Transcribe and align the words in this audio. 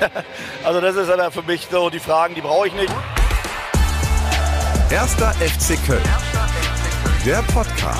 also 0.64 0.80
das 0.80 0.96
ist 0.96 1.08
dann 1.08 1.32
für 1.32 1.42
mich 1.42 1.68
so 1.70 1.90
die 1.90 1.98
Fragen, 1.98 2.34
die 2.34 2.40
brauche 2.40 2.68
ich 2.68 2.74
nicht. 2.74 2.92
Erster 4.90 5.32
FC 5.34 5.76
Köln. 5.86 6.02
Der 7.24 7.42
Podcast. 7.52 7.98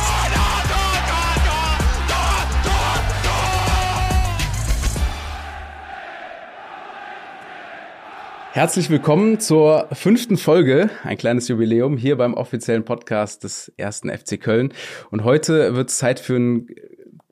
Herzlich 8.52 8.90
willkommen 8.90 9.38
zur 9.38 9.86
fünften 9.92 10.36
Folge, 10.36 10.90
ein 11.04 11.16
kleines 11.16 11.46
Jubiläum 11.46 11.96
hier 11.96 12.16
beim 12.16 12.34
offiziellen 12.34 12.84
Podcast 12.84 13.44
des 13.44 13.72
ersten 13.76 14.10
FC 14.10 14.40
Köln. 14.40 14.72
Und 15.12 15.22
heute 15.22 15.76
wird 15.76 15.90
es 15.90 15.98
Zeit 15.98 16.18
für 16.18 16.34
ein 16.34 16.66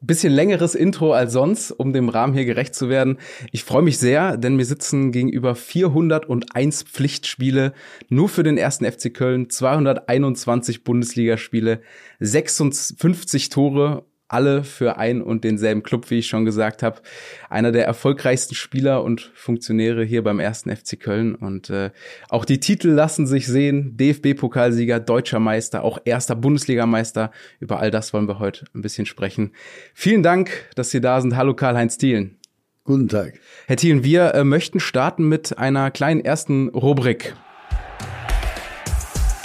bisschen 0.01 0.33
längeres 0.33 0.75
Intro 0.75 1.13
als 1.13 1.33
sonst, 1.33 1.71
um 1.71 1.93
dem 1.93 2.09
Rahmen 2.09 2.35
hier 2.35 2.45
gerecht 2.45 2.75
zu 2.75 2.89
werden. 2.89 3.19
Ich 3.53 3.65
freue 3.65 3.83
mich 3.83 3.99
sehr, 3.99 4.37
denn 4.37 4.59
wir 4.59 4.65
sitzen 4.65 5.13
gegenüber 5.13 5.55
401 5.55 6.85
Pflichtspiele 6.85 7.73
nur 8.09 8.29
für 8.29 8.43
den 8.43 8.59
ersten 8.59 8.85
FC 8.85 9.13
Köln, 9.13 9.51
221 9.51 10.85
Bundesligaspiele, 10.85 11.81
56 12.21 13.49
Tore 13.49 14.08
alle 14.29 14.63
für 14.63 14.99
ein 14.99 15.23
und 15.23 15.43
denselben 15.43 15.83
Club, 15.83 16.11
wie 16.11 16.19
ich 16.19 16.27
schon 16.27 16.45
gesagt 16.45 16.83
habe. 16.83 17.01
Einer 17.49 17.73
der 17.73 17.87
erfolgreichsten 17.87 18.55
Spieler 18.55 19.03
und 19.03 19.33
Funktionäre 19.35 20.05
hier 20.05 20.23
beim 20.23 20.39
ersten 20.39 20.75
FC 20.75 21.01
Köln. 21.01 21.35
Und 21.35 21.71
äh, 21.71 21.91
auch 22.29 22.45
die 22.45 22.61
Titel 22.61 22.91
lassen 22.91 23.27
sich 23.27 23.47
sehen. 23.47 23.97
DFB-Pokalsieger, 23.97 25.01
deutscher 25.01 25.41
Meister, 25.41 25.83
auch 25.83 25.99
erster 26.05 26.37
Bundesligameister. 26.37 27.31
Über 27.59 27.81
all 27.81 27.91
das 27.91 28.13
wollen 28.13 28.29
wir 28.29 28.39
heute 28.39 28.67
ein 28.75 28.83
bisschen 28.83 29.07
sprechen. 29.07 29.53
Vielen 29.95 30.23
Dank, 30.23 30.51
dass 30.77 30.91
Sie 30.91 31.01
da 31.01 31.21
sind. 31.21 31.37
Hallo 31.37 31.55
Karl-Heinz 31.55 31.97
Thielen. 31.97 32.37
Guten 32.85 33.09
Tag. 33.09 33.35
Herr 33.67 33.77
Thielen, 33.77 34.05
wir 34.05 34.35
äh, 34.35 34.45
möchten 34.45 34.81
starten 34.81 35.29
mit 35.29 35.59
einer 35.59 35.91
kleinen 35.91 36.25
ersten 36.25 36.69
Rubrik. 36.69 37.35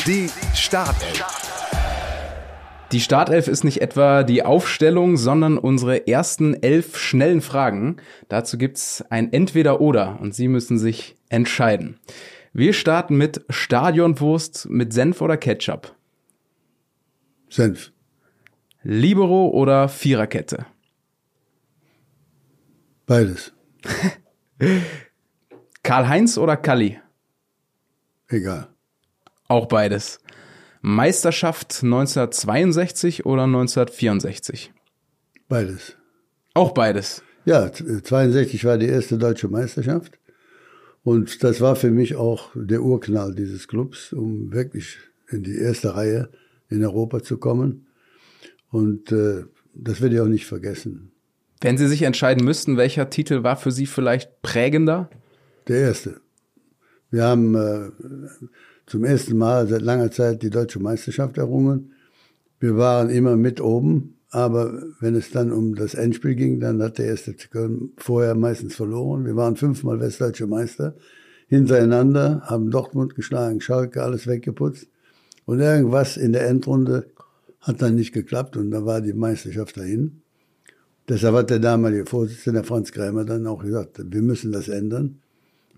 Die 0.05 0.29
Startelf. 0.53 1.42
Die 2.93 3.01
Startelf 3.01 3.47
ist 3.47 3.63
nicht 3.63 3.81
etwa 3.81 4.21
die 4.21 4.43
Aufstellung, 4.43 5.17
sondern 5.17 5.57
unsere 5.57 6.07
ersten 6.07 6.53
elf 6.61 6.95
schnellen 6.95 7.41
Fragen. 7.41 7.97
Dazu 8.29 8.55
gibt's 8.59 9.03
ein 9.09 9.33
Entweder-Oder 9.33 10.19
und 10.21 10.35
Sie 10.35 10.47
müssen 10.47 10.77
sich 10.77 11.15
entscheiden. 11.27 11.99
Wir 12.53 12.71
starten 12.71 13.17
mit 13.17 13.43
Stadionwurst 13.49 14.69
mit 14.69 14.93
Senf 14.93 15.21
oder 15.21 15.37
Ketchup. 15.37 15.95
Senf. 17.49 17.91
Libero 18.83 19.47
oder 19.47 19.89
Viererkette? 19.89 20.67
Beides. 23.07 23.53
Karl-Heinz 25.81 26.37
oder 26.37 26.57
Kalli? 26.57 26.99
Egal. 28.27 28.67
Auch 29.47 29.65
beides. 29.65 30.19
Meisterschaft 30.85 31.79
1962 31.81 33.25
oder 33.25 33.43
1964? 33.43 34.73
Beides. 35.47 35.95
Auch 36.53 36.73
beides. 36.73 37.23
Ja, 37.45 37.71
62 37.71 38.65
war 38.65 38.77
die 38.77 38.87
erste 38.87 39.17
deutsche 39.17 39.47
Meisterschaft. 39.47 40.19
Und 41.05 41.41
das 41.41 41.61
war 41.61 41.77
für 41.77 41.89
mich 41.89 42.17
auch 42.17 42.49
der 42.53 42.83
Urknall 42.83 43.33
dieses 43.33 43.69
Clubs, 43.69 44.11
um 44.11 44.51
wirklich 44.51 44.97
in 45.29 45.43
die 45.43 45.57
erste 45.57 45.95
Reihe 45.95 46.27
in 46.67 46.83
Europa 46.83 47.23
zu 47.23 47.37
kommen. 47.37 47.87
Und 48.69 49.09
äh, 49.13 49.45
das 49.73 50.01
werde 50.01 50.15
ich 50.15 50.21
auch 50.21 50.27
nicht 50.27 50.45
vergessen. 50.45 51.13
Wenn 51.61 51.77
Sie 51.77 51.87
sich 51.87 52.01
entscheiden 52.01 52.43
müssten, 52.43 52.75
welcher 52.75 53.09
Titel 53.09 53.43
war 53.43 53.55
für 53.55 53.71
Sie 53.71 53.85
vielleicht 53.85 54.41
prägender? 54.41 55.09
Der 55.69 55.77
erste. 55.77 56.19
Wir 57.09 57.23
haben 57.23 57.55
äh, 57.55 57.89
zum 58.85 59.03
ersten 59.03 59.37
Mal 59.37 59.67
seit 59.67 59.81
langer 59.81 60.11
Zeit 60.11 60.41
die 60.41 60.49
deutsche 60.49 60.79
Meisterschaft 60.79 61.37
errungen. 61.37 61.93
Wir 62.59 62.77
waren 62.77 63.09
immer 63.09 63.35
mit 63.35 63.61
oben, 63.61 64.17
aber 64.29 64.83
wenn 64.99 65.15
es 65.15 65.31
dann 65.31 65.51
um 65.51 65.75
das 65.75 65.93
Endspiel 65.93 66.35
ging, 66.35 66.59
dann 66.59 66.81
hat 66.81 66.97
der 66.97 67.05
erste 67.05 67.33
Köln 67.33 67.91
vorher 67.97 68.35
meistens 68.35 68.75
verloren. 68.75 69.25
Wir 69.25 69.35
waren 69.35 69.55
fünfmal 69.55 69.99
westdeutsche 69.99 70.47
Meister 70.47 70.95
hintereinander, 71.47 72.41
haben 72.45 72.71
Dortmund 72.71 73.15
geschlagen, 73.15 73.61
Schalke, 73.61 74.01
alles 74.01 74.27
weggeputzt. 74.27 74.87
Und 75.45 75.59
irgendwas 75.59 76.17
in 76.17 76.33
der 76.33 76.47
Endrunde 76.47 77.11
hat 77.59 77.81
dann 77.81 77.95
nicht 77.95 78.13
geklappt 78.13 78.57
und 78.57 78.71
da 78.71 78.85
war 78.85 79.01
die 79.01 79.13
Meisterschaft 79.13 79.77
dahin. 79.77 80.21
Deshalb 81.07 81.35
hat 81.35 81.49
der 81.49 81.59
damalige 81.59 82.05
Vorsitzende 82.05 82.63
Franz 82.63 82.91
Krämer 82.91 83.25
dann 83.25 83.45
auch 83.45 83.61
gesagt, 83.61 83.99
wir 84.03 84.21
müssen 84.21 84.51
das 84.51 84.69
ändern. 84.69 85.19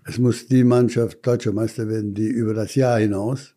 Es 0.08 0.18
muss 0.18 0.46
die 0.46 0.62
Mannschaft 0.62 1.26
deutscher 1.26 1.52
Meister 1.52 1.88
werden, 1.88 2.14
die 2.14 2.28
über 2.28 2.54
das 2.54 2.76
Jahr 2.76 3.00
hinaus 3.00 3.54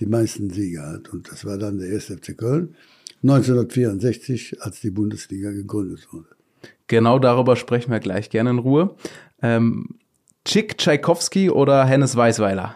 die 0.00 0.06
meisten 0.06 0.50
Siege 0.50 0.82
hat. 0.82 1.08
Und 1.10 1.30
das 1.30 1.44
war 1.44 1.56
dann 1.56 1.78
der 1.78 1.88
1. 1.88 2.06
FC 2.06 2.36
Köln 2.36 2.74
1964, 3.22 4.60
als 4.60 4.80
die 4.80 4.90
Bundesliga 4.90 5.52
gegründet 5.52 6.08
wurde. 6.12 6.28
Genau 6.88 7.20
darüber 7.20 7.54
sprechen 7.54 7.92
wir 7.92 8.00
gleich 8.00 8.28
gerne 8.28 8.50
in 8.50 8.58
Ruhe. 8.58 8.96
Ähm, 9.40 9.86
Chick 10.44 10.76
Tchaikovsky 10.78 11.48
oder 11.48 11.84
Hennes 11.86 12.16
Weißweiler? 12.16 12.74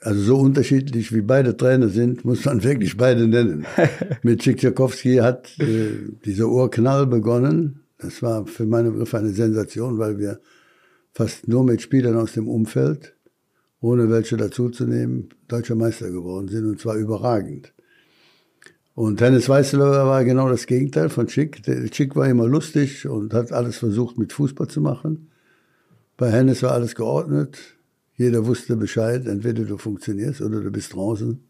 Also 0.00 0.22
so 0.22 0.38
unterschiedlich 0.38 1.12
wie 1.12 1.22
beide 1.22 1.56
Trainer 1.56 1.88
sind, 1.88 2.24
muss 2.24 2.44
man 2.44 2.62
wirklich 2.62 2.96
beide 2.96 3.26
nennen. 3.26 3.66
Mit 4.22 4.42
Chick 4.42 4.58
Tchaikovsky 4.58 5.16
hat 5.16 5.58
äh, 5.58 6.12
dieser 6.24 6.46
Urknall 6.46 7.06
begonnen 7.06 7.83
das 8.04 8.22
war 8.22 8.46
für 8.46 8.66
meine 8.66 8.90
Begriffe 8.90 9.18
eine 9.18 9.30
Sensation, 9.30 9.98
weil 9.98 10.18
wir 10.18 10.40
fast 11.12 11.48
nur 11.48 11.64
mit 11.64 11.80
Spielern 11.80 12.16
aus 12.16 12.32
dem 12.32 12.48
Umfeld, 12.48 13.14
ohne 13.80 14.10
welche 14.10 14.36
dazuzunehmen, 14.36 15.30
deutscher 15.48 15.74
Meister 15.74 16.10
geworden 16.10 16.48
sind 16.48 16.66
und 16.66 16.80
zwar 16.80 16.96
überragend. 16.96 17.72
Und 18.94 19.20
Hennes 19.20 19.48
Weißelauer 19.48 20.06
war 20.06 20.24
genau 20.24 20.48
das 20.48 20.66
Gegenteil 20.66 21.08
von 21.08 21.28
Schick. 21.28 21.62
Schick 21.92 22.14
war 22.14 22.28
immer 22.28 22.46
lustig 22.46 23.08
und 23.08 23.34
hat 23.34 23.52
alles 23.52 23.78
versucht 23.78 24.18
mit 24.18 24.32
Fußball 24.32 24.68
zu 24.68 24.80
machen. 24.80 25.30
Bei 26.16 26.30
Hennes 26.30 26.62
war 26.62 26.72
alles 26.72 26.94
geordnet. 26.94 27.58
Jeder 28.16 28.46
wusste 28.46 28.76
Bescheid. 28.76 29.26
Entweder 29.26 29.64
du 29.64 29.78
funktionierst 29.78 30.42
oder 30.42 30.60
du 30.60 30.70
bist 30.70 30.94
draußen. 30.94 31.40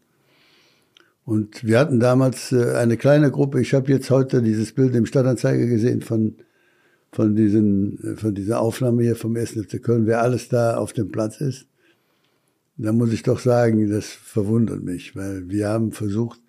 Und 1.23 1.63
wir 1.63 1.79
hatten 1.79 1.99
damals 1.99 2.51
äh, 2.51 2.73
eine 2.75 2.97
kleine 2.97 3.29
Gruppe. 3.31 3.59
Ich 3.59 3.73
habe 3.73 3.91
jetzt 3.91 4.09
heute 4.09 4.41
dieses 4.41 4.73
Bild 4.73 4.95
im 4.95 5.05
Stadtanzeiger 5.05 5.65
gesehen 5.65 6.01
von 6.01 6.35
von, 7.15 7.33
diesen, 7.33 8.17
von 8.17 8.35
dieser 8.35 8.59
Aufnahme 8.59 9.03
hier 9.03 9.15
vom 9.15 9.37
1. 9.37 9.51
FC 9.51 9.81
Köln, 9.81 10.05
wer 10.05 10.21
alles 10.21 10.49
da 10.49 10.75
auf 10.75 10.91
dem 10.91 11.11
Platz 11.13 11.39
ist, 11.39 11.65
da 12.75 12.91
muss 12.91 13.13
ich 13.13 13.23
doch 13.23 13.39
sagen, 13.39 13.89
das 13.89 14.07
verwundert 14.07 14.83
mich, 14.83 15.15
weil 15.15 15.47
wir 15.47 15.69
haben 15.69 15.93
versucht, 15.93 16.41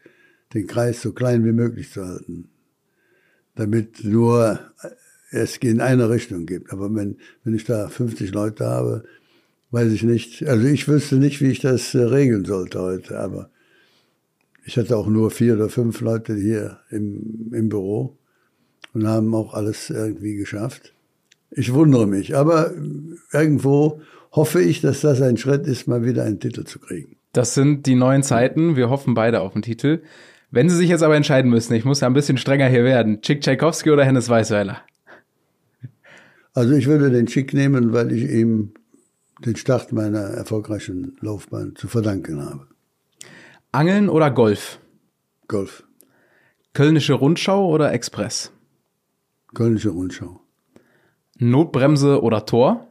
den 0.54 0.66
Kreis 0.66 1.02
so 1.02 1.12
klein 1.12 1.44
wie 1.44 1.52
möglich 1.52 1.92
zu 1.92 2.04
halten, 2.04 2.48
damit 3.54 4.02
nur 4.02 4.58
es 5.30 5.56
in 5.58 5.80
eine 5.80 6.10
Richtung 6.10 6.46
gibt. 6.46 6.72
Aber 6.72 6.92
wenn, 6.92 7.18
wenn 7.44 7.54
ich 7.54 7.64
da 7.64 7.88
50 7.88 8.34
Leute 8.34 8.66
habe, 8.66 9.04
weiß 9.70 9.92
ich 9.92 10.02
nicht, 10.02 10.48
also 10.48 10.66
ich 10.66 10.88
wüsste 10.88 11.16
nicht, 11.16 11.40
wie 11.40 11.50
ich 11.50 11.60
das 11.60 11.94
äh, 11.94 12.02
regeln 12.02 12.44
sollte 12.44 12.80
heute, 12.80 13.20
aber 13.20 13.50
ich 14.64 14.76
hatte 14.76 14.96
auch 14.96 15.06
nur 15.06 15.30
vier 15.30 15.54
oder 15.54 15.68
fünf 15.68 16.00
Leute 16.00 16.34
hier 16.34 16.80
im, 16.90 17.52
im 17.52 17.68
Büro 17.68 18.18
und 18.96 19.06
haben 19.06 19.34
auch 19.34 19.52
alles 19.52 19.90
irgendwie 19.90 20.36
geschafft. 20.36 20.94
Ich 21.50 21.74
wundere 21.74 22.06
mich, 22.06 22.34
aber 22.34 22.72
irgendwo 23.30 24.00
hoffe 24.32 24.62
ich, 24.62 24.80
dass 24.80 25.02
das 25.02 25.20
ein 25.20 25.36
Schritt 25.36 25.66
ist, 25.66 25.86
mal 25.86 26.02
wieder 26.02 26.24
einen 26.24 26.40
Titel 26.40 26.64
zu 26.64 26.78
kriegen. 26.78 27.16
Das 27.34 27.52
sind 27.52 27.84
die 27.84 27.94
neuen 27.94 28.22
Zeiten. 28.22 28.74
Wir 28.74 28.88
hoffen 28.88 29.12
beide 29.12 29.42
auf 29.42 29.54
einen 29.54 29.60
Titel. 29.60 30.02
Wenn 30.50 30.70
Sie 30.70 30.76
sich 30.76 30.88
jetzt 30.88 31.02
aber 31.02 31.14
entscheiden 31.14 31.50
müssen, 31.50 31.74
ich 31.74 31.84
muss 31.84 32.00
ja 32.00 32.06
ein 32.06 32.14
bisschen 32.14 32.38
strenger 32.38 32.68
hier 32.68 32.84
werden, 32.84 33.20
Chick 33.20 33.42
Tchaikovsky 33.42 33.90
oder 33.90 34.04
Hennes 34.04 34.30
Weißweiler? 34.30 34.80
Also 36.54 36.72
ich 36.72 36.86
würde 36.86 37.10
den 37.10 37.26
Chick 37.26 37.52
nehmen, 37.52 37.92
weil 37.92 38.12
ich 38.12 38.30
ihm 38.30 38.72
den 39.44 39.56
Start 39.56 39.92
meiner 39.92 40.20
erfolgreichen 40.20 41.18
Laufbahn 41.20 41.76
zu 41.76 41.86
verdanken 41.86 42.42
habe. 42.42 42.66
Angeln 43.72 44.08
oder 44.08 44.30
Golf? 44.30 44.78
Golf. 45.48 45.84
Kölnische 46.72 47.12
Rundschau 47.12 47.68
oder 47.68 47.92
Express? 47.92 48.52
Kölnische 49.56 49.88
Rundschau. 49.88 50.38
Notbremse 51.38 52.22
oder 52.22 52.44
Tor? 52.44 52.88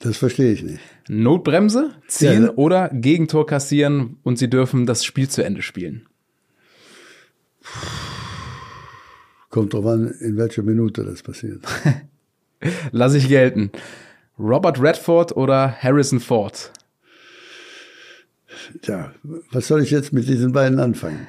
Das 0.00 0.18
verstehe 0.18 0.52
ich 0.52 0.62
nicht. 0.62 0.82
Notbremse 1.08 1.94
ziehen 2.08 2.42
ja. 2.44 2.52
oder 2.56 2.90
Gegentor 2.90 3.46
kassieren 3.46 4.18
und 4.22 4.38
sie 4.38 4.50
dürfen 4.50 4.84
das 4.84 5.02
Spiel 5.02 5.30
zu 5.30 5.42
Ende 5.42 5.62
spielen? 5.62 6.06
Kommt 9.48 9.72
drauf 9.72 9.86
an, 9.86 10.08
in 10.20 10.36
welcher 10.36 10.62
Minute 10.62 11.02
das 11.02 11.22
passiert. 11.22 11.64
Lass 12.92 13.14
ich 13.14 13.28
gelten. 13.28 13.72
Robert 14.38 14.78
Redford 14.78 15.34
oder 15.34 15.72
Harrison 15.72 16.20
Ford? 16.20 16.70
Tja, 18.82 19.14
was 19.52 19.68
soll 19.68 19.82
ich 19.82 19.90
jetzt 19.90 20.12
mit 20.12 20.28
diesen 20.28 20.52
beiden 20.52 20.78
anfangen? 20.78 21.26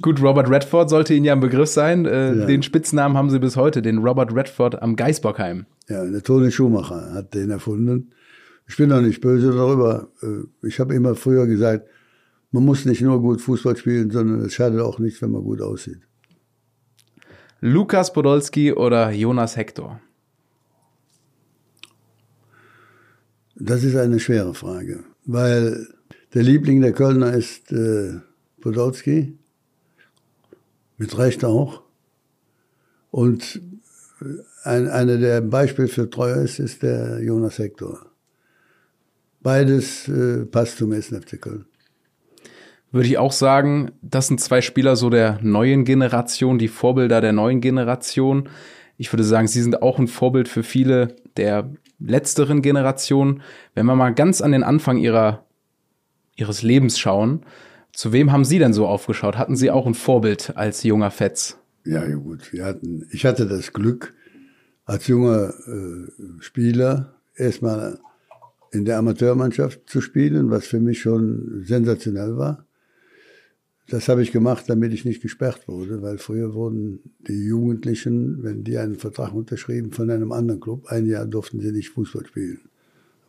Gut, 0.00 0.22
Robert 0.22 0.48
Redford 0.48 0.90
sollte 0.90 1.14
Ihnen 1.14 1.24
ja 1.24 1.32
ein 1.32 1.40
Begriff 1.40 1.68
sein. 1.68 2.06
Äh, 2.06 2.34
ja. 2.34 2.46
Den 2.46 2.62
Spitznamen 2.62 3.16
haben 3.16 3.30
Sie 3.30 3.38
bis 3.38 3.56
heute, 3.56 3.82
den 3.82 3.98
Robert 3.98 4.34
Redford 4.34 4.80
am 4.80 4.96
Geisbockheim. 4.96 5.66
Ja, 5.88 6.04
der 6.04 6.22
Toni 6.22 6.50
Schumacher 6.52 7.12
hat 7.12 7.34
den 7.34 7.50
erfunden. 7.50 8.12
Ich 8.68 8.76
bin 8.76 8.90
doch 8.90 9.00
nicht 9.00 9.20
böse 9.20 9.50
darüber. 9.50 10.08
Äh, 10.22 10.66
ich 10.66 10.78
habe 10.78 10.94
immer 10.94 11.14
früher 11.14 11.46
gesagt, 11.46 11.88
man 12.52 12.64
muss 12.64 12.84
nicht 12.84 13.00
nur 13.00 13.20
gut 13.20 13.40
Fußball 13.40 13.76
spielen, 13.76 14.10
sondern 14.10 14.40
es 14.40 14.54
schadet 14.54 14.80
auch 14.80 14.98
nicht, 14.98 15.20
wenn 15.22 15.30
man 15.30 15.42
gut 15.42 15.60
aussieht. 15.60 16.00
Lukas 17.60 18.12
Podolski 18.12 18.72
oder 18.72 19.10
Jonas 19.10 19.56
Hector? 19.56 20.00
Das 23.56 23.84
ist 23.84 23.96
eine 23.96 24.18
schwere 24.18 24.54
Frage, 24.54 25.04
weil 25.26 25.86
der 26.32 26.42
Liebling 26.42 26.80
der 26.80 26.92
Kölner 26.92 27.34
ist 27.34 27.70
äh, 27.72 28.20
Podolski, 28.60 29.36
mit 31.00 31.16
Recht 31.16 31.44
auch. 31.46 31.80
Und 33.10 33.60
ein, 34.64 34.86
einer 34.86 35.16
der 35.16 35.40
Beispiel 35.40 35.88
für 35.88 36.10
Treue 36.10 36.34
ist, 36.34 36.58
ist 36.58 36.82
der 36.82 37.22
Jonas 37.22 37.58
Hector. 37.58 38.06
Beides 39.40 40.06
äh, 40.08 40.44
passt 40.44 40.76
zum 40.76 40.92
1. 40.92 41.06
FC 41.08 41.40
Köln. 41.40 41.64
Würde 42.92 43.08
ich 43.08 43.16
auch 43.16 43.32
sagen, 43.32 43.92
das 44.02 44.26
sind 44.26 44.40
zwei 44.40 44.60
Spieler 44.60 44.94
so 44.94 45.08
der 45.08 45.38
neuen 45.40 45.86
Generation, 45.86 46.58
die 46.58 46.68
Vorbilder 46.68 47.22
der 47.22 47.32
neuen 47.32 47.62
Generation. 47.62 48.50
Ich 48.98 49.10
würde 49.10 49.24
sagen, 49.24 49.48
sie 49.48 49.62
sind 49.62 49.80
auch 49.80 49.98
ein 49.98 50.08
Vorbild 50.08 50.48
für 50.48 50.62
viele 50.62 51.16
der 51.38 51.70
letzteren 51.98 52.60
Generation. 52.60 53.40
Wenn 53.74 53.86
wir 53.86 53.96
mal 53.96 54.12
ganz 54.12 54.42
an 54.42 54.52
den 54.52 54.64
Anfang 54.64 54.98
ihrer, 54.98 55.46
ihres 56.36 56.62
Lebens 56.62 56.98
schauen, 56.98 57.46
zu 57.92 58.12
wem 58.12 58.32
haben 58.32 58.44
Sie 58.44 58.58
denn 58.58 58.72
so 58.72 58.86
aufgeschaut? 58.86 59.36
Hatten 59.36 59.56
Sie 59.56 59.70
auch 59.70 59.86
ein 59.86 59.94
Vorbild 59.94 60.56
als 60.56 60.82
junger 60.82 61.10
Fetz? 61.10 61.58
Ja, 61.84 62.06
ja 62.06 62.16
gut. 62.16 62.52
Hatten, 62.60 63.06
ich 63.10 63.24
hatte 63.24 63.46
das 63.46 63.72
Glück, 63.72 64.14
als 64.84 65.06
junger 65.06 65.54
äh, 65.66 66.40
Spieler 66.40 67.14
erstmal 67.36 67.98
in 68.72 68.84
der 68.84 68.98
Amateurmannschaft 68.98 69.88
zu 69.88 70.00
spielen, 70.00 70.50
was 70.50 70.66
für 70.66 70.80
mich 70.80 71.00
schon 71.00 71.64
sensationell 71.64 72.36
war. 72.36 72.66
Das 73.88 74.08
habe 74.08 74.22
ich 74.22 74.30
gemacht, 74.30 74.66
damit 74.68 74.92
ich 74.92 75.04
nicht 75.04 75.20
gesperrt 75.20 75.66
wurde, 75.66 76.00
weil 76.00 76.18
früher 76.18 76.54
wurden 76.54 77.00
die 77.26 77.44
Jugendlichen, 77.44 78.44
wenn 78.44 78.62
die 78.62 78.78
einen 78.78 78.94
Vertrag 78.94 79.34
unterschrieben 79.34 79.90
von 79.90 80.08
einem 80.10 80.30
anderen 80.30 80.60
Club, 80.60 80.86
ein 80.86 81.06
Jahr 81.06 81.26
durften 81.26 81.60
sie 81.60 81.72
nicht 81.72 81.90
Fußball 81.90 82.24
spielen. 82.26 82.60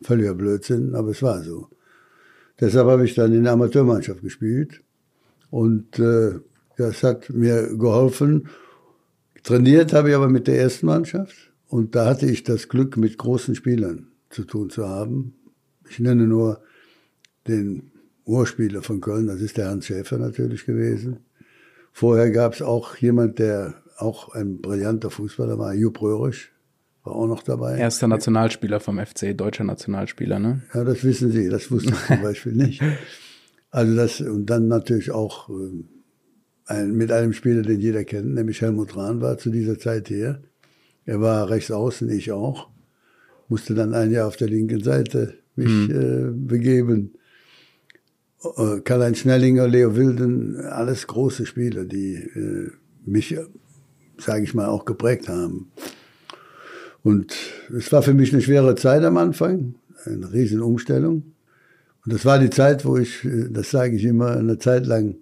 Völliger 0.02 0.34
Blödsinn, 0.34 0.94
aber 0.94 1.10
es 1.10 1.22
war 1.22 1.42
so. 1.42 1.68
Deshalb 2.60 2.86
habe 2.86 3.04
ich 3.04 3.14
dann 3.14 3.32
in 3.32 3.44
der 3.44 3.52
Amateurmannschaft 3.52 4.22
gespielt 4.22 4.82
und 5.50 5.98
äh, 5.98 6.40
das 6.76 7.02
hat 7.02 7.30
mir 7.30 7.76
geholfen. 7.76 8.48
Trainiert 9.42 9.92
habe 9.92 10.10
ich 10.10 10.14
aber 10.14 10.28
mit 10.28 10.46
der 10.46 10.60
ersten 10.60 10.86
Mannschaft 10.86 11.52
und 11.66 11.94
da 11.94 12.06
hatte 12.06 12.26
ich 12.26 12.42
das 12.42 12.68
Glück, 12.68 12.96
mit 12.96 13.18
großen 13.18 13.54
Spielern 13.54 14.08
zu 14.30 14.44
tun 14.44 14.70
zu 14.70 14.88
haben. 14.88 15.34
Ich 15.88 15.98
nenne 15.98 16.26
nur 16.26 16.62
den 17.48 17.90
Urspieler 18.24 18.82
von 18.82 19.00
Köln, 19.00 19.26
das 19.26 19.40
ist 19.40 19.56
der 19.56 19.68
Hans 19.68 19.86
Schäfer 19.86 20.18
natürlich 20.18 20.64
gewesen. 20.64 21.18
Vorher 21.92 22.30
gab 22.30 22.54
es 22.54 22.62
auch 22.62 22.96
jemand, 22.96 23.38
der 23.38 23.74
auch 23.98 24.34
ein 24.34 24.60
brillanter 24.60 25.10
Fußballer 25.10 25.58
war, 25.58 25.74
Jupp 25.74 26.00
Röhrisch, 26.00 26.51
war 27.04 27.14
auch 27.14 27.26
noch 27.26 27.42
dabei. 27.42 27.78
Erster 27.78 28.08
Nationalspieler 28.08 28.80
vom 28.80 28.98
FC, 28.98 29.36
deutscher 29.36 29.64
Nationalspieler, 29.64 30.38
ne? 30.38 30.62
Ja, 30.72 30.84
das 30.84 31.02
wissen 31.04 31.30
Sie, 31.30 31.48
das 31.48 31.70
wusste 31.70 31.90
ich 31.90 32.06
zum 32.06 32.22
Beispiel 32.22 32.52
nicht. 32.52 32.82
Also 33.70 33.96
das, 33.96 34.20
und 34.20 34.46
dann 34.46 34.68
natürlich 34.68 35.10
auch 35.10 35.48
äh, 35.48 35.84
ein, 36.66 36.92
mit 36.92 37.10
einem 37.10 37.32
Spieler, 37.32 37.62
den 37.62 37.80
jeder 37.80 38.04
kennt, 38.04 38.34
nämlich 38.34 38.60
Helmut 38.60 38.96
Rahn 38.96 39.20
war 39.20 39.38
zu 39.38 39.50
dieser 39.50 39.78
Zeit 39.78 40.08
hier. 40.08 40.42
Er 41.04 41.20
war 41.20 41.50
rechts 41.50 41.70
außen, 41.70 42.08
ich 42.10 42.30
auch. 42.32 42.68
Musste 43.48 43.74
dann 43.74 43.94
ein 43.94 44.10
Jahr 44.12 44.28
auf 44.28 44.36
der 44.36 44.48
linken 44.48 44.82
Seite 44.82 45.34
mich 45.56 45.68
hm. 45.68 45.90
äh, 45.90 46.48
begeben. 46.48 47.14
Äh, 48.56 48.80
Karl-Heinz 48.80 49.18
Schnellinger, 49.18 49.68
Leo 49.68 49.96
Wilden, 49.96 50.60
alles 50.60 51.06
große 51.06 51.46
Spieler, 51.46 51.84
die 51.84 52.14
äh, 52.14 52.70
mich, 53.04 53.36
sage 54.18 54.44
ich 54.44 54.54
mal, 54.54 54.68
auch 54.68 54.84
geprägt 54.84 55.28
haben. 55.28 55.72
Und 57.02 57.34
es 57.76 57.92
war 57.92 58.02
für 58.02 58.14
mich 58.14 58.32
eine 58.32 58.42
schwere 58.42 58.74
Zeit 58.74 59.04
am 59.04 59.16
Anfang, 59.16 59.74
eine 60.04 60.32
riesen 60.32 60.60
Umstellung. 60.60 61.34
Und 62.04 62.12
das 62.12 62.24
war 62.24 62.38
die 62.38 62.50
Zeit, 62.50 62.84
wo 62.84 62.96
ich, 62.96 63.24
äh, 63.24 63.48
das 63.50 63.70
sage 63.70 63.96
ich 63.96 64.04
immer, 64.04 64.36
eine 64.36 64.58
Zeit 64.58 64.86
lang 64.86 65.16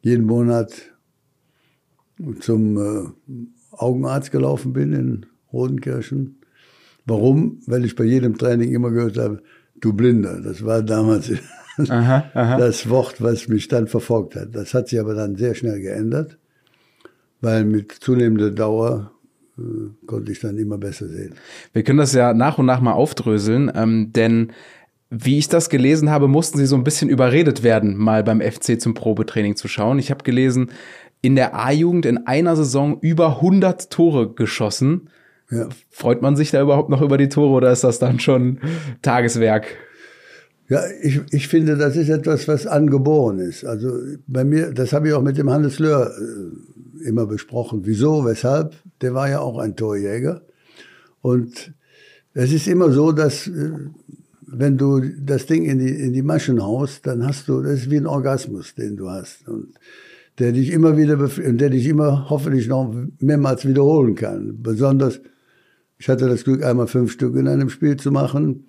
jeden 0.00 0.26
Monat 0.26 0.72
zum 2.40 2.76
äh, 2.76 3.08
Augenarzt 3.72 4.30
gelaufen 4.30 4.72
bin 4.72 4.92
in 4.92 5.26
Rodenkirchen. 5.52 6.40
Warum? 7.06 7.60
Weil 7.66 7.84
ich 7.84 7.96
bei 7.96 8.04
jedem 8.04 8.38
Training 8.38 8.72
immer 8.72 8.90
gehört 8.90 9.18
habe, 9.18 9.42
du 9.80 9.92
Blinder. 9.92 10.40
Das 10.40 10.64
war 10.64 10.82
damals 10.82 11.30
aha, 11.88 12.30
aha. 12.34 12.56
das 12.58 12.88
Wort, 12.88 13.20
was 13.20 13.48
mich 13.48 13.68
dann 13.68 13.86
verfolgt 13.88 14.36
hat. 14.36 14.54
Das 14.54 14.74
hat 14.74 14.88
sich 14.88 15.00
aber 15.00 15.14
dann 15.14 15.36
sehr 15.36 15.54
schnell 15.54 15.80
geändert, 15.80 16.38
weil 17.40 17.64
mit 17.64 17.92
zunehmender 17.92 18.50
Dauer 18.50 19.13
konnte 20.06 20.32
ich 20.32 20.40
dann 20.40 20.58
immer 20.58 20.78
besser 20.78 21.08
sehen. 21.08 21.34
Wir 21.72 21.82
können 21.82 21.98
das 21.98 22.12
ja 22.12 22.34
nach 22.34 22.58
und 22.58 22.66
nach 22.66 22.80
mal 22.80 22.92
aufdröseln, 22.92 23.70
ähm, 23.74 24.12
denn 24.12 24.52
wie 25.10 25.38
ich 25.38 25.48
das 25.48 25.70
gelesen 25.70 26.10
habe, 26.10 26.26
mussten 26.26 26.58
sie 26.58 26.66
so 26.66 26.76
ein 26.76 26.82
bisschen 26.82 27.08
überredet 27.08 27.62
werden, 27.62 27.96
mal 27.96 28.24
beim 28.24 28.40
FC 28.40 28.80
zum 28.80 28.94
Probetraining 28.94 29.54
zu 29.54 29.68
schauen. 29.68 29.98
Ich 29.98 30.10
habe 30.10 30.24
gelesen, 30.24 30.72
in 31.20 31.36
der 31.36 31.54
A-Jugend 31.54 32.04
in 32.04 32.26
einer 32.26 32.56
Saison 32.56 32.98
über 33.00 33.36
100 33.36 33.90
Tore 33.90 34.34
geschossen. 34.34 35.08
Ja. 35.50 35.68
Freut 35.90 36.20
man 36.20 36.36
sich 36.36 36.50
da 36.50 36.60
überhaupt 36.60 36.90
noch 36.90 37.00
über 37.00 37.16
die 37.16 37.28
Tore 37.28 37.54
oder 37.54 37.70
ist 37.70 37.84
das 37.84 37.98
dann 37.98 38.18
schon 38.18 38.58
Tageswerk? 39.02 39.66
Ja, 40.68 40.82
ich, 41.02 41.20
ich 41.30 41.48
finde, 41.48 41.76
das 41.76 41.96
ist 41.96 42.08
etwas, 42.08 42.48
was 42.48 42.66
angeboren 42.66 43.38
ist. 43.38 43.64
Also 43.64 43.98
bei 44.26 44.44
mir, 44.44 44.72
das 44.72 44.92
habe 44.92 45.08
ich 45.08 45.14
auch 45.14 45.22
mit 45.22 45.36
dem 45.36 45.50
Hannes 45.50 45.78
Löhr 45.78 46.10
äh, 46.10 47.06
immer 47.06 47.26
besprochen. 47.26 47.82
Wieso, 47.84 48.24
weshalb? 48.24 48.74
Der 49.02 49.12
war 49.12 49.28
ja 49.28 49.40
auch 49.40 49.58
ein 49.58 49.76
Torjäger. 49.76 50.42
Und 51.20 51.74
es 52.32 52.52
ist 52.52 52.66
immer 52.66 52.90
so, 52.92 53.12
dass 53.12 53.46
äh, 53.46 53.72
wenn 54.46 54.78
du 54.78 55.00
das 55.00 55.46
Ding 55.46 55.64
in 55.64 55.78
die, 55.78 55.90
in 55.90 56.12
die 56.12 56.22
Maschen 56.22 56.62
haust, 56.62 57.06
dann 57.06 57.26
hast 57.26 57.48
du, 57.48 57.60
das 57.60 57.80
ist 57.80 57.90
wie 57.90 57.98
ein 57.98 58.06
Orgasmus, 58.06 58.74
den 58.74 58.96
du 58.96 59.10
hast. 59.10 59.46
Und 59.48 59.74
der 60.38 60.52
dich 60.52 60.70
immer 60.70 60.96
wieder, 60.96 61.16
der 61.16 61.70
dich 61.70 61.86
immer 61.86 62.28
hoffentlich 62.30 62.68
noch 62.68 62.94
mehrmals 63.20 63.66
wiederholen 63.66 64.14
kann. 64.14 64.62
Besonders, 64.62 65.20
ich 65.98 66.08
hatte 66.08 66.28
das 66.28 66.44
Glück, 66.44 66.64
einmal 66.64 66.86
fünf 66.86 67.12
Stück 67.12 67.36
in 67.36 67.48
einem 67.48 67.68
Spiel 67.68 67.96
zu 67.96 68.10
machen. 68.10 68.66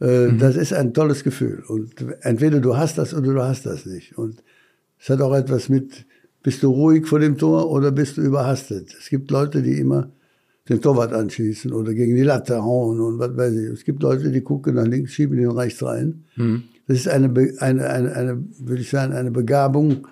Äh, 0.00 0.28
mhm. 0.28 0.38
Das 0.38 0.56
ist 0.56 0.72
ein 0.72 0.92
tolles 0.94 1.24
Gefühl. 1.24 1.62
Und 1.66 1.94
entweder 2.20 2.60
du 2.60 2.76
hast 2.76 2.98
das 2.98 3.14
oder 3.14 3.32
du 3.32 3.42
hast 3.42 3.66
das 3.66 3.86
nicht. 3.86 4.18
Und 4.18 4.42
es 4.98 5.08
hat 5.08 5.20
auch 5.20 5.34
etwas 5.34 5.68
mit, 5.68 6.06
bist 6.42 6.62
du 6.62 6.70
ruhig 6.70 7.06
vor 7.06 7.20
dem 7.20 7.38
Tor 7.38 7.70
oder 7.70 7.92
bist 7.92 8.16
du 8.16 8.22
überhastet? 8.22 8.94
Es 8.98 9.08
gibt 9.08 9.30
Leute, 9.30 9.62
die 9.62 9.78
immer 9.78 10.10
den 10.68 10.80
Torwart 10.80 11.12
anschießen 11.12 11.72
oder 11.72 11.92
gegen 11.92 12.16
die 12.16 12.22
Latte 12.22 12.62
hauen 12.62 13.00
und 13.00 13.18
was 13.18 13.36
weiß 13.36 13.52
ich. 13.54 13.70
Es 13.70 13.84
gibt 13.84 14.02
Leute, 14.02 14.30
die 14.30 14.40
gucken 14.40 14.76
nach 14.76 14.86
links, 14.86 15.12
schieben 15.12 15.36
den 15.36 15.50
rechts 15.50 15.82
rein. 15.82 16.24
Mhm. 16.36 16.64
Das 16.86 16.98
ist 16.98 17.08
eine, 17.08 17.28
eine, 17.58 17.88
eine, 17.90 18.12
eine, 18.14 18.44
würde 18.58 18.80
ich 18.80 18.90
sagen, 18.90 19.12
eine 19.12 19.30
Begabung, 19.30 20.06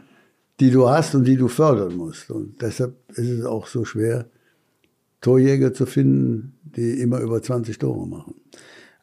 die 0.61 0.71
du 0.71 0.89
hast 0.89 1.15
und 1.15 1.25
die 1.25 1.37
du 1.37 1.49
fördern 1.49 1.97
musst. 1.97 2.31
Und 2.31 2.61
deshalb 2.61 2.95
ist 3.11 3.31
es 3.31 3.45
auch 3.45 3.67
so 3.67 3.85
schwer, 3.85 4.27
Torjäger 5.21 5.73
zu 5.73 5.87
finden, 5.87 6.55
die 6.77 7.01
immer 7.01 7.21
über 7.21 7.43
20 7.43 7.79
Tore 7.79 8.07
machen. 8.07 8.35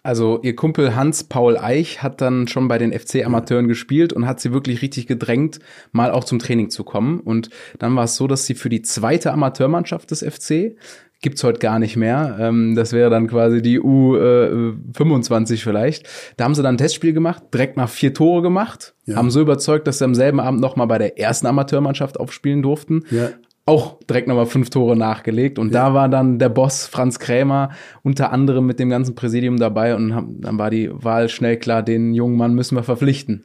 Also 0.02 0.40
ihr 0.44 0.56
Kumpel 0.56 0.96
Hans-Paul 0.96 1.58
Eich 1.58 2.02
hat 2.02 2.22
dann 2.22 2.48
schon 2.48 2.68
bei 2.68 2.78
den 2.78 2.98
FC-Amateuren 2.98 3.68
gespielt 3.68 4.14
und 4.14 4.26
hat 4.26 4.40
sie 4.40 4.54
wirklich 4.54 4.82
richtig 4.82 5.08
gedrängt, 5.08 5.60
mal 5.92 6.12
auch 6.12 6.24
zum 6.24 6.40
Training 6.40 6.70
zu 6.70 6.84
kommen. 6.84 7.20
Und 7.20 7.50
dann 7.80 7.96
war 7.96 8.06
es 8.06 8.16
so, 8.16 8.28
dass 8.28 8.46
sie 8.46 8.56
für 8.56 8.70
die 8.70 8.82
zweite 8.82 9.34
Amateurmannschaft 9.34 10.12
des 10.12 10.24
FC 10.24 10.76
gibt's 11.22 11.44
heute 11.44 11.60
gar 11.60 11.80
nicht 11.80 11.98
mehr. 11.98 12.38
Ähm, 12.40 12.76
das 12.76 12.94
wäre 12.94 13.10
dann 13.10 13.28
quasi 13.28 13.62
die 13.62 13.80
U25 13.80 15.54
äh, 15.54 15.58
vielleicht. 15.58 16.08
Da 16.38 16.46
haben 16.46 16.56
sie 16.56 16.64
dann 16.64 16.76
ein 16.76 16.78
Testspiel 16.78 17.14
gemacht, 17.14 17.44
direkt 17.54 17.78
nach 17.78 17.90
vier 17.90 18.14
Tore 18.14 18.42
gemacht, 18.42 18.94
ja. 19.06 19.16
haben 19.16 19.32
so 19.32 19.42
überzeugt, 19.42 19.88
dass 19.88 19.98
sie 19.98 20.06
am 20.06 20.16
selben 20.16 20.40
Abend 20.40 20.62
nochmal 20.62 20.88
bei 20.88 20.98
der 20.98 21.20
ersten 21.20 21.48
Amateurmannschaft 21.48 22.20
aufspielen 22.20 22.62
durften. 22.62 23.04
Ja. 23.12 23.32
Auch 23.70 24.00
direkt 24.04 24.28
nochmal 24.28 24.48
fünf 24.48 24.72
Tore 24.72 24.96
nachgelegt. 24.96 25.60
Und 25.60 25.72
ja. 25.72 25.90
da 25.90 25.94
war 25.94 26.10
dann 26.10 26.40
der 26.40 26.50
Boss 26.50 26.88
Franz 26.88 27.20
Krämer 27.20 27.70
unter 28.02 28.32
anderem 28.32 28.66
mit 28.66 28.80
dem 28.80 28.90
ganzen 28.90 29.14
Präsidium 29.14 29.58
dabei 29.58 29.96
und 29.96 30.16
haben, 30.16 30.42
dann 30.42 30.58
war 30.58 30.72
die 30.72 30.90
Wahl 30.92 31.30
schnell 31.30 31.58
klar, 31.58 31.84
den 31.84 32.16
jungen 32.16 32.36
Mann 32.36 32.56
müssen 32.56 32.76
wir 32.76 32.84
verpflichten. 32.84 33.44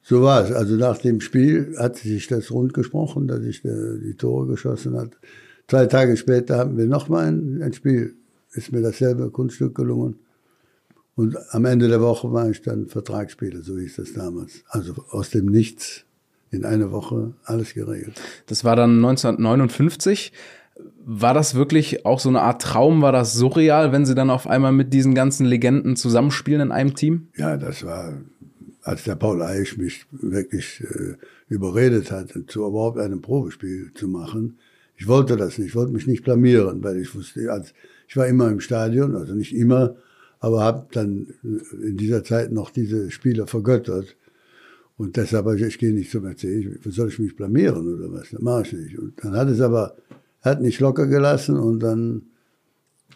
So 0.00 0.22
war 0.22 0.42
es. 0.42 0.50
Also 0.50 0.76
nach 0.76 0.96
dem 0.96 1.20
Spiel 1.20 1.74
hat 1.78 1.96
sich 1.96 2.26
das 2.26 2.50
rund 2.50 2.72
gesprochen, 2.72 3.28
dass 3.28 3.42
ich 3.42 3.62
äh, 3.66 3.98
die 4.02 4.14
Tore 4.14 4.46
geschossen 4.46 4.96
hat. 4.96 5.10
Zwei 5.68 5.84
Tage 5.84 6.16
später 6.16 6.56
haben 6.56 6.78
wir 6.78 6.86
nochmal 6.86 7.26
ein, 7.26 7.60
ein 7.62 7.74
Spiel. 7.74 8.14
Ist 8.54 8.72
mir 8.72 8.80
dasselbe 8.80 9.28
Kunststück 9.28 9.74
gelungen. 9.74 10.16
Und 11.16 11.36
am 11.50 11.66
Ende 11.66 11.88
der 11.88 12.00
Woche 12.00 12.32
war 12.32 12.48
ich 12.48 12.62
dann 12.62 12.86
Vertragsspieler, 12.86 13.62
so 13.62 13.76
hieß 13.76 13.96
das 13.96 14.14
damals. 14.14 14.62
Also 14.68 14.94
aus 15.10 15.28
dem 15.28 15.46
Nichts 15.46 16.05
in 16.50 16.64
einer 16.64 16.92
Woche 16.92 17.34
alles 17.44 17.74
geregelt. 17.74 18.20
Das 18.46 18.64
war 18.64 18.76
dann 18.76 18.96
1959. 18.96 20.32
War 21.04 21.34
das 21.34 21.54
wirklich 21.54 22.04
auch 22.04 22.20
so 22.20 22.28
eine 22.28 22.42
Art 22.42 22.62
Traum? 22.62 23.00
War 23.00 23.12
das 23.12 23.34
surreal, 23.34 23.92
wenn 23.92 24.04
Sie 24.04 24.14
dann 24.14 24.30
auf 24.30 24.46
einmal 24.46 24.72
mit 24.72 24.92
diesen 24.92 25.14
ganzen 25.14 25.46
Legenden 25.46 25.96
zusammenspielen 25.96 26.60
in 26.60 26.72
einem 26.72 26.94
Team? 26.94 27.28
Ja, 27.36 27.56
das 27.56 27.84
war, 27.84 28.14
als 28.82 29.04
der 29.04 29.14
Paul 29.14 29.42
Eich 29.42 29.78
mich 29.78 30.06
wirklich 30.10 30.82
äh, 30.82 31.14
überredet 31.48 32.10
hat, 32.10 32.34
zu 32.48 32.66
überhaupt 32.66 32.98
einem 32.98 33.22
Probespiel 33.22 33.92
zu 33.94 34.08
machen. 34.08 34.58
Ich 34.96 35.06
wollte 35.06 35.36
das 35.36 35.58
nicht, 35.58 35.68
ich 35.68 35.76
wollte 35.76 35.92
mich 35.92 36.06
nicht 36.06 36.24
blamieren, 36.24 36.82
weil 36.82 36.98
ich 36.98 37.14
wusste, 37.14 37.52
als, 37.52 37.72
ich 38.08 38.16
war 38.16 38.26
immer 38.26 38.48
im 38.48 38.60
Stadion, 38.60 39.14
also 39.14 39.34
nicht 39.34 39.54
immer, 39.54 39.96
aber 40.40 40.62
habe 40.62 40.86
dann 40.92 41.28
in 41.82 41.96
dieser 41.96 42.24
Zeit 42.24 42.52
noch 42.52 42.70
diese 42.70 43.10
Spieler 43.10 43.46
vergöttert. 43.46 44.16
Und 44.98 45.16
deshalb 45.16 45.44
habe 45.44 45.56
ich, 45.56 45.62
ich 45.62 45.78
gehe 45.78 45.92
nicht 45.92 46.10
zum 46.10 46.24
RC, 46.24 46.80
soll 46.86 47.08
ich 47.08 47.18
mich 47.18 47.36
blamieren 47.36 47.94
oder 47.94 48.12
was? 48.12 48.30
Das 48.30 48.40
mache 48.40 48.62
ich 48.62 48.72
nicht. 48.72 48.98
Und 48.98 49.22
dann 49.22 49.34
hat 49.34 49.48
es 49.48 49.60
aber, 49.60 49.96
hat 50.40 50.62
nicht 50.62 50.80
locker 50.80 51.06
gelassen 51.06 51.58
und 51.58 51.80
dann 51.80 52.22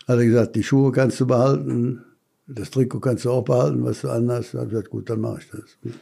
hat 0.07 0.19
er 0.19 0.25
gesagt, 0.25 0.57
die 0.57 0.63
Schuhe 0.63 0.93
kannst 0.93 1.21
du 1.21 1.27
behalten, 1.27 2.03
das 2.47 2.71
Trikot 2.71 3.01
kannst 3.01 3.25
du 3.25 3.31
auch 3.31 3.45
behalten, 3.45 3.85
was 3.85 4.03
du 4.03 4.09
anhast. 4.09 4.55
Da 4.55 4.59
habe 4.59 4.69
ich 4.69 4.73
gesagt, 4.73 4.91
gut, 4.91 5.09
dann 5.09 5.21
mache 5.21 5.41
ich 5.41 5.51
das. 5.51 5.95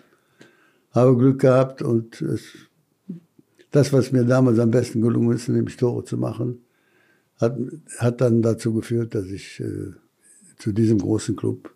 Habe 0.93 1.17
Glück 1.17 1.41
gehabt 1.41 1.83
und 1.83 2.21
es, 2.23 2.43
das, 3.71 3.93
was 3.93 4.13
mir 4.13 4.25
damals 4.25 4.59
am 4.59 4.71
besten 4.71 5.03
gelungen 5.03 5.37
ist, 5.37 5.49
nämlich 5.49 5.77
Tore 5.77 6.05
zu 6.05 6.17
machen, 6.17 6.63
hat, 7.37 7.57
hat 7.99 8.21
dann 8.21 8.43
dazu 8.43 8.73
geführt, 8.73 9.15
dass 9.15 9.27
ich 9.27 9.61
äh, 9.61 9.93
zu 10.57 10.73
diesem 10.73 10.99
großen 10.99 11.37
Club 11.37 11.73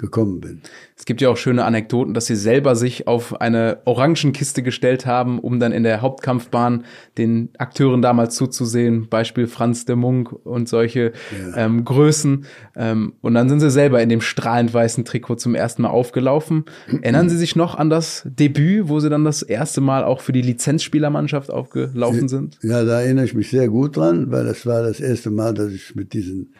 gekommen 0.00 0.40
bin. 0.40 0.60
Es 0.96 1.04
gibt 1.04 1.20
ja 1.20 1.28
auch 1.28 1.36
schöne 1.36 1.64
Anekdoten, 1.64 2.14
dass 2.14 2.26
sie 2.26 2.36
selber 2.36 2.76
sich 2.76 3.06
auf 3.06 3.40
eine 3.40 3.78
Orangenkiste 3.84 4.62
gestellt 4.62 5.06
haben, 5.06 5.38
um 5.38 5.60
dann 5.60 5.72
in 5.72 5.82
der 5.82 6.02
Hauptkampfbahn 6.02 6.84
den 7.16 7.50
Akteuren 7.58 8.02
damals 8.02 8.34
zuzusehen. 8.34 9.08
Beispiel 9.08 9.46
Franz 9.46 9.84
de 9.84 9.96
Munk 9.96 10.32
und 10.44 10.68
solche 10.68 11.12
ja. 11.54 11.64
ähm, 11.64 11.84
Größen. 11.84 12.44
Ähm, 12.76 13.14
und 13.20 13.34
dann 13.34 13.48
sind 13.48 13.60
sie 13.60 13.70
selber 13.70 14.02
in 14.02 14.08
dem 14.08 14.20
strahlend 14.20 14.74
weißen 14.74 15.04
Trikot 15.04 15.36
zum 15.36 15.54
ersten 15.54 15.82
Mal 15.82 15.90
aufgelaufen. 15.90 16.64
Erinnern 17.02 17.28
Sie 17.28 17.36
sich 17.36 17.56
noch 17.56 17.74
an 17.76 17.90
das 17.90 18.26
Debüt, 18.26 18.88
wo 18.88 19.00
Sie 19.00 19.10
dann 19.10 19.24
das 19.24 19.42
erste 19.42 19.80
Mal 19.80 20.04
auch 20.04 20.20
für 20.20 20.32
die 20.32 20.42
Lizenzspielermannschaft 20.42 21.50
aufgelaufen 21.50 22.28
sind? 22.28 22.58
Ja, 22.62 22.84
da 22.84 23.00
erinnere 23.00 23.24
ich 23.24 23.34
mich 23.34 23.50
sehr 23.50 23.68
gut 23.68 23.96
dran, 23.96 24.30
weil 24.30 24.44
das 24.44 24.66
war 24.66 24.82
das 24.82 25.00
erste 25.00 25.30
Mal, 25.30 25.54
dass 25.54 25.72
ich 25.72 25.94
mit 25.94 26.12
diesen 26.12 26.52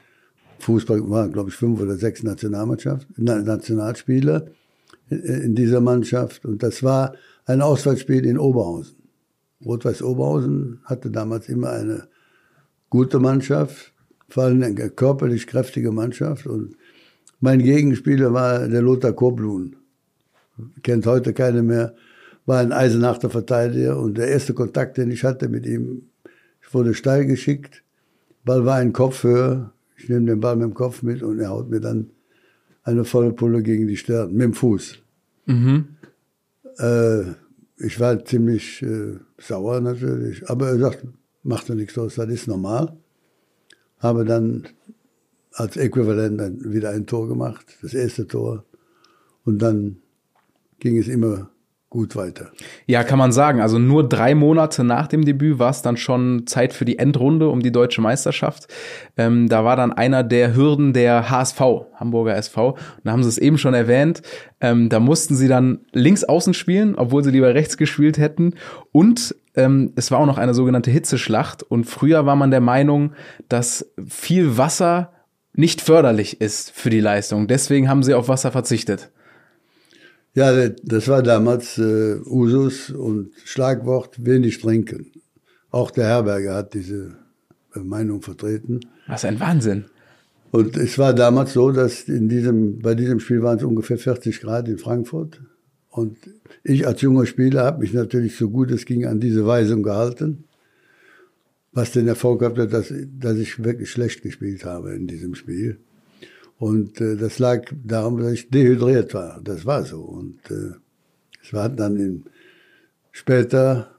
Fußball 0.61 1.09
waren, 1.11 1.33
glaube 1.33 1.51
ich, 1.51 1.57
fünf 1.57 1.81
oder 1.81 1.97
sechs 1.97 2.23
Nationalmannschaft, 2.23 3.07
Nationalspieler 3.17 4.47
in 5.09 5.55
dieser 5.55 5.81
Mannschaft. 5.81 6.45
Und 6.45 6.63
das 6.63 6.83
war 6.83 7.15
ein 7.47 7.63
Auswärtsspiel 7.63 8.25
in 8.27 8.39
Oberhausen. 8.39 8.97
Rot-Weiß 9.65 10.03
Oberhausen 10.03 10.81
hatte 10.85 11.11
damals 11.11 11.49
immer 11.49 11.71
eine 11.71 12.09
gute 12.89 13.19
Mannschaft, 13.19 13.93
vor 14.29 14.45
allem 14.45 14.63
eine 14.63 14.91
körperlich 14.91 15.47
kräftige 15.47 15.93
Mannschaft. 15.93 16.47
Und 16.47 16.77
mein 17.41 17.59
Gegenspieler 17.61 18.33
war 18.33 18.69
der 18.69 18.83
Lothar 18.83 19.13
Koblun. 19.13 19.77
Kennt 20.83 21.07
heute 21.07 21.33
keiner 21.33 21.63
mehr. 21.63 21.95
War 22.47 22.61
ein 22.61 22.73
eisenachter 22.73 23.31
Verteidiger. 23.31 23.99
Und 23.99 24.19
der 24.19 24.29
erste 24.29 24.55
Kontakt, 24.55 24.97
den 24.99 25.11
ich 25.11 25.25
hatte 25.25 25.49
mit 25.49 25.67
ihm, 25.67 26.03
ich 26.63 26.73
wurde 26.73 26.95
steil 26.95 27.27
geschickt. 27.27 27.83
Ball 28.45 28.65
war 28.65 28.77
ein 28.77 28.93
Kopfhöhe. 28.93 29.71
Ich 30.03 30.09
nehme 30.09 30.27
den 30.27 30.41
Ball 30.41 30.57
mit 30.57 30.65
dem 30.65 30.75
Kopf 30.75 31.03
mit 31.03 31.23
und 31.23 31.39
er 31.39 31.51
haut 31.51 31.69
mir 31.69 31.81
dann 31.81 32.11
eine 32.83 33.05
volle 33.05 33.33
Pulle 33.33 33.63
gegen 33.63 33.87
die 33.87 33.97
Stirn, 33.97 34.33
mit 34.33 34.43
dem 34.43 34.55
Fuß. 34.55 34.99
Mhm. 35.47 35.89
Äh, 36.79 37.23
ich 37.77 38.01
war 38.01 38.25
ziemlich 38.25 38.83
äh, 38.83 39.19
sauer 39.39 39.81
natürlich, 39.81 40.49
aber 40.49 40.69
er 40.69 40.79
sagt, 40.79 41.07
macht 41.43 41.69
ja 41.69 41.75
nichts 41.75 41.97
aus, 41.99 42.15
das 42.15 42.29
ist 42.31 42.49
normal. 42.49 42.97
Habe 43.99 44.25
dann 44.25 44.69
als 45.53 45.77
Äquivalent 45.77 46.41
ein, 46.41 46.73
wieder 46.73 46.91
ein 46.91 47.07
Tor 47.07 47.29
gemacht, 47.29 47.67
das 47.83 47.95
erste 47.95 48.27
Tor. 48.27 48.65
Und 49.45 49.61
dann 49.61 49.97
ging 50.79 50.97
es 50.99 51.09
immer 51.09 51.51
gut 51.91 52.15
weiter. 52.15 52.53
Ja, 52.87 53.03
kann 53.03 53.19
man 53.19 53.33
sagen. 53.33 53.61
Also 53.61 53.81
nur 53.81 54.09
drei 54.09 54.37
Monate 54.37 54.85
nach 54.85 55.09
dem 55.09 55.25
Debüt 55.25 55.59
war 55.59 55.71
es 55.71 55.83
dann 55.83 55.97
schon 55.97 56.47
Zeit 56.47 56.73
für 56.73 56.85
die 56.85 57.01
Endrunde 57.01 57.49
um 57.49 57.61
die 57.61 57.73
deutsche 57.73 58.01
Meisterschaft. 58.01 58.69
Ähm, 59.17 59.49
da 59.49 59.65
war 59.65 59.75
dann 59.75 59.93
einer 59.93 60.23
der 60.23 60.55
Hürden 60.55 60.93
der 60.93 61.31
HSV, 61.31 61.61
Hamburger 61.97 62.37
SV. 62.37 62.71
Und 62.71 62.79
da 63.03 63.11
haben 63.11 63.25
sie 63.25 63.29
es 63.29 63.39
eben 63.39 63.59
schon 63.59 63.75
erwähnt. 63.75 64.23
Ähm, 64.61 64.89
da 64.89 65.01
mussten 65.01 65.35
sie 65.35 65.49
dann 65.49 65.81
links 65.93 66.23
außen 66.23 66.55
spielen, 66.55 66.95
obwohl 66.95 67.25
sie 67.25 67.33
lieber 67.33 67.55
rechts 67.55 67.77
gespielt 67.77 68.19
hätten. 68.19 68.55
Und 68.93 69.35
ähm, 69.57 69.93
es 69.97 70.13
war 70.13 70.21
auch 70.21 70.27
noch 70.27 70.39
eine 70.39 70.55
sogenannte 70.55 70.93
Hitzeschlacht. 70.93 71.65
Und 71.65 71.85
früher 71.85 72.25
war 72.25 72.37
man 72.37 72.53
der 72.53 72.61
Meinung, 72.61 73.15
dass 73.49 73.93
viel 74.07 74.57
Wasser 74.57 75.13
nicht 75.55 75.81
förderlich 75.81 76.41
ist 76.41 76.71
für 76.71 76.91
die 76.91 77.01
Leistung. 77.01 77.49
Deswegen 77.49 77.89
haben 77.89 78.05
sie 78.05 78.15
auf 78.15 78.29
Wasser 78.29 78.53
verzichtet. 78.53 79.11
Ja, 80.35 80.69
das 80.69 81.09
war 81.09 81.23
damals 81.23 81.77
äh, 81.79 82.17
Usus 82.25 82.91
und 82.91 83.33
Schlagwort 83.45 84.25
wenig 84.25 84.61
trinken. 84.61 85.11
Auch 85.71 85.91
der 85.91 86.07
Herberger 86.07 86.55
hat 86.55 86.75
diese 86.75 87.17
äh, 87.75 87.81
Meinung 87.81 88.23
vertreten. 88.23 88.81
Was 89.07 89.25
ein 89.25 89.41
Wahnsinn. 89.41 89.87
Und 90.53 90.77
es 90.77 90.99
war 90.99 91.15
damals 91.15 91.53
so, 91.53 91.71
dass 91.71 92.03
in 92.03 92.29
diesem, 92.29 92.81
bei 92.81 92.95
diesem 92.95 93.21
Spiel 93.21 93.43
waren 93.43 93.59
es 93.59 93.65
ungefähr 93.65 93.99
40 93.99 94.41
Grad 94.41 94.69
in 94.69 94.79
Frankfurt. 94.79 95.41
Und 95.91 96.19
ich 96.63 96.87
als 96.87 97.01
junger 97.01 97.27
Spieler 97.27 97.65
habe 97.65 97.81
mich 97.81 97.93
natürlich 97.93 98.37
so 98.37 98.51
gut 98.51 98.71
es 98.71 98.85
ging 98.85 99.07
an 99.07 99.21
diese 99.21 99.47
Weisung 99.47 99.83
gehalten, 99.83 100.45
was 101.73 101.93
den 101.93 102.07
Erfolg 102.07 102.43
hatte, 102.43 102.69
dass, 102.69 102.93
dass 103.19 103.37
ich 103.37 103.63
wirklich 103.63 103.91
schlecht 103.91 104.23
gespielt 104.23 104.65
habe 104.65 104.95
in 104.95 105.07
diesem 105.07 105.35
Spiel. 105.35 105.79
Und 106.61 107.01
äh, 107.01 107.17
das 107.17 107.39
lag 107.39 107.63
daran, 107.73 108.19
dass 108.19 108.33
ich 108.33 108.51
dehydriert 108.51 109.15
war. 109.15 109.41
Das 109.43 109.65
war 109.65 109.83
so. 109.87 110.03
Und 110.03 110.39
äh, 110.51 110.75
es 111.43 111.55
war 111.55 111.71
dann 111.71 111.97
in, 111.97 112.25
später 113.13 113.93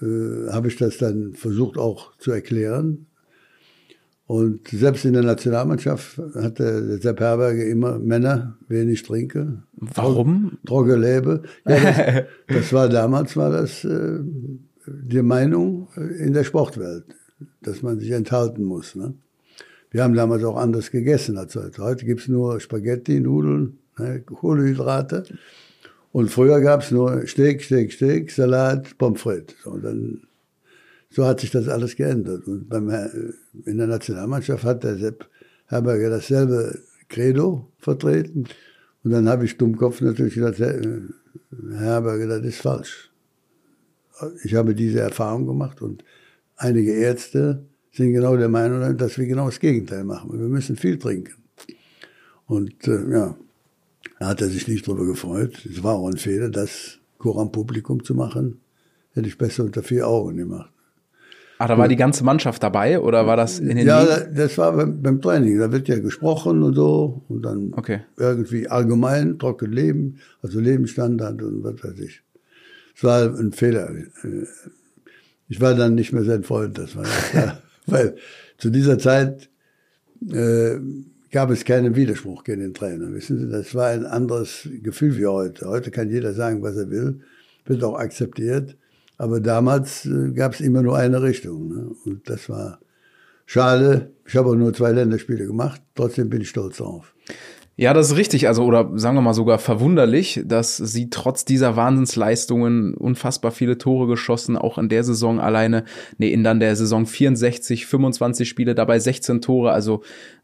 äh, 0.00 0.48
habe 0.52 0.68
ich 0.68 0.76
das 0.76 0.96
dann 0.98 1.34
versucht 1.34 1.76
auch 1.76 2.16
zu 2.18 2.30
erklären. 2.30 3.06
Und 4.28 4.68
selbst 4.68 5.04
in 5.04 5.14
der 5.14 5.24
Nationalmannschaft 5.24 6.18
hatte 6.36 6.86
der 6.86 6.98
Sepp 6.98 7.18
Herberger 7.18 7.66
immer 7.66 7.98
Männer, 7.98 8.58
wenig 8.68 9.02
trinke. 9.02 9.64
Warum? 9.72 10.58
Droge 10.64 10.94
lebe. 10.94 11.42
Ja, 11.66 11.80
das, 11.80 12.24
das, 12.46 12.72
war 12.72 12.88
damals 12.88 13.36
war 13.36 13.50
das 13.50 13.84
äh, 13.84 14.20
die 14.86 15.22
Meinung 15.22 15.88
in 15.96 16.32
der 16.32 16.44
Sportwelt, 16.44 17.06
dass 17.60 17.82
man 17.82 17.98
sich 17.98 18.12
enthalten 18.12 18.62
muss. 18.62 18.94
Ne? 18.94 19.14
Wir 19.94 20.02
haben 20.02 20.14
damals 20.14 20.42
auch 20.42 20.56
anders 20.56 20.90
gegessen 20.90 21.38
als 21.38 21.54
heute. 21.54 21.80
Heute 21.80 22.04
gibt's 22.04 22.26
nur 22.26 22.58
Spaghetti, 22.58 23.20
Nudeln, 23.20 23.78
ne, 23.96 24.22
Kohlenhydrate. 24.22 25.22
Und 26.10 26.32
früher 26.32 26.60
gab's 26.60 26.90
nur 26.90 27.24
Steak, 27.28 27.62
Steak, 27.62 27.92
Steak, 27.92 28.32
Salat, 28.32 28.98
Pommes 28.98 29.20
frites. 29.20 29.54
So, 29.62 29.78
dann, 29.78 30.22
so 31.10 31.24
hat 31.24 31.38
sich 31.38 31.52
das 31.52 31.68
alles 31.68 31.94
geändert. 31.94 32.48
Und 32.48 32.68
beim, 32.68 32.90
in 33.66 33.78
der 33.78 33.86
Nationalmannschaft 33.86 34.64
hat 34.64 34.82
der 34.82 34.96
Sepp 34.98 35.28
Herberger 35.66 36.10
dasselbe 36.10 36.76
Credo 37.08 37.70
vertreten. 37.78 38.46
Und 39.04 39.12
dann 39.12 39.28
habe 39.28 39.44
ich 39.44 39.56
Dummkopf 39.58 40.00
natürlich 40.00 40.34
gesagt, 40.34 40.58
Herr 40.58 40.80
Herberger, 41.72 42.26
das 42.26 42.44
ist 42.44 42.60
falsch. 42.60 43.12
Ich 44.42 44.56
habe 44.56 44.74
diese 44.74 44.98
Erfahrung 44.98 45.46
gemacht 45.46 45.82
und 45.82 46.02
einige 46.56 46.94
Ärzte 46.94 47.62
sind 47.94 48.12
genau 48.12 48.36
der 48.36 48.48
Meinung, 48.48 48.96
dass 48.96 49.18
wir 49.18 49.26
genau 49.26 49.46
das 49.46 49.60
Gegenteil 49.60 50.04
machen. 50.04 50.30
Wir 50.32 50.48
müssen 50.48 50.76
viel 50.76 50.98
trinken. 50.98 51.34
Und 52.46 52.86
äh, 52.88 53.10
ja, 53.10 53.36
da 54.18 54.26
hat 54.26 54.40
er 54.40 54.48
sich 54.48 54.66
nicht 54.68 54.86
drüber 54.86 55.06
gefreut. 55.06 55.64
Es 55.70 55.82
war 55.82 55.94
auch 55.94 56.08
ein 56.08 56.16
Fehler, 56.16 56.48
das 56.48 56.98
Chor 57.18 57.50
Publikum 57.50 58.02
zu 58.02 58.14
machen. 58.14 58.60
Hätte 59.12 59.28
ich 59.28 59.38
besser 59.38 59.64
unter 59.64 59.82
vier 59.82 60.08
Augen 60.08 60.36
gemacht. 60.36 60.70
Ah, 61.58 61.68
da 61.68 61.78
war 61.78 61.86
die 61.86 61.96
ganze 61.96 62.24
Mannschaft 62.24 62.62
dabei 62.64 62.98
oder 62.98 63.28
war 63.28 63.36
das 63.36 63.60
in 63.60 63.76
den 63.76 63.86
Ja, 63.86 64.02
Ligen? 64.02 64.34
das 64.34 64.58
war 64.58 64.72
beim, 64.72 65.00
beim, 65.00 65.22
Training. 65.22 65.58
Da 65.60 65.70
wird 65.70 65.86
ja 65.86 65.98
gesprochen 66.00 66.64
und 66.64 66.74
so 66.74 67.22
und 67.28 67.42
dann 67.42 67.72
okay. 67.74 68.00
irgendwie 68.16 68.68
allgemein 68.68 69.38
trocken 69.38 69.70
leben, 69.70 70.18
also 70.42 70.58
Lebensstandard 70.58 71.40
und 71.42 71.62
was 71.62 71.84
weiß 71.84 72.00
ich. 72.00 72.22
Es 72.96 73.04
war 73.04 73.22
ein 73.38 73.52
Fehler. 73.52 73.88
Ich 75.48 75.60
war 75.60 75.74
dann 75.74 75.94
nicht 75.94 76.12
mehr 76.12 76.24
sein 76.24 76.42
Freund, 76.42 76.76
das 76.76 76.96
war 76.96 77.04
ja 77.04 77.10
klar. 77.30 77.58
Weil 77.86 78.16
zu 78.58 78.70
dieser 78.70 78.98
Zeit 78.98 79.50
äh, 80.30 80.76
gab 81.30 81.50
es 81.50 81.64
keinen 81.64 81.96
Widerspruch 81.96 82.44
gegen 82.44 82.60
den 82.60 82.74
Trainer. 82.74 83.12
Wissen 83.12 83.38
Sie, 83.38 83.50
das 83.50 83.74
war 83.74 83.88
ein 83.88 84.06
anderes 84.06 84.68
Gefühl 84.82 85.18
wie 85.18 85.26
heute. 85.26 85.66
Heute 85.68 85.90
kann 85.90 86.10
jeder 86.10 86.32
sagen, 86.32 86.62
was 86.62 86.76
er 86.76 86.90
will, 86.90 87.20
wird 87.66 87.82
auch 87.82 87.98
akzeptiert. 87.98 88.76
Aber 89.16 89.40
damals 89.40 90.06
äh, 90.06 90.32
gab 90.32 90.54
es 90.54 90.60
immer 90.60 90.82
nur 90.82 90.96
eine 90.96 91.22
Richtung. 91.22 91.68
Ne? 91.68 91.90
Und 92.04 92.28
das 92.28 92.48
war 92.48 92.80
schade. 93.46 94.12
Ich 94.26 94.36
habe 94.36 94.50
auch 94.50 94.54
nur 94.54 94.72
zwei 94.72 94.92
Länderspiele 94.92 95.46
gemacht. 95.46 95.82
Trotzdem 95.94 96.30
bin 96.30 96.40
ich 96.40 96.48
stolz 96.48 96.78
drauf. 96.78 97.14
Ja, 97.76 97.92
das 97.92 98.12
ist 98.12 98.16
richtig. 98.16 98.46
Also, 98.46 98.64
oder 98.64 98.90
sagen 98.94 99.16
wir 99.16 99.22
mal 99.22 99.34
sogar 99.34 99.58
verwunderlich, 99.58 100.42
dass 100.44 100.76
sie 100.76 101.10
trotz 101.10 101.44
dieser 101.44 101.74
Wahnsinnsleistungen 101.74 102.94
unfassbar 102.94 103.50
viele 103.50 103.78
Tore 103.78 104.06
geschossen, 104.06 104.56
auch 104.56 104.78
in 104.78 104.88
der 104.88 105.02
Saison 105.02 105.40
alleine, 105.40 105.84
nee, 106.18 106.32
in 106.32 106.44
dann 106.44 106.60
der 106.60 106.76
Saison 106.76 107.04
64, 107.04 107.86
25 107.86 108.48
Spiele, 108.48 108.76
dabei 108.76 109.00
16 109.00 109.40
Tore, 109.40 109.72
also 109.72 110.02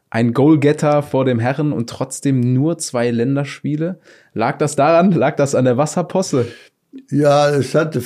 ein 0.09 0.33
Goalgetter 0.33 1.03
vor 1.03 1.23
dem 1.23 1.39
Herren 1.39 1.71
und 1.71 1.89
trotzdem 1.89 2.41
nur 2.53 2.77
zwei 2.77 3.11
Länderspiele. 3.11 3.99
Lag 4.33 4.57
das 4.57 4.75
daran? 4.75 5.13
Lag 5.13 5.37
das 5.37 5.55
an 5.55 5.63
der 5.63 5.77
Wasserposse? 5.77 6.47
Ja, 7.09 7.49
es 7.49 7.73
hatte, 7.73 8.03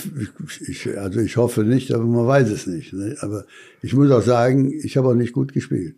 ich, 0.68 0.88
also 1.00 1.20
ich 1.20 1.38
hoffe 1.38 1.64
nicht, 1.64 1.92
aber 1.92 2.04
man 2.04 2.28
weiß 2.28 2.50
es 2.50 2.68
nicht. 2.68 2.94
Ne? 2.94 3.16
Aber 3.22 3.46
ich 3.82 3.96
muss 3.96 4.12
auch 4.12 4.22
sagen, 4.22 4.72
ich 4.72 4.98
habe 4.98 5.08
auch 5.08 5.16
nicht 5.16 5.34
gut 5.34 5.54
gespielt 5.54 5.96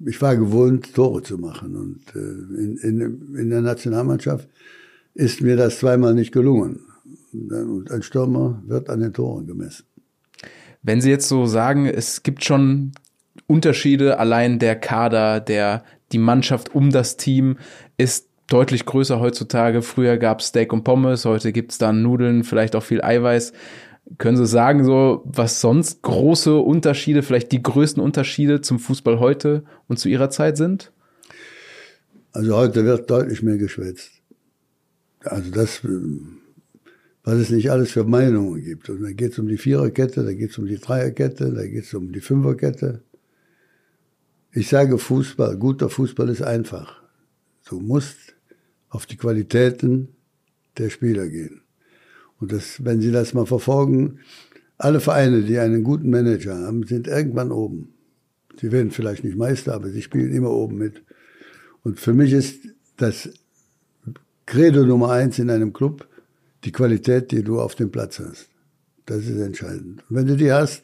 ich 0.00 0.20
war 0.20 0.36
gewohnt, 0.36 0.94
Tore 0.94 1.22
zu 1.22 1.38
machen. 1.38 1.76
Und 1.76 2.00
äh, 2.14 2.18
in, 2.18 2.76
in, 2.78 3.36
in 3.36 3.50
der 3.50 3.62
Nationalmannschaft 3.62 4.48
ist 5.14 5.40
mir 5.40 5.56
das 5.56 5.78
zweimal 5.78 6.14
nicht 6.14 6.32
gelungen. 6.32 6.80
Und 7.32 7.90
ein 7.90 8.02
Stürmer 8.02 8.62
wird 8.66 8.90
an 8.90 9.00
den 9.00 9.12
Toren 9.12 9.46
gemessen. 9.46 9.84
Wenn 10.82 11.00
Sie 11.00 11.10
jetzt 11.10 11.28
so 11.28 11.46
sagen, 11.46 11.86
es 11.86 12.22
gibt 12.22 12.44
schon 12.44 12.92
Unterschiede, 13.46 14.18
allein 14.18 14.58
der 14.58 14.76
Kader, 14.76 15.40
der, 15.40 15.84
die 16.12 16.18
Mannschaft 16.18 16.74
um 16.74 16.90
das 16.90 17.16
Team 17.16 17.56
ist 17.96 18.28
deutlich 18.48 18.84
größer 18.84 19.20
heutzutage. 19.20 19.82
Früher 19.82 20.18
gab 20.18 20.40
es 20.40 20.48
Steak 20.48 20.72
und 20.72 20.84
Pommes, 20.84 21.24
heute 21.24 21.52
gibt 21.52 21.72
es 21.72 21.78
dann 21.78 22.02
Nudeln, 22.02 22.44
vielleicht 22.44 22.76
auch 22.76 22.82
viel 22.82 23.02
Eiweiß. 23.02 23.52
Können 24.18 24.36
Sie 24.36 24.46
sagen, 24.46 24.84
so, 24.84 25.22
was 25.24 25.60
sonst 25.60 26.02
große 26.02 26.56
Unterschiede, 26.56 27.22
vielleicht 27.22 27.52
die 27.52 27.62
größten 27.62 28.02
Unterschiede 28.02 28.60
zum 28.60 28.78
Fußball 28.78 29.18
heute 29.18 29.64
und 29.88 29.98
zu 29.98 30.08
Ihrer 30.08 30.30
Zeit 30.30 30.56
sind? 30.56 30.92
Also 32.32 32.56
heute 32.56 32.84
wird 32.84 33.10
deutlich 33.10 33.42
mehr 33.42 33.56
geschwätzt. 33.56 34.10
Also 35.20 35.50
das, 35.50 35.80
was 37.24 37.34
es 37.34 37.50
nicht 37.50 37.70
alles 37.70 37.92
für 37.92 38.04
Meinungen 38.04 38.62
gibt. 38.62 38.90
Und 38.90 39.02
da 39.02 39.12
geht 39.12 39.32
es 39.32 39.38
um 39.38 39.48
die 39.48 39.56
Viererkette, 39.56 40.24
da 40.24 40.34
geht 40.34 40.50
es 40.50 40.58
um 40.58 40.66
die 40.66 40.78
Dreierkette, 40.78 41.52
da 41.52 41.66
geht 41.66 41.84
es 41.84 41.94
um 41.94 42.12
die 42.12 42.20
Fünferkette. 42.20 43.02
Ich 44.52 44.68
sage 44.68 44.98
Fußball, 44.98 45.56
guter 45.56 45.88
Fußball 45.88 46.28
ist 46.28 46.42
einfach. 46.42 47.02
Du 47.66 47.80
musst 47.80 48.36
auf 48.88 49.06
die 49.06 49.16
Qualitäten 49.16 50.08
der 50.78 50.90
Spieler 50.90 51.26
gehen. 51.28 51.63
Und 52.44 52.52
das, 52.52 52.84
wenn 52.84 53.00
Sie 53.00 53.10
das 53.10 53.32
mal 53.32 53.46
verfolgen, 53.46 54.18
alle 54.76 55.00
Vereine, 55.00 55.44
die 55.44 55.58
einen 55.58 55.82
guten 55.82 56.10
Manager 56.10 56.54
haben, 56.54 56.82
sind 56.82 57.08
irgendwann 57.08 57.50
oben. 57.50 57.94
Sie 58.60 58.70
werden 58.70 58.90
vielleicht 58.90 59.24
nicht 59.24 59.38
Meister, 59.38 59.72
aber 59.72 59.88
sie 59.88 60.02
spielen 60.02 60.30
immer 60.30 60.50
oben 60.50 60.76
mit. 60.76 61.02
Und 61.84 61.98
für 61.98 62.12
mich 62.12 62.34
ist 62.34 62.68
das 62.98 63.30
Credo 64.44 64.84
Nummer 64.84 65.10
eins 65.10 65.38
in 65.38 65.48
einem 65.48 65.72
Club 65.72 66.06
die 66.64 66.72
Qualität, 66.72 67.32
die 67.32 67.42
du 67.42 67.62
auf 67.62 67.76
dem 67.76 67.90
Platz 67.90 68.18
hast. 68.18 68.50
Das 69.06 69.24
ist 69.24 69.40
entscheidend. 69.40 70.04
Und 70.10 70.16
wenn 70.16 70.26
du 70.26 70.36
die 70.36 70.52
hast, 70.52 70.82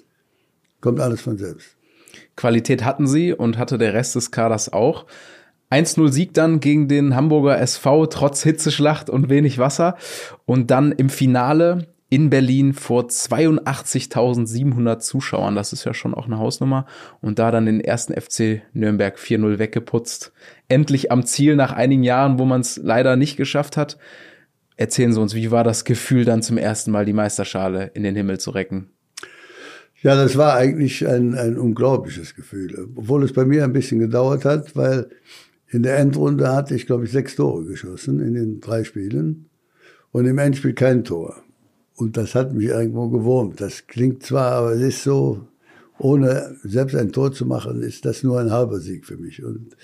kommt 0.81 0.99
alles 0.99 1.21
von 1.21 1.37
selbst. 1.37 1.77
Qualität 2.37 2.87
hatten 2.87 3.07
sie 3.07 3.35
und 3.35 3.59
hatte 3.59 3.77
der 3.77 3.93
Rest 3.93 4.15
des 4.15 4.31
Kaders 4.31 4.73
auch. 4.73 5.05
1-0 5.71 6.11
Sieg 6.11 6.35
dann 6.35 6.61
gegen 6.61 6.89
den 6.89 7.15
Hamburger 7.15 7.61
SV, 7.61 8.07
trotz 8.07 8.43
Hitzeschlacht 8.43 9.09
und 9.09 9.29
wenig 9.29 9.59
Wasser. 9.59 9.97
Und 10.45 10.71
dann 10.71 10.93
im 10.93 11.09
Finale 11.09 11.87
in 12.11 12.29
Berlin 12.29 12.75
vor 12.75 13.05
82.700 13.05 14.99
Zuschauern. 14.99 15.55
Das 15.55 15.73
ist 15.73 15.85
ja 15.85 15.95
schon 15.95 16.13
auch 16.13 16.27
eine 16.27 16.39
Hausnummer. 16.39 16.87
Und 17.21 17.39
da 17.39 17.53
dann 17.53 17.67
den 17.67 17.81
ersten 17.81 18.21
FC 18.21 18.63
Nürnberg 18.73 19.17
4-0 19.17 19.61
weggeputzt. 19.61 20.33
Endlich 20.69 21.13
am 21.13 21.25
Ziel 21.25 21.55
nach 21.55 21.73
einigen 21.73 22.03
Jahren, 22.03 22.41
wo 22.41 22.45
man 22.45 22.63
es 22.63 22.77
leider 22.83 23.15
nicht 23.15 23.37
geschafft 23.37 23.77
hat. 23.77 23.97
Erzählen 24.77 25.13
Sie 25.13 25.21
uns, 25.21 25.35
wie 25.35 25.53
war 25.53 25.63
das 25.63 25.85
Gefühl, 25.85 26.25
dann 26.25 26.43
zum 26.43 26.59
ersten 26.59 26.91
Mal 26.91 27.05
die 27.05 27.13
Meisterschale 27.13 27.93
in 27.95 28.03
den 28.03 28.17
Himmel 28.17 28.41
zu 28.41 28.51
recken? 28.51 28.91
Ja, 30.03 30.17
das 30.17 30.37
war 30.37 30.55
eigentlich 30.55 31.07
ein, 31.07 31.35
ein 31.35 31.59
unglaubliches 31.59 32.35
Gefühl. 32.35 32.89
Obwohl 32.97 33.23
es 33.23 33.33
bei 33.33 33.45
mir 33.45 33.63
ein 33.63 33.73
bisschen 33.73 34.01
gedauert 34.01 34.45
hat, 34.45 34.75
weil 34.75 35.11
in 35.71 35.85
der 35.85 35.99
Endrunde 35.99 36.53
hatte 36.53 36.75
ich, 36.75 36.87
glaube 36.87 37.05
ich, 37.05 37.13
sechs 37.13 37.37
Tore 37.37 37.65
geschossen 37.65 38.21
in 38.21 38.35
den 38.35 38.61
drei 38.61 38.83
Spielen 38.83 39.49
und 40.11 40.27
im 40.27 40.39
Endspiel 40.39 40.73
kein 40.73 41.05
Tor. 41.05 41.37
Und 41.95 42.17
das 42.17 42.35
hat 42.35 42.53
mich 42.53 42.67
irgendwo 42.67 43.09
gewurmt. 43.09 43.61
Das 43.61 43.87
klingt 43.87 44.25
zwar, 44.25 44.53
aber 44.53 44.73
es 44.73 44.81
ist 44.81 45.05
so, 45.05 45.47
ohne 45.99 46.57
selbst 46.65 46.97
ein 46.97 47.13
Tor 47.13 47.33
zu 47.33 47.47
machen, 47.47 47.83
ist 47.83 48.05
das 48.05 48.25
nur 48.25 48.41
ein 48.41 48.51
halber 48.51 48.81
Sieg 48.81 49.07
für 49.07 49.17
mich. 49.17 49.45
Und 49.45 49.77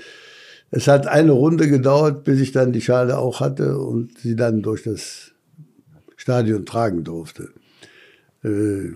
es 0.73 0.89
hat 0.89 1.07
eine 1.07 1.33
Runde 1.33 1.69
gedauert, 1.69 2.25
bis 2.25 2.41
ich 2.41 2.51
dann 2.51 2.73
die 2.73 2.81
Schale 2.81 3.19
auch 3.19 3.41
hatte 3.41 3.79
und 3.79 4.19
sie 4.19 4.35
dann 4.35 4.63
durch 4.63 4.83
das 4.83 5.33
Stadion 6.17 6.67
tragen 6.67 7.05
durfte. 7.05 7.51
Äh, 8.43 8.91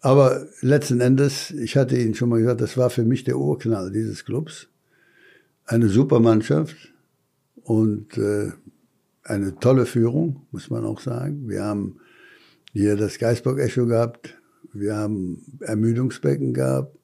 aber 0.00 0.48
letzten 0.62 1.00
Endes, 1.00 1.52
ich 1.52 1.76
hatte 1.76 1.96
Ihnen 1.96 2.16
schon 2.16 2.28
mal 2.28 2.40
gesagt, 2.40 2.60
das 2.60 2.76
war 2.76 2.90
für 2.90 3.04
mich 3.04 3.22
der 3.22 3.38
Urknall 3.38 3.92
dieses 3.92 4.24
Clubs 4.24 4.66
eine 5.66 5.88
super 5.88 6.20
Mannschaft 6.20 6.76
und 7.62 8.16
äh, 8.18 8.52
eine 9.24 9.58
tolle 9.58 9.86
Führung, 9.86 10.46
muss 10.50 10.70
man 10.70 10.84
auch 10.84 11.00
sagen. 11.00 11.48
Wir 11.48 11.62
haben 11.62 12.00
hier 12.72 12.96
das 12.96 13.18
Geisburg-Echo 13.18 13.86
gehabt, 13.86 14.38
wir 14.72 14.96
haben 14.96 15.58
Ermüdungsbecken 15.60 16.54
gehabt, 16.54 16.96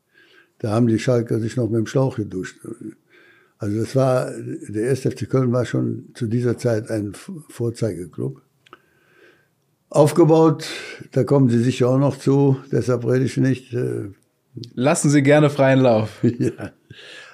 da 0.58 0.70
haben 0.70 0.88
die 0.88 0.98
Schalker 0.98 1.38
sich 1.38 1.56
noch 1.56 1.68
mit 1.68 1.78
dem 1.78 1.86
Schlauch 1.86 2.16
geduscht. 2.16 2.58
Also 3.58 3.80
das 3.80 3.94
war, 3.94 4.32
der 4.68 4.84
erste 4.84 5.10
FC 5.10 5.28
Köln 5.28 5.52
war 5.52 5.64
schon 5.64 6.10
zu 6.14 6.26
dieser 6.26 6.56
Zeit 6.58 6.90
ein 6.90 7.12
Vorzeigeklub. 7.48 8.42
Aufgebaut, 9.90 10.68
da 11.12 11.24
kommen 11.24 11.48
Sie 11.48 11.62
sicher 11.62 11.88
auch 11.88 11.98
noch 11.98 12.18
zu, 12.18 12.58
deshalb 12.70 13.06
rede 13.06 13.24
ich 13.24 13.36
nicht. 13.36 13.72
Äh, 13.72 14.10
Lassen 14.74 15.10
Sie 15.10 15.22
gerne 15.22 15.50
freien 15.50 15.80
Lauf. 15.80 16.18
ja. 16.22 16.72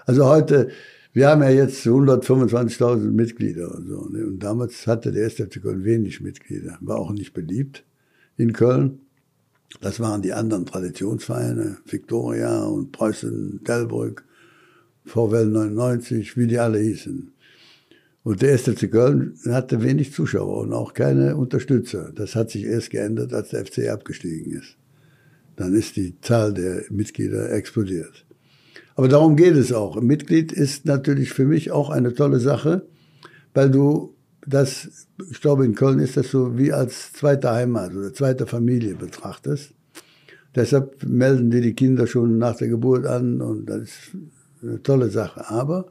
Also 0.07 0.27
heute, 0.27 0.71
wir 1.15 1.29
haben 1.29 1.43
ja 1.43 1.51
jetzt 1.51 1.87
125.000 1.87 2.99
Mitglieder 3.13 3.73
und 3.73 3.89
so. 3.89 4.09
Ne? 4.09 4.27
Und 4.27 4.41
damals 4.41 4.87
hatte 4.89 5.13
der 5.13 5.23
erste 5.23 5.47
FC 5.47 5.63
Köln 5.63 5.85
wenig 5.85 6.21
Mitglieder, 6.21 6.77
war 6.81 6.99
auch 6.99 7.13
nicht 7.13 7.33
beliebt 7.33 7.85
in 8.37 8.53
Köln. 8.53 8.99
Das 9.81 10.01
waren 10.01 10.23
die 10.23 10.33
anderen 10.33 10.67
Traditionsvereine, 10.67 11.79
Victoria 11.87 12.65
und 12.65 12.91
Preußen, 12.91 13.63
Delbrück, 13.63 14.25
VW 15.05 15.45
99, 15.45 16.37
wie 16.37 16.49
die 16.49 16.59
alle 16.59 16.81
hießen. 16.81 17.31
Und 18.25 18.43
der 18.43 18.51
erste 18.51 18.75
FC 18.75 18.91
Köln 18.91 19.39
hatte 19.47 19.85
wenig 19.85 20.13
Zuschauer 20.13 20.63
und 20.63 20.73
auch 20.73 20.95
keine 20.95 21.37
Unterstützer. 21.37 22.11
Das 22.13 22.35
hat 22.35 22.51
sich 22.51 22.65
erst 22.65 22.91
geändert, 22.91 23.33
als 23.33 23.51
der 23.51 23.65
FC 23.65 23.89
abgestiegen 23.89 24.53
ist. 24.53 24.77
Dann 25.55 25.75
ist 25.75 25.95
die 25.95 26.21
Zahl 26.21 26.53
der 26.53 26.83
Mitglieder 26.91 27.53
explodiert. 27.53 28.27
Aber 28.97 29.09
darum 29.09 29.37
geht 29.37 29.57
es 29.57 29.73
auch. 29.73 30.01
Mitglied 30.01 30.53
ist 30.53 30.87
natürlich 30.87 31.33
für 31.33 31.45
mich 31.45 31.71
auch 31.73 31.91
eine 31.91 32.15
tolle 32.15 32.39
Sache, 32.39 32.87
weil 33.53 33.71
du 33.71 34.15
das, 34.47 35.09
ich 35.31 35.41
glaube 35.41 35.65
in 35.65 35.75
Köln 35.75 35.99
ist 35.99 36.17
das 36.17 36.31
so 36.31 36.59
wie 36.59 36.73
als 36.73 37.13
zweite 37.13 37.51
Heimat 37.51 37.95
oder 37.95 38.13
zweite 38.13 38.47
Familie 38.47 38.95
betrachtest. 38.95 39.73
Deshalb 40.55 41.03
melden 41.05 41.51
die 41.51 41.61
die 41.61 41.75
Kinder 41.75 42.07
schon 42.07 42.39
nach 42.39 42.57
der 42.57 42.69
Geburt 42.69 43.07
an 43.07 43.41
und 43.41 43.67
das 43.67 43.83
ist 43.83 44.17
eine 44.63 44.83
tolle 44.83 45.11
Sache. 45.11 45.49
Aber 45.51 45.91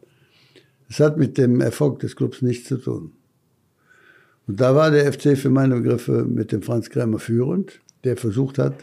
es 0.89 0.99
hat 0.99 1.17
mit 1.17 1.37
dem 1.37 1.59
Erfolg 1.59 1.99
des 1.99 2.15
Clubs 2.15 2.41
nichts 2.41 2.69
zu 2.69 2.77
tun. 2.77 3.13
Und 4.47 4.61
da 4.61 4.75
war 4.75 4.91
der 4.91 5.11
FC 5.11 5.37
für 5.37 5.49
meine 5.49 5.75
Begriffe 5.75 6.25
mit 6.25 6.51
dem 6.51 6.61
Franz 6.61 6.89
Krämer 6.89 7.19
führend, 7.19 7.79
der 8.03 8.17
versucht 8.17 8.57
hat, 8.57 8.75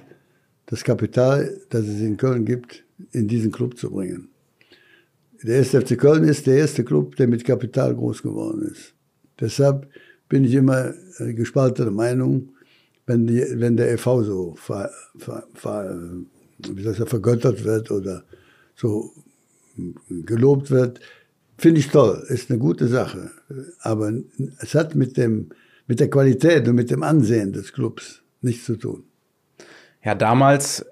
das 0.67 0.85
Kapital, 0.85 1.59
das 1.71 1.87
es 1.87 2.01
in 2.01 2.17
Köln 2.17 2.45
gibt, 2.45 2.85
in 3.13 3.29
diesen 3.29 3.53
Club 3.53 3.77
zu 3.77 3.91
bringen. 3.91 4.29
Der 5.43 5.57
erste 5.57 5.81
FC 5.81 5.99
Köln 5.99 6.25
ist 6.25 6.47
der 6.47 6.59
erste 6.59 6.85
Club, 6.85 7.17
der 7.17 7.27
mit 7.27 7.45
Kapital 7.45 7.95
groß 7.95 8.23
geworden 8.23 8.63
ist. 8.71 8.95
Deshalb 9.39 9.89
bin 10.29 10.45
ich 10.45 10.55
immer 10.55 10.93
gespaltener 11.19 11.91
Meinung, 11.91 12.51
wenn, 13.07 13.27
die, 13.27 13.45
wenn 13.55 13.77
der 13.77 13.91
EV 13.93 14.23
so 14.23 14.55
ver, 14.57 14.91
ver, 15.17 15.45
ver, 15.55 15.99
wie 16.59 16.83
das 16.83 16.99
vergöttert 16.99 17.65
wird 17.65 17.91
oder 17.91 18.25
so 18.75 19.13
gelobt 20.09 20.71
wird, 20.71 21.01
finde 21.59 21.81
ich 21.81 21.89
toll, 21.89 22.25
ist 22.29 22.51
eine 22.51 22.59
gute 22.59 22.87
Sache. 22.87 23.31
Aber 23.81 24.13
es 24.61 24.75
hat 24.75 24.95
mit, 24.95 25.17
dem, 25.17 25.51
mit 25.87 26.01
der 26.01 26.11
Qualität 26.11 26.69
und 26.69 26.75
mit 26.75 26.91
dem 26.91 27.03
Ansehen 27.03 27.53
des 27.53 27.73
Clubs 27.73 28.23
nichts 28.43 28.65
zu 28.67 28.77
tun. 28.77 29.05
Ja, 30.05 30.15
damals 30.15 30.85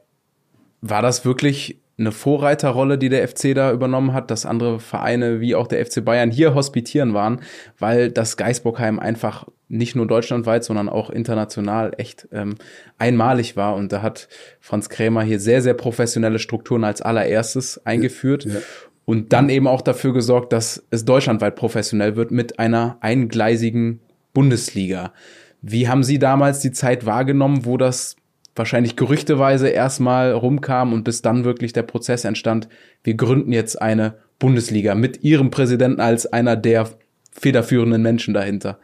war 0.81 1.03
das 1.03 1.25
wirklich 1.25 1.81
eine 1.99 2.13
Vorreiterrolle, 2.13 2.97
die 2.97 3.09
der 3.09 3.27
FC 3.27 3.55
da 3.55 3.73
übernommen 3.73 4.13
hat, 4.13 4.31
dass 4.31 4.47
andere 4.47 4.79
Vereine 4.79 5.41
wie 5.41 5.55
auch 5.55 5.67
der 5.67 5.85
FC 5.85 6.05
Bayern 6.05 6.31
hier 6.31 6.55
hospitieren 6.55 7.13
waren, 7.13 7.41
weil 7.79 8.11
das 8.11 8.37
Geisbockheim 8.37 9.01
einfach 9.01 9.47
nicht 9.69 9.97
nur 9.97 10.07
deutschlandweit, 10.07 10.65
sondern 10.65 10.89
auch 10.89 11.11
international 11.11 11.93
echt 11.99 12.29
ähm, 12.33 12.55
einmalig 12.99 13.57
war. 13.57 13.75
Und 13.75 13.93
da 13.93 14.01
hat 14.01 14.29
Franz 14.61 14.89
Krämer 14.89 15.23
hier 15.23 15.41
sehr, 15.41 15.61
sehr 15.61 15.75
professionelle 15.75 16.39
Strukturen 16.39 16.85
als 16.85 17.03
allererstes 17.03 17.85
eingeführt. 17.85 18.45
Ja, 18.45 18.61
und 19.05 19.33
dann 19.33 19.49
eben 19.49 19.67
auch 19.67 19.81
dafür 19.81 20.13
gesorgt, 20.13 20.53
dass 20.53 20.85
es 20.91 21.07
deutschlandweit 21.07 21.57
professionell 21.57 22.15
wird 22.15 22.31
mit 22.31 22.59
einer 22.59 22.99
eingleisigen 23.01 24.01
Bundesliga. 24.35 25.15
Wie 25.63 25.89
haben 25.89 26.05
Sie 26.05 26.19
damals 26.19 26.61
die 26.61 26.73
Zeit 26.73 27.07
wahrgenommen, 27.07 27.65
wo 27.65 27.79
das 27.79 28.17
wahrscheinlich 28.59 28.97
gerüchteweise 28.97 29.69
erstmal 29.69 30.33
rumkam 30.33 30.93
und 30.93 31.05
bis 31.05 31.23
dann 31.23 31.45
wirklich 31.45 31.73
der 31.73 31.83
Prozess 31.83 32.25
entstand, 32.25 32.69
wir 33.05 33.15
gründen 33.15 33.53
jetzt 33.53 33.81
eine 33.81 34.15
Bundesliga 34.39 34.95
mit 34.95 35.23
Ihrem 35.23 35.51
Präsidenten 35.51 36.01
als 36.01 36.27
einer 36.27 36.57
der 36.57 36.89
federführenden 37.33 38.03
Menschen 38.03 38.35
dahinter? 38.35 38.79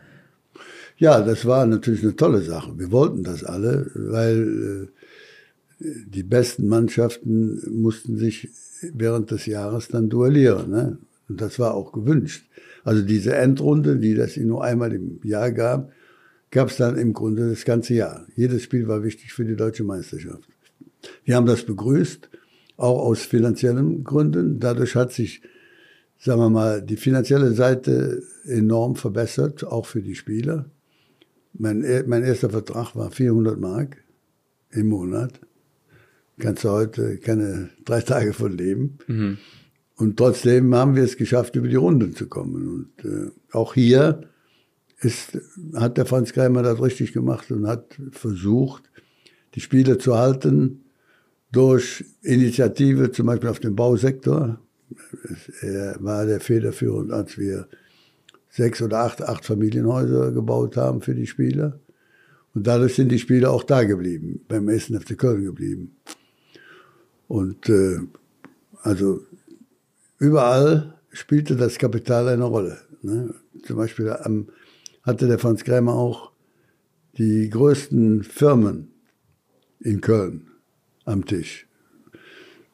Ja, 0.96 1.20
das 1.20 1.44
war 1.44 1.66
natürlich 1.66 2.02
eine 2.02 2.16
tolle 2.16 2.40
Sache. 2.40 2.78
Wir 2.78 2.92
wollten 2.92 3.24
das 3.24 3.44
alle, 3.44 3.90
weil 3.94 4.88
äh, 5.80 5.86
die 6.06 6.22
besten 6.22 6.68
Mannschaften 6.68 7.60
mussten 7.70 8.16
sich 8.16 8.48
während 8.92 9.30
des 9.30 9.46
Jahres 9.46 9.88
dann 9.88 10.08
duellieren. 10.08 10.70
Ne? 10.70 10.98
Und 11.28 11.40
das 11.40 11.58
war 11.58 11.74
auch 11.74 11.92
gewünscht. 11.92 12.46
Also 12.84 13.02
diese 13.02 13.34
Endrunde, 13.34 13.96
die 13.96 14.14
das 14.14 14.36
nur 14.36 14.62
einmal 14.62 14.92
im 14.92 15.20
Jahr 15.24 15.50
gab, 15.50 15.90
gab 16.54 16.70
es 16.70 16.76
dann 16.76 16.96
im 16.96 17.12
Grunde 17.12 17.50
das 17.50 17.64
ganze 17.64 17.94
Jahr. 17.94 18.26
Jedes 18.36 18.62
Spiel 18.62 18.86
war 18.86 19.02
wichtig 19.02 19.32
für 19.32 19.44
die 19.44 19.56
deutsche 19.56 19.82
Meisterschaft. 19.82 20.48
Wir 21.24 21.34
haben 21.34 21.46
das 21.46 21.64
begrüßt, 21.64 22.30
auch 22.76 23.00
aus 23.00 23.22
finanziellen 23.22 24.04
Gründen. 24.04 24.60
Dadurch 24.60 24.94
hat 24.94 25.12
sich, 25.12 25.42
sagen 26.16 26.40
wir 26.40 26.50
mal, 26.50 26.80
die 26.80 26.96
finanzielle 26.96 27.52
Seite 27.54 28.22
enorm 28.44 28.94
verbessert, 28.94 29.64
auch 29.64 29.84
für 29.84 30.00
die 30.00 30.14
Spieler. 30.14 30.70
Mein, 31.54 31.84
mein 32.06 32.22
erster 32.22 32.50
Vertrag 32.50 32.94
war 32.94 33.10
400 33.10 33.58
Mark 33.58 33.96
im 34.70 34.88
Monat. 34.88 35.40
Kannst 36.38 36.62
du 36.62 36.70
heute 36.70 37.16
keine 37.18 37.70
drei 37.84 38.00
Tage 38.00 38.32
von 38.32 38.56
leben. 38.56 38.98
Mhm. 39.08 39.38
Und 39.96 40.16
trotzdem 40.16 40.72
haben 40.72 40.94
wir 40.94 41.02
es 41.02 41.16
geschafft, 41.16 41.56
über 41.56 41.66
die 41.66 41.74
Runden 41.74 42.14
zu 42.14 42.28
kommen. 42.28 42.68
Und 42.68 43.04
äh, 43.04 43.30
auch 43.50 43.74
hier 43.74 44.28
ist, 45.00 45.38
hat 45.74 45.96
der 45.98 46.06
Franz 46.06 46.32
Kreimer 46.32 46.62
das 46.62 46.80
richtig 46.80 47.12
gemacht 47.12 47.50
und 47.50 47.66
hat 47.66 47.98
versucht, 48.12 48.84
die 49.54 49.60
Spiele 49.60 49.98
zu 49.98 50.16
halten 50.16 50.84
durch 51.52 52.04
Initiative, 52.22 53.12
zum 53.12 53.26
Beispiel 53.26 53.48
auf 53.48 53.60
dem 53.60 53.76
Bausektor. 53.76 54.58
Er 55.60 55.96
war 56.00 56.26
der 56.26 56.40
federführend, 56.40 57.12
als 57.12 57.38
wir 57.38 57.68
sechs 58.50 58.82
oder 58.82 59.00
acht, 59.00 59.22
acht 59.22 59.44
Familienhäuser 59.44 60.32
gebaut 60.32 60.76
haben 60.76 61.00
für 61.00 61.14
die 61.14 61.26
Spieler. 61.26 61.78
Und 62.54 62.66
dadurch 62.66 62.94
sind 62.94 63.10
die 63.10 63.18
Spieler 63.18 63.50
auch 63.50 63.64
da 63.64 63.82
geblieben, 63.84 64.40
beim 64.48 64.68
Essen 64.68 65.00
FC 65.00 65.18
Köln 65.18 65.44
geblieben. 65.44 65.96
Und 67.26 67.68
äh, 67.68 67.98
also 68.82 69.22
überall 70.18 70.94
spielte 71.10 71.56
das 71.56 71.78
Kapital 71.78 72.28
eine 72.28 72.44
Rolle. 72.44 72.78
Ne? 73.02 73.34
Zum 73.64 73.76
Beispiel 73.76 74.10
am, 74.10 74.48
hatte 75.04 75.28
der 75.28 75.38
Franz 75.38 75.64
Krämer 75.64 75.94
auch 75.94 76.32
die 77.16 77.48
größten 77.48 78.24
Firmen 78.24 78.88
in 79.80 80.00
Köln 80.00 80.48
am 81.04 81.24
Tisch. 81.24 81.68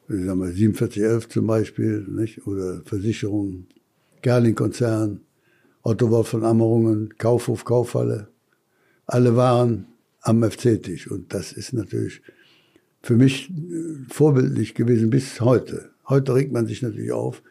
Ich 0.09 0.25
sag 0.25 0.35
mal 0.35 0.51
4711 0.51 1.29
zum 1.29 1.47
Beispiel, 1.47 2.05
nicht? 2.09 2.47
oder 2.47 2.81
Versicherungen, 2.85 3.67
Gerling-Konzern, 4.21 5.21
Otto 5.83 6.09
Wolf 6.09 6.29
von 6.29 6.43
Ammerungen, 6.43 7.13
Kaufhof, 7.17 7.65
Kaufhalle. 7.65 8.27
Alle 9.05 9.35
waren 9.35 9.87
am 10.21 10.43
FC-Tisch. 10.43 11.09
Und 11.09 11.33
das 11.33 11.53
ist 11.53 11.73
natürlich 11.73 12.21
für 13.01 13.15
mich 13.15 13.49
äh, 13.49 13.53
vorbildlich 14.09 14.73
gewesen 14.73 15.09
bis 15.09 15.41
heute. 15.41 15.91
Heute 16.07 16.35
regt 16.35 16.51
man 16.51 16.67
sich 16.67 16.81
natürlich 16.81 17.11
auf, 17.11 17.41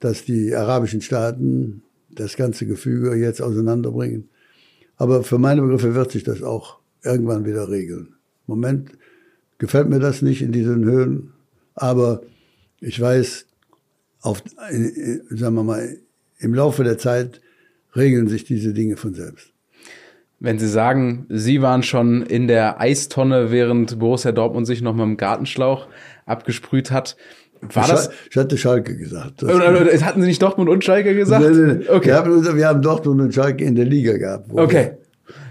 dass 0.00 0.24
die 0.24 0.54
arabischen 0.54 1.00
Staaten 1.00 1.82
das 2.08 2.36
ganze 2.36 2.66
Gefüge 2.66 3.14
jetzt 3.14 3.40
auseinanderbringen. 3.40 4.28
Aber 4.96 5.22
für 5.22 5.38
meine 5.38 5.62
Begriffe 5.62 5.94
wird 5.94 6.10
sich 6.10 6.24
das 6.24 6.42
auch 6.42 6.78
irgendwann 7.02 7.44
wieder 7.44 7.68
regeln. 7.68 8.14
Im 8.46 8.54
Moment 8.54 8.90
gefällt 9.58 9.88
mir 9.88 10.00
das 10.00 10.22
nicht 10.22 10.42
in 10.42 10.52
diesen 10.52 10.84
Höhen, 10.84 11.32
aber 11.74 12.22
ich 12.80 13.00
weiß, 13.00 13.46
auf, 14.20 14.42
sagen 15.30 15.54
wir 15.54 15.62
mal, 15.62 15.98
im 16.38 16.54
Laufe 16.54 16.84
der 16.84 16.98
Zeit 16.98 17.40
regeln 17.94 18.28
sich 18.28 18.44
diese 18.44 18.72
Dinge 18.72 18.96
von 18.96 19.14
selbst. 19.14 19.52
Wenn 20.38 20.58
Sie 20.58 20.68
sagen, 20.68 21.26
Sie 21.30 21.62
waren 21.62 21.82
schon 21.82 22.22
in 22.22 22.46
der 22.46 22.78
Eistonne, 22.80 23.50
während 23.50 23.98
Borussia 23.98 24.32
Dortmund 24.32 24.66
sich 24.66 24.82
noch 24.82 24.94
mit 24.94 25.04
dem 25.04 25.16
Gartenschlauch 25.16 25.88
abgesprüht 26.26 26.90
hat, 26.90 27.16
war 27.60 27.88
das? 27.88 28.10
Ich 28.30 28.36
hatte 28.36 28.56
Schalke 28.56 28.96
gesagt. 28.96 29.42
hatten 29.42 30.20
Sie 30.20 30.28
nicht 30.28 30.42
Dortmund 30.42 30.68
und 30.70 30.84
Schalke 30.84 31.14
gesagt? 31.14 31.44
Nee, 31.44 31.74
nee. 31.74 31.88
Okay. 31.88 32.08
Wir 32.08 32.16
haben, 32.16 32.56
wir 32.56 32.68
haben 32.68 32.82
Dortmund 32.82 33.20
und 33.20 33.34
Schalke 33.34 33.64
in 33.64 33.74
der 33.74 33.84
Liga 33.84 34.16
gehabt. 34.16 34.50
Okay. 34.52 34.92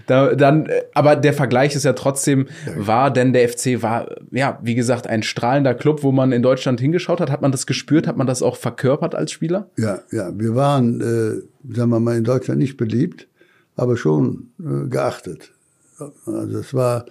Da, 0.06 0.34
dann, 0.34 0.68
aber 0.94 1.16
der 1.16 1.32
Vergleich 1.32 1.74
ist 1.74 1.84
ja 1.84 1.92
trotzdem 1.92 2.46
war, 2.76 3.10
denn 3.10 3.32
der 3.32 3.48
FC 3.48 3.82
war, 3.82 4.14
ja, 4.30 4.58
wie 4.62 4.76
gesagt, 4.76 5.08
ein 5.08 5.22
strahlender 5.22 5.74
Club, 5.74 6.02
wo 6.02 6.12
man 6.12 6.32
in 6.32 6.42
Deutschland 6.42 6.80
hingeschaut 6.80 7.20
hat. 7.20 7.30
Hat 7.30 7.42
man 7.42 7.50
das 7.50 7.66
gespürt? 7.66 8.06
Hat 8.06 8.16
man 8.16 8.26
das 8.26 8.42
auch 8.42 8.56
verkörpert 8.56 9.14
als 9.14 9.32
Spieler? 9.32 9.68
Ja, 9.76 10.00
ja. 10.12 10.30
Wir 10.38 10.54
waren, 10.54 11.00
äh, 11.00 11.74
sagen 11.74 11.90
wir 11.90 12.00
mal, 12.00 12.16
in 12.16 12.24
Deutschland 12.24 12.60
nicht 12.60 12.76
beliebt, 12.76 13.26
aber 13.74 13.96
schon 13.96 14.50
äh, 14.60 14.88
geachtet. 14.88 15.52
Also 15.98 16.58
es 16.58 16.72
war, 16.72 17.06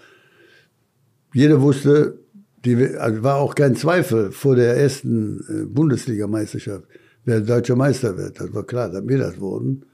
jeder 1.34 1.62
wusste, 1.62 2.20
die, 2.66 2.96
also 2.98 3.24
war 3.24 3.38
auch 3.38 3.56
kein 3.56 3.76
Zweifel 3.76 4.32
vor 4.32 4.56
der 4.56 4.76
ersten 4.78 5.40
äh, 5.48 5.66
Bundesligameisterschaft, 5.66 6.86
wer 7.24 7.42
deutscher 7.42 7.76
Meister 7.76 8.18
wird. 8.18 8.40
Das 8.40 8.54
war 8.54 8.66
klar, 8.66 8.90
dass 8.90 9.08
wir 9.08 9.18
das 9.18 9.40
wurden. 9.40 9.86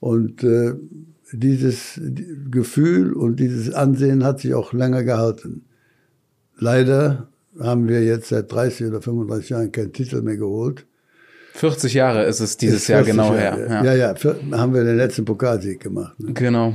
Und 0.00 0.44
äh, 0.44 0.74
dieses 1.32 2.00
Gefühl 2.50 3.12
und 3.12 3.40
dieses 3.40 3.72
Ansehen 3.74 4.24
hat 4.24 4.40
sich 4.40 4.54
auch 4.54 4.72
länger 4.72 5.04
gehalten. 5.04 5.64
Leider 6.56 7.28
haben 7.60 7.88
wir 7.88 8.04
jetzt 8.04 8.28
seit 8.28 8.50
30 8.50 8.86
oder 8.86 9.02
35 9.02 9.50
Jahren 9.50 9.72
keinen 9.72 9.92
Titel 9.92 10.22
mehr 10.22 10.36
geholt. 10.36 10.86
40 11.54 11.94
Jahre 11.94 12.24
ist 12.24 12.40
es 12.40 12.56
dieses 12.56 12.86
Jahr 12.86 13.02
genau 13.02 13.34
Jahre, 13.34 13.68
her. 13.68 13.82
Ja, 13.84 13.94
ja, 13.94 14.14
ja 14.14 14.58
haben 14.58 14.74
wir 14.74 14.84
den 14.84 14.96
letzten 14.96 15.24
Pokalsieg 15.24 15.80
gemacht. 15.80 16.18
Ne? 16.20 16.32
Genau. 16.32 16.74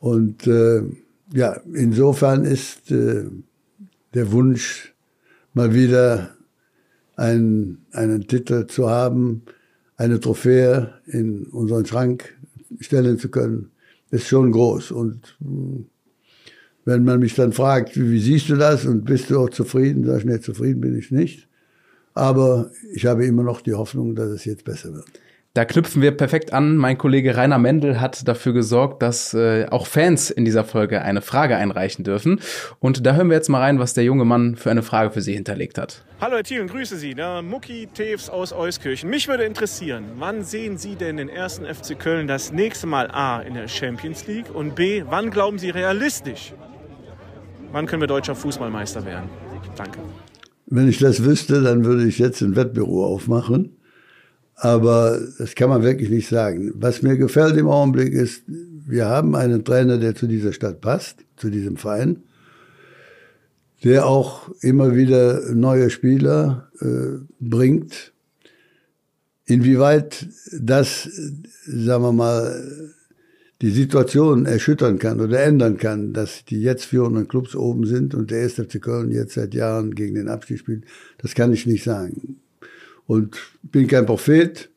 Und 0.00 0.46
äh, 0.46 0.82
ja, 1.32 1.60
insofern 1.72 2.44
ist 2.44 2.90
äh, 2.90 3.26
der 4.14 4.32
Wunsch, 4.32 4.94
mal 5.54 5.74
wieder 5.74 6.36
einen, 7.16 7.84
einen 7.92 8.26
Titel 8.26 8.66
zu 8.66 8.88
haben, 8.88 9.42
eine 9.96 10.20
Trophäe 10.20 10.94
in 11.06 11.44
unseren 11.46 11.84
Schrank 11.84 12.36
stellen 12.80 13.18
zu 13.18 13.28
können, 13.28 13.70
ist 14.10 14.28
schon 14.28 14.52
groß. 14.52 14.92
Und 14.92 15.36
hm, 15.40 15.86
wenn 16.84 17.04
man 17.04 17.20
mich 17.20 17.34
dann 17.34 17.52
fragt, 17.52 17.96
wie, 17.96 18.10
wie 18.10 18.20
siehst 18.20 18.48
du 18.48 18.56
das 18.56 18.86
und 18.86 19.04
bist 19.04 19.30
du 19.30 19.38
auch 19.40 19.50
zufrieden, 19.50 20.04
sag 20.04 20.18
ich, 20.18 20.24
nee, 20.24 20.40
zufrieden 20.40 20.80
bin 20.80 20.96
ich 20.96 21.10
nicht. 21.10 21.48
Aber 22.14 22.70
ich 22.92 23.06
habe 23.06 23.26
immer 23.26 23.42
noch 23.42 23.60
die 23.60 23.74
Hoffnung, 23.74 24.14
dass 24.14 24.30
es 24.30 24.44
jetzt 24.44 24.64
besser 24.64 24.94
wird. 24.94 25.06
Da 25.58 25.64
knüpfen 25.64 26.02
wir 26.02 26.12
perfekt 26.12 26.52
an. 26.52 26.76
Mein 26.76 26.96
Kollege 26.98 27.36
Rainer 27.36 27.58
Mendel 27.58 28.00
hat 28.00 28.28
dafür 28.28 28.52
gesorgt, 28.52 29.02
dass 29.02 29.34
äh, 29.34 29.66
auch 29.68 29.88
Fans 29.88 30.30
in 30.30 30.44
dieser 30.44 30.62
Folge 30.62 31.02
eine 31.02 31.20
Frage 31.20 31.56
einreichen 31.56 32.04
dürfen. 32.04 32.38
Und 32.78 33.04
da 33.04 33.16
hören 33.16 33.28
wir 33.28 33.34
jetzt 33.34 33.48
mal 33.48 33.58
rein, 33.58 33.80
was 33.80 33.92
der 33.92 34.04
junge 34.04 34.24
Mann 34.24 34.54
für 34.54 34.70
eine 34.70 34.84
Frage 34.84 35.10
für 35.10 35.20
Sie 35.20 35.34
hinterlegt 35.34 35.76
hat. 35.76 36.04
Hallo 36.20 36.36
Herr 36.36 36.44
Thielen, 36.44 36.68
grüße 36.68 36.96
Sie. 36.96 37.12
Der 37.12 37.42
Mucki 37.42 37.88
Teves 37.92 38.30
aus 38.30 38.52
Euskirchen. 38.52 39.10
Mich 39.10 39.26
würde 39.26 39.42
interessieren, 39.42 40.04
wann 40.18 40.44
sehen 40.44 40.78
Sie 40.78 40.94
denn 40.94 41.16
den 41.16 41.28
ersten 41.28 41.66
FC 41.66 41.98
Köln 41.98 42.28
das 42.28 42.52
nächste 42.52 42.86
Mal 42.86 43.10
A 43.10 43.40
in 43.40 43.54
der 43.54 43.66
Champions 43.66 44.28
League 44.28 44.54
und 44.54 44.76
B, 44.76 45.02
wann 45.10 45.28
glauben 45.32 45.58
Sie 45.58 45.70
realistisch, 45.70 46.52
wann 47.72 47.86
können 47.86 48.02
wir 48.02 48.06
deutscher 48.06 48.36
Fußballmeister 48.36 49.04
werden? 49.04 49.28
Danke. 49.74 49.98
Wenn 50.66 50.88
ich 50.88 50.98
das 50.98 51.24
wüsste, 51.24 51.62
dann 51.62 51.84
würde 51.84 52.06
ich 52.06 52.20
jetzt 52.20 52.42
ein 52.42 52.54
Wettbüro 52.54 53.04
aufmachen 53.04 53.77
aber 54.60 55.20
das 55.38 55.54
kann 55.54 55.70
man 55.70 55.82
wirklich 55.82 56.10
nicht 56.10 56.28
sagen. 56.28 56.72
Was 56.74 57.02
mir 57.02 57.16
gefällt 57.16 57.56
im 57.56 57.68
Augenblick 57.68 58.12
ist, 58.12 58.42
wir 58.46 59.06
haben 59.06 59.36
einen 59.36 59.64
Trainer, 59.64 59.98
der 59.98 60.14
zu 60.14 60.26
dieser 60.26 60.52
Stadt 60.52 60.80
passt, 60.80 61.24
zu 61.36 61.48
diesem 61.48 61.76
Verein, 61.76 62.24
der 63.84 64.06
auch 64.06 64.50
immer 64.60 64.96
wieder 64.96 65.54
neue 65.54 65.90
Spieler 65.90 66.70
äh, 66.80 67.24
bringt. 67.38 68.12
Inwieweit 69.44 70.26
das, 70.52 71.08
sagen 71.64 72.02
wir 72.02 72.12
mal, 72.12 72.92
die 73.62 73.70
Situation 73.70 74.46
erschüttern 74.46 74.98
kann 74.98 75.20
oder 75.20 75.40
ändern 75.40 75.78
kann, 75.78 76.12
dass 76.12 76.44
die 76.44 76.60
jetzt 76.60 76.84
führenden 76.84 77.28
Clubs 77.28 77.54
oben 77.54 77.86
sind 77.86 78.14
und 78.14 78.30
der 78.30 78.42
1. 78.42 78.54
FC 78.54 78.80
Köln 78.80 79.10
jetzt 79.10 79.34
seit 79.34 79.54
Jahren 79.54 79.94
gegen 79.94 80.16
den 80.16 80.28
Abstieg 80.28 80.58
spielt, 80.58 80.84
das 81.18 81.34
kann 81.34 81.52
ich 81.52 81.66
nicht 81.66 81.84
sagen. 81.84 82.40
Und 83.08 83.38
bin 83.62 83.86
kein 83.86 84.04
Prophet. 84.04 84.68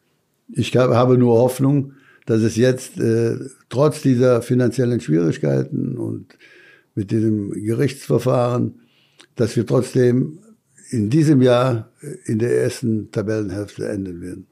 Ich 0.53 0.73
habe 0.75 1.17
nur 1.17 1.37
Hoffnung, 1.37 1.93
dass 2.25 2.41
es 2.41 2.55
jetzt 2.55 2.97
äh, 2.97 3.37
trotz 3.67 4.01
dieser 4.01 4.41
finanziellen 4.41 5.01
Schwierigkeiten 5.01 5.97
und 5.97 6.37
mit 6.95 7.11
diesem 7.11 7.51
Gerichtsverfahren, 7.51 8.79
dass 9.35 9.57
wir 9.57 9.65
trotzdem 9.65 10.39
in 10.91 11.09
diesem 11.09 11.41
Jahr 11.41 11.91
in 12.25 12.39
der 12.39 12.57
ersten 12.61 13.11
Tabellenhälfte 13.11 13.89
enden 13.89 14.21
werden. 14.21 14.47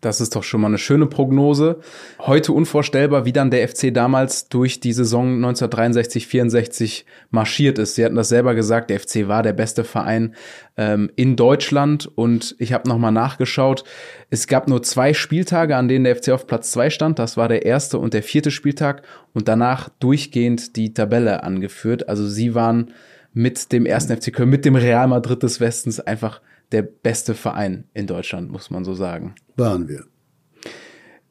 Das 0.00 0.22
ist 0.22 0.34
doch 0.34 0.42
schon 0.42 0.62
mal 0.62 0.68
eine 0.68 0.78
schöne 0.78 1.06
Prognose. 1.06 1.80
Heute 2.20 2.52
unvorstellbar, 2.52 3.26
wie 3.26 3.32
dann 3.32 3.50
der 3.50 3.68
FC 3.68 3.92
damals 3.92 4.48
durch 4.48 4.80
die 4.80 4.94
Saison 4.94 5.34
1963, 5.36 6.26
64 6.26 7.04
marschiert 7.30 7.78
ist. 7.78 7.96
Sie 7.96 8.04
hatten 8.04 8.14
das 8.14 8.30
selber 8.30 8.54
gesagt, 8.54 8.88
der 8.88 8.98
FC 8.98 9.28
war 9.28 9.42
der 9.42 9.52
beste 9.52 9.84
Verein 9.84 10.34
ähm, 10.78 11.10
in 11.16 11.36
Deutschland 11.36 12.10
und 12.14 12.56
ich 12.58 12.72
habe 12.72 12.88
nochmal 12.88 13.12
nachgeschaut. 13.12 13.84
Es 14.30 14.46
gab 14.46 14.68
nur 14.68 14.82
zwei 14.82 15.12
Spieltage, 15.12 15.76
an 15.76 15.88
denen 15.88 16.04
der 16.04 16.16
FC 16.16 16.30
auf 16.30 16.46
Platz 16.46 16.70
zwei 16.70 16.88
stand. 16.88 17.18
Das 17.18 17.36
war 17.36 17.48
der 17.48 17.66
erste 17.66 17.98
und 17.98 18.14
der 18.14 18.22
vierte 18.22 18.50
Spieltag 18.50 19.02
und 19.34 19.48
danach 19.48 19.90
durchgehend 20.00 20.76
die 20.76 20.94
Tabelle 20.94 21.42
angeführt. 21.42 22.08
Also 22.08 22.26
sie 22.26 22.54
waren 22.54 22.94
mit 23.34 23.70
dem 23.72 23.84
ersten 23.84 24.16
FC 24.16 24.32
Köln, 24.32 24.48
mit 24.48 24.64
dem 24.64 24.76
Real 24.76 25.08
Madrid 25.08 25.42
des 25.42 25.60
Westens 25.60 26.00
einfach 26.00 26.40
der 26.72 26.82
beste 26.82 27.34
Verein 27.34 27.84
in 27.94 28.06
Deutschland, 28.06 28.50
muss 28.50 28.70
man 28.70 28.84
so 28.84 28.94
sagen. 28.94 29.34
Waren 29.56 29.88
wir. 29.88 30.04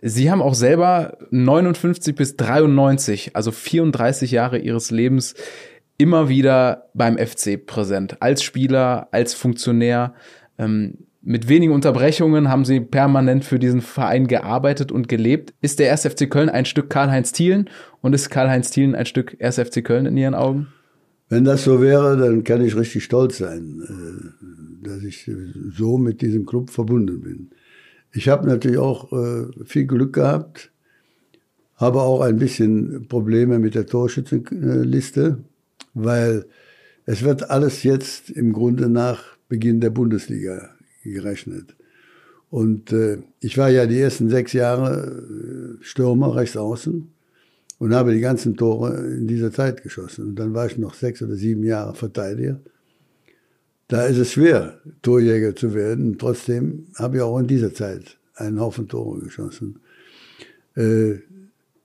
Sie 0.02 0.32
haben 0.32 0.41
auch 0.41 0.54
selber 0.54 1.17
59 1.32 2.15
bis 2.15 2.38
93, 2.38 3.36
also 3.36 3.52
34 3.52 4.32
Jahre 4.32 4.58
Ihres 4.58 4.91
Lebens, 4.91 5.36
immer 5.97 6.30
wieder 6.30 6.89
beim 6.93 7.17
FC 7.17 7.63
präsent. 7.65 8.21
Als 8.21 8.41
Spieler, 8.41 9.10
als 9.12 9.34
Funktionär. 9.34 10.13
Ähm, 10.58 10.99
mit 11.21 11.49
wenigen 11.49 11.73
Unterbrechungen 11.73 12.47
haben 12.47 12.63
Sie 12.63 12.80
permanent 12.80 13.43
für 13.43 13.60
diesen 13.60 13.82
Verein 13.82 14.28
gearbeitet 14.28 14.91
und 14.91 15.10
gelebt. 15.10 15.54
Ist 15.62 15.80
der 15.80 15.91
1. 15.91 16.08
FC 16.08 16.30
Köln 16.30 16.49
ein 16.49 16.63
Stück 16.63 16.89
Karl-Heinz 16.89 17.34
Thielen 17.34 17.69
und 17.99 18.13
ist 18.13 18.30
Karl-Heinz 18.30 18.71
Thielen 18.71 18.95
ein 18.95 19.06
Stück 19.06 19.36
1. 19.41 19.60
FC 19.60 19.84
Köln 19.84 20.06
in 20.06 20.15
Ihren 20.15 20.34
Augen? 20.34 20.67
Wenn 21.28 21.43
das 21.43 21.65
so 21.65 21.82
wäre, 21.82 22.17
dann 22.17 22.45
kann 22.45 22.65
ich 22.65 22.75
richtig 22.75 23.04
stolz 23.04 23.38
sein, 23.38 23.82
äh, 23.84 24.69
dass 24.84 25.04
ich 25.04 25.30
so 25.72 25.98
mit 25.98 26.22
diesem 26.22 26.46
Club 26.46 26.70
verbunden 26.70 27.22
bin. 27.22 27.50
Ich 28.12 28.28
habe 28.28 28.48
natürlich 28.48 28.78
auch 28.78 29.12
äh, 29.13 29.46
viel 29.65 29.86
Glück 29.86 30.13
gehabt, 30.13 30.72
habe 31.76 32.02
auch 32.02 32.22
ein 32.22 32.38
bisschen 32.38 33.08
Probleme 33.08 33.60
mit 33.60 33.76
der 33.76 33.86
Torschützenliste, 33.86 35.38
weil 35.94 36.46
es 37.06 37.24
wird 37.24 37.50
alles 37.50 37.84
jetzt 37.84 38.30
im 38.30 38.54
Grunde 38.54 38.89
nach 38.89 39.24
Beginn 39.48 39.80
der 39.80 39.89
Bundesliga 39.89 40.70
gerechnet. 41.04 41.76
Und 42.50 42.92
äh, 42.92 43.20
ich 43.39 43.58
war 43.58 43.70
ja 43.70 43.86
die 43.86 44.00
ersten 44.00 44.30
sechs 44.30 44.54
Jahre 44.54 45.78
Stürmer 45.82 46.36
rechts 46.36 46.58
außen 46.58 47.12
und 47.78 47.94
habe 47.94 48.13
die 48.13 48.20
ganzen 48.20 48.58
Tore 48.58 48.98
in 49.06 49.28
dieser 49.28 49.52
Zeit 49.52 49.84
geschossen. 49.84 50.30
Und 50.30 50.36
dann 50.36 50.54
war 50.54 50.65
ich 50.65 50.78
noch 50.78 50.94
sechs 50.94 51.22
oder 51.22 51.36
sieben 51.36 51.63
Jahre 51.63 51.96
Verteidiger. 51.96 52.60
Da 53.89 54.04
ist 54.04 54.17
es 54.17 54.34
schwer, 54.34 54.80
Torjäger 55.02 55.56
zu 55.56 55.73
werden. 55.73 56.17
Trotzdem 56.19 56.86
habe 56.95 57.17
ich 57.17 57.23
auch 57.23 57.39
in 57.39 57.47
dieser 57.47 57.73
Zeit 57.73 58.17
einen 58.36 58.60
Haufen 58.62 58.88
Tore 58.88 59.19
geschossen. 59.19 59.80
Äh, 60.78 61.15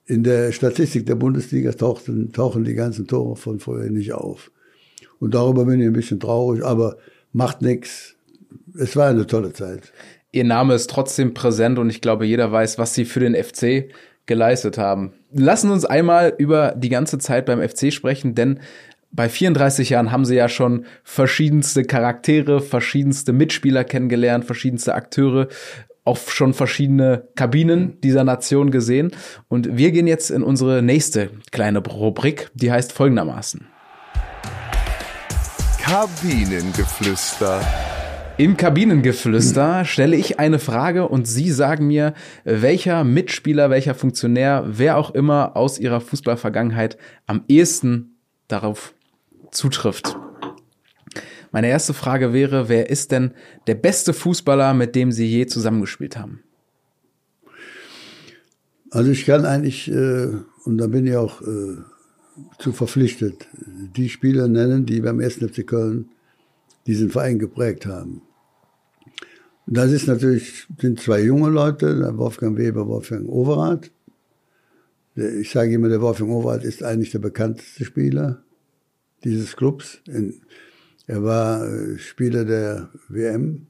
in 0.05 0.23
der 0.23 0.51
Statistik 0.51 1.07
der 1.07 1.15
Bundesliga 1.15 1.71
tauchten, 1.71 2.31
tauchen 2.31 2.63
die 2.63 2.75
ganzen 2.75 3.07
Tore 3.07 3.35
von 3.35 3.59
vorher 3.59 3.89
nicht 3.89 4.13
auf. 4.13 4.51
Und 5.19 5.33
darüber 5.33 5.65
bin 5.65 5.81
ich 5.81 5.87
ein 5.87 5.93
bisschen 5.93 6.19
traurig, 6.19 6.63
aber 6.63 6.97
macht 7.33 7.63
nichts. 7.63 8.15
Es 8.77 8.95
war 8.95 9.09
eine 9.09 9.25
tolle 9.25 9.51
Zeit. 9.51 9.91
Ihr 10.31 10.43
Name 10.43 10.75
ist 10.75 10.91
trotzdem 10.91 11.33
präsent 11.33 11.79
und 11.79 11.89
ich 11.89 12.01
glaube, 12.01 12.27
jeder 12.27 12.51
weiß, 12.51 12.77
was 12.77 12.93
Sie 12.93 13.05
für 13.05 13.19
den 13.19 13.33
FC 13.33 13.89
geleistet 14.27 14.77
haben. 14.77 15.13
Lassen 15.31 15.71
uns 15.71 15.85
einmal 15.85 16.35
über 16.37 16.75
die 16.77 16.89
ganze 16.89 17.17
Zeit 17.17 17.47
beim 17.47 17.67
FC 17.67 17.91
sprechen, 17.91 18.35
denn 18.35 18.59
bei 19.15 19.29
34 19.29 19.91
Jahren 19.91 20.11
haben 20.11 20.25
sie 20.25 20.35
ja 20.35 20.49
schon 20.49 20.85
verschiedenste 21.03 21.83
Charaktere, 21.83 22.61
verschiedenste 22.61 23.31
Mitspieler 23.31 23.85
kennengelernt, 23.85 24.45
verschiedenste 24.45 24.93
Akteure, 24.93 25.47
auch 26.03 26.17
schon 26.17 26.53
verschiedene 26.53 27.27
Kabinen 27.35 27.99
dieser 28.01 28.23
Nation 28.23 28.71
gesehen. 28.71 29.11
Und 29.47 29.77
wir 29.77 29.91
gehen 29.91 30.07
jetzt 30.07 30.31
in 30.31 30.43
unsere 30.43 30.81
nächste 30.81 31.29
kleine 31.51 31.79
Rubrik, 31.79 32.51
die 32.53 32.71
heißt 32.71 32.91
folgendermaßen. 32.91 33.67
Kabinengeflüster. 35.81 37.61
Im 38.37 38.57
Kabinengeflüster 38.57 39.85
stelle 39.85 40.17
ich 40.17 40.39
eine 40.39 40.59
Frage 40.59 41.07
und 41.07 41.25
Sie 41.25 41.51
sagen 41.51 41.87
mir, 41.87 42.13
welcher 42.43 43.05
Mitspieler, 43.05 43.69
welcher 43.69 43.95
Funktionär, 43.95 44.65
wer 44.67 44.97
auch 44.97 45.11
immer 45.11 45.55
aus 45.55 45.79
Ihrer 45.79 46.01
Fußballvergangenheit 46.01 46.97
am 47.27 47.45
ehesten 47.47 48.19
darauf 48.49 48.94
zutrifft. 49.55 50.15
Meine 51.51 51.67
erste 51.67 51.93
Frage 51.93 52.33
wäre, 52.33 52.67
wer 52.67 52.89
ist 52.89 53.11
denn 53.11 53.31
der 53.67 53.75
beste 53.75 54.13
Fußballer, 54.13 54.73
mit 54.73 54.95
dem 54.95 55.11
Sie 55.11 55.25
je 55.25 55.45
zusammengespielt 55.45 56.17
haben? 56.17 56.43
Also 58.91 59.11
ich 59.11 59.25
kann 59.25 59.45
eigentlich, 59.45 59.89
äh, 59.89 60.29
und 60.63 60.77
da 60.77 60.87
bin 60.87 61.07
ich 61.07 61.15
auch 61.15 61.41
äh, 61.41 61.77
zu 62.59 62.71
verpflichtet, 62.71 63.47
die 63.95 64.09
Spieler 64.09 64.47
nennen, 64.47 64.85
die 64.85 65.01
beim 65.01 65.19
1. 65.19 65.35
FC 65.35 65.65
Köln 65.65 66.09
diesen 66.87 67.09
Verein 67.09 67.39
geprägt 67.39 67.85
haben. 67.85 68.21
Das 69.67 69.91
ist 69.91 70.07
natürlich, 70.07 70.67
sind 70.79 70.99
zwei 70.99 71.21
junge 71.21 71.49
Leute, 71.49 72.17
Wolfgang 72.17 72.57
Weber, 72.57 72.87
Wolfgang 72.87 73.27
Overath. 73.27 73.91
Ich 75.15 75.51
sage 75.51 75.73
immer, 75.73 75.89
der 75.89 76.01
Wolfgang 76.01 76.31
Overath 76.31 76.63
ist 76.63 76.83
eigentlich 76.83 77.11
der 77.11 77.19
bekannteste 77.19 77.85
Spieler 77.85 78.44
dieses 79.25 79.55
Clubs. 79.55 79.99
Er 81.07 81.23
war 81.23 81.67
äh, 81.67 81.97
Spieler 81.97 82.45
der 82.45 82.89
WM, 83.09 83.67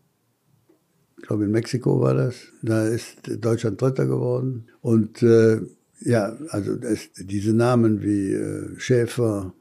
ich 1.18 1.28
glaube 1.28 1.46
in 1.46 1.52
Mexiko 1.52 2.00
war 2.00 2.14
das. 2.14 2.36
Da 2.62 2.88
ist 2.88 3.18
Deutschland 3.26 3.82
Dritter 3.82 4.06
geworden. 4.06 4.68
Und 4.82 5.24
äh, 5.24 5.60
ja, 6.02 6.38
also 6.50 6.76
das, 6.76 7.10
diese 7.18 7.54
Namen 7.54 8.04
wie 8.04 8.32
äh, 8.32 8.78
Schäfer, 8.78 9.54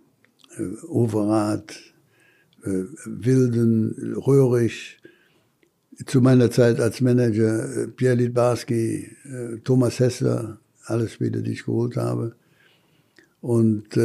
äh, 0.58 0.84
Overath, 0.86 1.80
äh, 2.64 2.84
Wilden, 3.06 4.14
Röhrig, 4.14 4.98
zu 6.06 6.20
meiner 6.20 6.50
Zeit 6.50 6.80
als 6.80 7.00
Manager 7.00 7.84
äh, 7.84 7.88
Pierre 7.88 8.16
Lidbarski, 8.16 9.16
äh, 9.24 9.58
Thomas 9.64 10.00
Hessler, 10.00 10.58
alle 10.84 11.08
Spieler, 11.08 11.40
die 11.40 11.52
ich 11.52 11.64
geholt 11.64 11.96
habe. 11.96 12.34
Und 13.40 13.96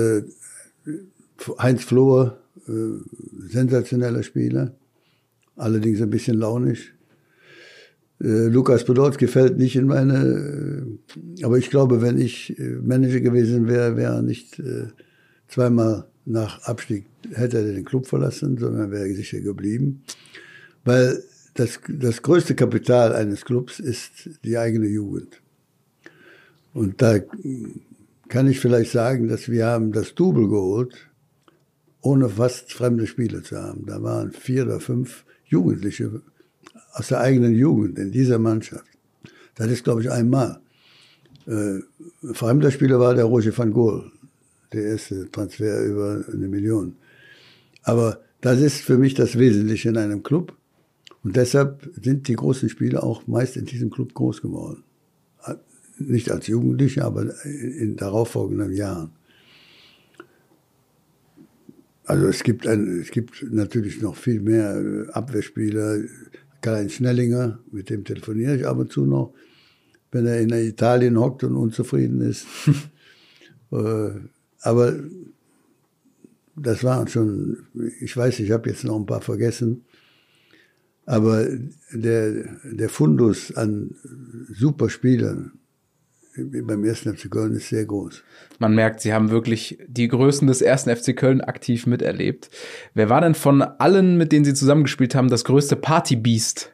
Heinz 1.59 1.83
Flohr, 1.83 2.39
äh, 2.67 2.71
sensationeller 3.49 4.23
Spieler, 4.23 4.75
allerdings 5.55 6.01
ein 6.01 6.09
bisschen 6.09 6.37
launisch. 6.37 6.93
Äh, 8.21 8.47
Lukas 8.47 8.83
Podolski 8.83 9.27
fällt 9.27 9.57
nicht 9.57 9.75
in 9.75 9.87
meine, 9.87 10.87
äh, 11.37 11.43
aber 11.43 11.57
ich 11.57 11.69
glaube, 11.69 12.01
wenn 12.01 12.19
ich 12.19 12.57
äh, 12.59 12.77
Manager 12.81 13.21
gewesen 13.21 13.67
wäre, 13.67 13.95
wäre 13.95 14.15
er 14.15 14.21
nicht 14.21 14.59
äh, 14.59 14.87
zweimal 15.47 16.05
nach 16.25 16.61
Abstieg 16.63 17.05
hätte 17.33 17.57
er 17.57 17.63
den 17.73 17.85
Club 17.85 18.07
verlassen, 18.07 18.57
sondern 18.57 18.91
wäre 18.91 19.13
sicher 19.13 19.39
geblieben. 19.41 20.03
Weil 20.85 21.23
das, 21.55 21.79
das 21.87 22.21
größte 22.21 22.55
Kapital 22.55 23.13
eines 23.13 23.45
Clubs 23.45 23.79
ist 23.79 24.29
die 24.43 24.57
eigene 24.57 24.87
Jugend. 24.87 25.41
Und 26.73 27.01
da 27.01 27.19
kann 28.29 28.47
ich 28.47 28.59
vielleicht 28.59 28.91
sagen, 28.91 29.27
dass 29.27 29.49
wir 29.49 29.65
haben 29.65 29.91
das 29.91 30.15
Double 30.15 30.47
geholt, 30.47 31.08
ohne 32.01 32.29
fast 32.29 32.73
fremde 32.73 33.07
Spieler 33.07 33.43
zu 33.43 33.57
haben. 33.57 33.85
Da 33.85 34.01
waren 34.01 34.31
vier 34.31 34.63
oder 34.65 34.79
fünf 34.79 35.25
Jugendliche 35.45 36.21
aus 36.93 37.07
der 37.07 37.21
eigenen 37.21 37.55
Jugend 37.55 37.97
in 37.97 38.11
dieser 38.11 38.39
Mannschaft. 38.39 38.85
Das 39.55 39.67
ist, 39.67 39.83
glaube 39.83 40.01
ich, 40.01 40.11
einmal. 40.11 40.61
Äh, 41.45 41.79
fremder 42.33 42.71
Spieler 42.71 42.99
war 42.99 43.15
der 43.15 43.25
Roger 43.25 43.57
van 43.57 43.73
Gool, 43.73 44.11
der 44.71 44.83
erste 44.83 45.29
Transfer 45.31 45.83
über 45.83 46.23
eine 46.31 46.47
Million. 46.47 46.95
Aber 47.83 48.21
das 48.41 48.61
ist 48.61 48.81
für 48.81 48.97
mich 48.97 49.15
das 49.15 49.37
Wesentliche 49.37 49.89
in 49.89 49.97
einem 49.97 50.23
Club. 50.23 50.55
Und 51.23 51.35
deshalb 51.35 51.89
sind 52.01 52.27
die 52.27 52.35
großen 52.35 52.69
Spieler 52.69 53.03
auch 53.03 53.27
meist 53.27 53.57
in 53.57 53.65
diesem 53.65 53.89
Club 53.89 54.13
groß 54.13 54.41
geworden. 54.41 54.83
Nicht 55.97 56.31
als 56.31 56.47
Jugendliche, 56.47 57.03
aber 57.03 57.43
in 57.43 57.97
darauffolgenden 57.97 58.71
Jahren. 58.71 59.11
Also 62.09 62.25
es 62.25 62.41
gibt, 62.41 62.65
ein, 62.65 63.01
es 63.01 63.11
gibt 63.11 63.45
natürlich 63.51 64.01
noch 64.01 64.15
viel 64.15 64.41
mehr 64.41 64.75
äh, 64.81 65.11
Abwehrspieler. 65.11 65.99
Karl-Heinz 66.59 66.93
Schnellinger, 66.93 67.59
mit 67.71 67.91
dem 67.91 68.03
telefoniere 68.03 68.55
ich 68.55 68.65
ab 68.65 68.79
und 68.79 68.91
zu 68.91 69.05
noch, 69.05 69.31
wenn 70.11 70.25
er 70.25 70.41
in 70.41 70.49
Italien 70.49 71.19
hockt 71.19 71.43
und 71.43 71.55
unzufrieden 71.55 72.21
ist. 72.21 72.45
Äh, 73.71 74.09
aber 74.61 74.95
das 76.55 76.83
waren 76.83 77.07
schon, 77.07 77.67
ich 77.99 78.17
weiß, 78.17 78.39
ich 78.39 78.49
habe 78.49 78.67
jetzt 78.67 78.83
noch 78.83 78.95
ein 78.95 79.05
paar 79.05 79.21
vergessen. 79.21 79.85
Aber 81.05 81.47
der, 81.93 82.57
der 82.63 82.89
Fundus 82.89 83.55
an 83.55 83.91
Superspielern 84.51 85.58
beim 86.43 86.83
ersten 86.83 87.15
FC 87.15 87.29
Köln 87.29 87.53
ist 87.53 87.69
sehr 87.69 87.85
groß. 87.85 88.23
Man 88.59 88.75
merkt, 88.75 89.01
sie 89.01 89.13
haben 89.13 89.31
wirklich 89.31 89.79
die 89.87 90.07
Größen 90.07 90.47
des 90.47 90.61
ersten 90.61 90.95
FC 90.95 91.15
Köln 91.15 91.41
aktiv 91.41 91.87
miterlebt. 91.87 92.49
Wer 92.93 93.09
war 93.09 93.21
denn 93.21 93.35
von 93.35 93.61
allen, 93.61 94.17
mit 94.17 94.31
denen 94.31 94.45
sie 94.45 94.53
zusammengespielt 94.53 95.15
haben, 95.15 95.29
das 95.29 95.45
größte 95.45 95.75
Partybeast? 95.75 96.71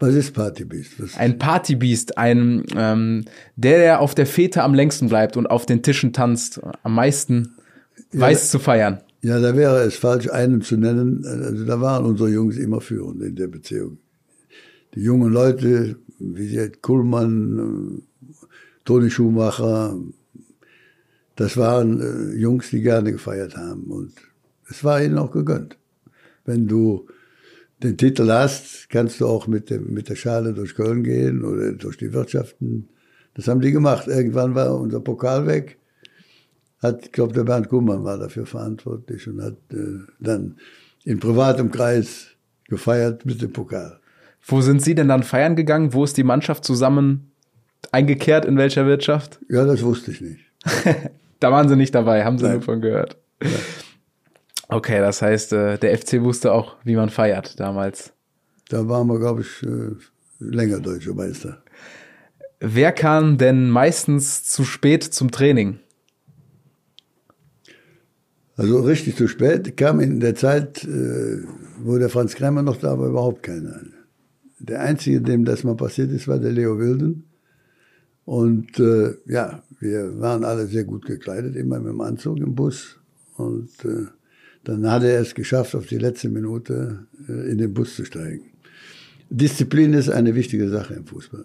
Was 0.00 0.14
ist 0.14 0.34
Partybeast? 0.34 1.02
Was 1.02 1.16
Ein 1.16 1.38
Partybeast, 1.38 2.18
ein 2.18 2.64
ähm, 2.76 3.24
der, 3.56 3.78
der 3.78 4.00
auf 4.00 4.14
der 4.14 4.26
Fete 4.26 4.62
am 4.62 4.74
längsten 4.74 5.08
bleibt 5.08 5.36
und 5.36 5.46
auf 5.46 5.66
den 5.66 5.82
Tischen 5.82 6.12
tanzt, 6.12 6.60
am 6.82 6.94
meisten 6.94 7.54
weiß 8.12 8.50
zu 8.50 8.58
feiern. 8.58 9.00
Ja, 9.22 9.40
da 9.40 9.56
wäre 9.56 9.82
es 9.84 9.96
falsch, 9.96 10.28
einen 10.28 10.60
zu 10.60 10.76
nennen. 10.76 11.24
Also 11.24 11.64
da 11.64 11.80
waren 11.80 12.04
unsere 12.04 12.28
Jungs 12.28 12.58
immer 12.58 12.80
führend 12.80 13.22
in 13.22 13.36
der 13.36 13.46
Beziehung. 13.46 13.98
Die 14.94 15.00
jungen 15.00 15.32
Leute, 15.32 15.96
wie 16.18 16.46
sie 16.46 16.70
Kuhlmann, 16.82 18.02
Toni 18.84 19.10
Schumacher, 19.10 19.98
das 21.36 21.56
waren 21.56 22.00
äh, 22.00 22.36
Jungs, 22.36 22.70
die 22.70 22.82
gerne 22.82 23.12
gefeiert 23.12 23.56
haben. 23.56 23.84
Und 23.84 24.12
es 24.68 24.84
war 24.84 25.02
ihnen 25.02 25.18
auch 25.18 25.30
gegönnt. 25.30 25.76
Wenn 26.44 26.66
du 26.68 27.06
den 27.82 27.96
Titel 27.96 28.30
hast, 28.30 28.88
kannst 28.90 29.20
du 29.20 29.26
auch 29.26 29.46
mit, 29.46 29.70
dem, 29.70 29.92
mit 29.92 30.08
der 30.08 30.16
Schale 30.16 30.52
durch 30.52 30.74
Köln 30.74 31.02
gehen 31.02 31.44
oder 31.44 31.72
durch 31.72 31.96
die 31.96 32.12
Wirtschaften. 32.12 32.88
Das 33.34 33.48
haben 33.48 33.60
die 33.60 33.72
gemacht. 33.72 34.06
Irgendwann 34.06 34.54
war 34.54 34.78
unser 34.78 35.00
Pokal 35.00 35.46
weg 35.46 35.78
hat, 36.84 37.06
ich 37.06 37.12
glaube, 37.12 37.32
der 37.32 37.44
Bernd 37.44 37.68
Kuhmann 37.68 38.04
war 38.04 38.18
dafür 38.18 38.46
verantwortlich 38.46 39.26
und 39.26 39.42
hat 39.42 39.56
äh, 39.72 40.00
dann 40.20 40.56
in 41.04 41.18
privatem 41.18 41.70
Kreis 41.70 42.28
gefeiert 42.68 43.26
mit 43.26 43.42
dem 43.42 43.52
Pokal. 43.52 43.98
Wo 44.46 44.60
sind 44.60 44.82
Sie 44.82 44.94
denn 44.94 45.08
dann 45.08 45.22
feiern 45.22 45.56
gegangen? 45.56 45.94
Wo 45.94 46.04
ist 46.04 46.16
die 46.16 46.24
Mannschaft 46.24 46.64
zusammen 46.64 47.32
eingekehrt? 47.92 48.44
In 48.44 48.56
welcher 48.56 48.86
Wirtschaft? 48.86 49.38
Ja, 49.48 49.64
das 49.64 49.82
wusste 49.82 50.10
ich 50.10 50.20
nicht. 50.20 50.40
Da 51.40 51.52
waren 51.52 51.68
Sie 51.68 51.76
nicht 51.76 51.94
dabei, 51.94 52.24
haben 52.24 52.38
Sie 52.38 52.44
Nein. 52.44 52.54
nur 52.54 52.62
von 52.62 52.80
gehört. 52.80 53.18
Okay, 54.68 54.98
das 55.00 55.20
heißt, 55.20 55.52
äh, 55.52 55.76
der 55.76 55.98
FC 55.98 56.22
wusste 56.22 56.52
auch, 56.52 56.76
wie 56.84 56.96
man 56.96 57.10
feiert 57.10 57.60
damals. 57.60 58.14
Da 58.70 58.88
waren 58.88 59.08
wir, 59.08 59.18
glaube 59.18 59.42
ich, 59.42 59.62
äh, 59.62 59.90
länger 60.38 60.80
deutsche 60.80 61.12
Meister. 61.12 61.62
Wer 62.60 62.92
kam 62.92 63.36
denn 63.36 63.68
meistens 63.68 64.44
zu 64.44 64.64
spät 64.64 65.04
zum 65.04 65.30
Training? 65.30 65.80
Also 68.56 68.80
richtig 68.80 69.16
zu 69.16 69.28
spät 69.28 69.76
kam 69.76 70.00
in 70.00 70.20
der 70.20 70.34
Zeit, 70.36 70.84
äh, 70.84 71.42
wo 71.82 71.98
der 71.98 72.08
Franz 72.08 72.34
Krämer 72.36 72.62
noch 72.62 72.76
da 72.78 72.98
war, 72.98 73.08
überhaupt 73.08 73.42
keiner. 73.42 73.80
Der 74.60 74.80
Einzige, 74.80 75.20
dem 75.20 75.44
das 75.44 75.64
mal 75.64 75.76
passiert 75.76 76.10
ist, 76.10 76.26
war 76.26 76.38
der 76.38 76.52
Leo 76.52 76.78
Wilden. 76.78 77.24
Und 78.24 78.78
äh, 78.78 79.14
ja, 79.26 79.62
wir 79.80 80.18
waren 80.18 80.44
alle 80.44 80.66
sehr 80.66 80.84
gut 80.84 81.04
gekleidet, 81.04 81.56
immer 81.56 81.78
mit 81.78 81.92
dem 81.92 82.00
Anzug 82.00 82.38
im 82.38 82.54
Bus. 82.54 82.96
Und 83.36 83.70
äh, 83.84 84.06
dann 84.64 84.90
hat 84.90 85.02
er 85.02 85.20
es 85.20 85.34
geschafft, 85.34 85.74
auf 85.74 85.86
die 85.86 85.98
letzte 85.98 86.28
Minute 86.28 87.06
äh, 87.28 87.50
in 87.50 87.58
den 87.58 87.74
Bus 87.74 87.96
zu 87.96 88.04
steigen. 88.04 88.44
Disziplin 89.28 89.92
ist 89.94 90.08
eine 90.08 90.34
wichtige 90.34 90.68
Sache 90.68 90.94
im 90.94 91.06
Fußball. 91.06 91.44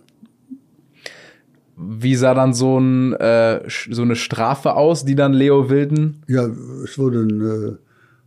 Wie 1.75 2.15
sah 2.15 2.33
dann 2.33 2.53
so, 2.53 2.77
ein, 2.77 3.13
äh, 3.13 3.61
so 3.67 4.01
eine 4.01 4.15
Strafe 4.15 4.73
aus, 4.73 5.05
die 5.05 5.15
dann 5.15 5.33
Leo 5.33 5.69
Wilden, 5.69 6.23
Ja, 6.27 6.49
es 6.83 6.97
wurde 6.97 7.19
ein 7.21 7.41
äh, 7.41 7.75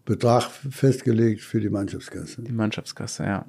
Betrag 0.05 0.45
festgelegt 0.51 1.43
für 1.43 1.61
die 1.61 1.69
Mannschaftskasse. 1.69 2.43
die 2.43 2.53
Mannschaftskasse, 2.53 3.25
ja. 3.25 3.47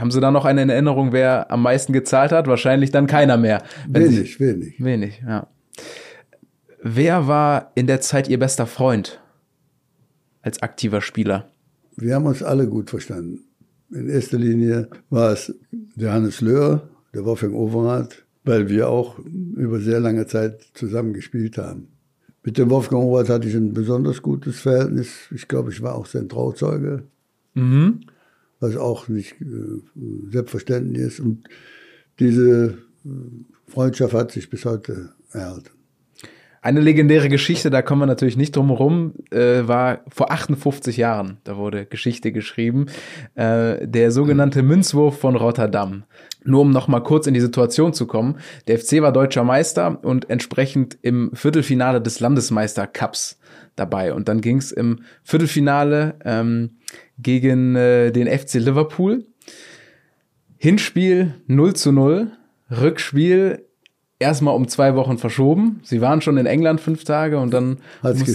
Haben 0.00 0.10
Sie 0.10 0.20
da 0.20 0.30
noch 0.30 0.44
eine 0.44 0.70
Erinnerung, 0.72 1.12
wer 1.12 1.50
am 1.50 1.62
meisten 1.62 1.92
gezahlt 1.92 2.32
hat? 2.32 2.46
Wahrscheinlich 2.46 2.90
dann 2.90 3.06
keiner 3.06 3.36
mehr. 3.36 3.62
wenn 3.88 4.08
Sie- 4.08 4.16
Wenig, 4.16 4.40
wenig. 4.40 4.74
Wenig, 4.84 5.22
ja. 5.26 5.46
Wer 6.82 7.26
war 7.26 7.72
in 7.74 7.86
der 7.86 8.00
Zeit 8.00 8.28
Ihr 8.28 8.38
bester 8.38 8.66
Freund 8.66 9.20
als 10.42 10.62
aktiver 10.62 11.00
Spieler? 11.02 11.50
Wir 11.96 12.14
haben 12.14 12.26
uns 12.26 12.42
alle 12.42 12.66
gut 12.66 12.88
verstanden. 12.90 13.40
In 13.92 14.08
erster 14.08 14.38
Linie 14.38 14.88
war 15.10 15.32
es 15.32 15.54
der 15.96 16.12
Hannes 16.12 16.40
Löhr, 16.40 16.88
der 17.12 17.24
Wolfgang 17.24 17.54
Overath, 17.54 18.24
weil 18.44 18.68
wir 18.68 18.88
auch 18.88 19.18
über 19.18 19.80
sehr 19.80 20.00
lange 20.00 20.26
Zeit 20.26 20.62
zusammen 20.74 21.12
gespielt 21.12 21.58
haben. 21.58 21.88
Mit 22.42 22.56
dem 22.56 22.70
Wolfgang 22.70 23.02
Overath 23.02 23.28
hatte 23.28 23.48
ich 23.48 23.54
ein 23.54 23.74
besonders 23.74 24.22
gutes 24.22 24.60
Verhältnis. 24.60 25.28
Ich 25.34 25.46
glaube, 25.48 25.70
ich 25.72 25.82
war 25.82 25.94
auch 25.94 26.06
sein 26.06 26.28
Trauzeuge, 26.28 27.02
Mhm. 27.54 28.00
Was 28.60 28.76
auch 28.76 29.08
nicht 29.08 29.40
äh, 29.40 29.80
selbstverständlich 30.30 31.02
ist. 31.02 31.20
Und 31.20 31.48
diese 32.18 32.78
äh, 33.04 33.08
Freundschaft 33.66 34.14
hat 34.14 34.32
sich 34.32 34.50
bis 34.50 34.64
heute 34.64 35.10
erhalten. 35.32 35.70
Eine 36.62 36.80
legendäre 36.80 37.30
Geschichte, 37.30 37.70
da 37.70 37.80
kommen 37.80 38.02
wir 38.02 38.06
natürlich 38.06 38.36
nicht 38.36 38.54
drum 38.54 38.68
herum, 38.68 39.14
äh, 39.30 39.66
war 39.66 40.00
vor 40.08 40.30
58 40.30 40.98
Jahren, 40.98 41.38
da 41.44 41.56
wurde 41.56 41.86
Geschichte 41.86 42.32
geschrieben, 42.32 42.86
äh, 43.34 43.88
der 43.88 44.10
sogenannte 44.10 44.62
Münzwurf 44.62 45.18
von 45.18 45.36
Rotterdam. 45.36 46.04
Nur 46.44 46.60
um 46.60 46.70
noch 46.70 46.86
mal 46.86 47.00
kurz 47.00 47.26
in 47.26 47.32
die 47.32 47.40
Situation 47.40 47.94
zu 47.94 48.06
kommen. 48.06 48.36
Der 48.66 48.78
FC 48.78 49.00
war 49.00 49.12
deutscher 49.12 49.44
Meister 49.44 50.04
und 50.04 50.28
entsprechend 50.28 50.98
im 51.00 51.30
Viertelfinale 51.32 52.02
des 52.02 52.20
Landesmeister-Cups 52.20 53.38
dabei. 53.76 54.12
Und 54.12 54.28
dann 54.28 54.42
ging 54.42 54.58
es 54.58 54.70
im 54.70 55.00
Viertelfinale 55.22 56.16
ähm, 56.24 56.78
gegen 57.22 57.76
äh, 57.76 58.10
den 58.12 58.26
FC 58.26 58.54
Liverpool. 58.54 59.24
Hinspiel 60.58 61.34
0 61.46 61.74
zu 61.74 61.92
0, 61.92 62.30
Rückspiel 62.70 63.64
erstmal 64.18 64.54
um 64.54 64.68
zwei 64.68 64.94
Wochen 64.94 65.16
verschoben. 65.16 65.80
Sie 65.82 66.00
waren 66.00 66.20
schon 66.20 66.36
in 66.36 66.46
England 66.46 66.80
fünf 66.80 67.04
Tage 67.04 67.38
und 67.38 67.52
dann 67.54 67.78
muss- 68.20 68.28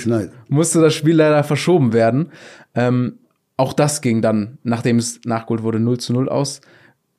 musste 0.48 0.82
das 0.82 0.94
Spiel 0.96 1.16
leider 1.16 1.44
verschoben 1.44 1.94
werden. 1.94 2.32
Ähm, 2.74 3.20
auch 3.58 3.74
das 3.74 4.02
ging 4.02 4.22
dann, 4.22 4.58
nachdem 4.64 4.98
es 4.98 5.22
nachgeholt 5.26 5.62
wurde, 5.64 5.80
0 5.80 6.00
zu 6.00 6.14
0 6.14 6.28
aus. 6.30 6.62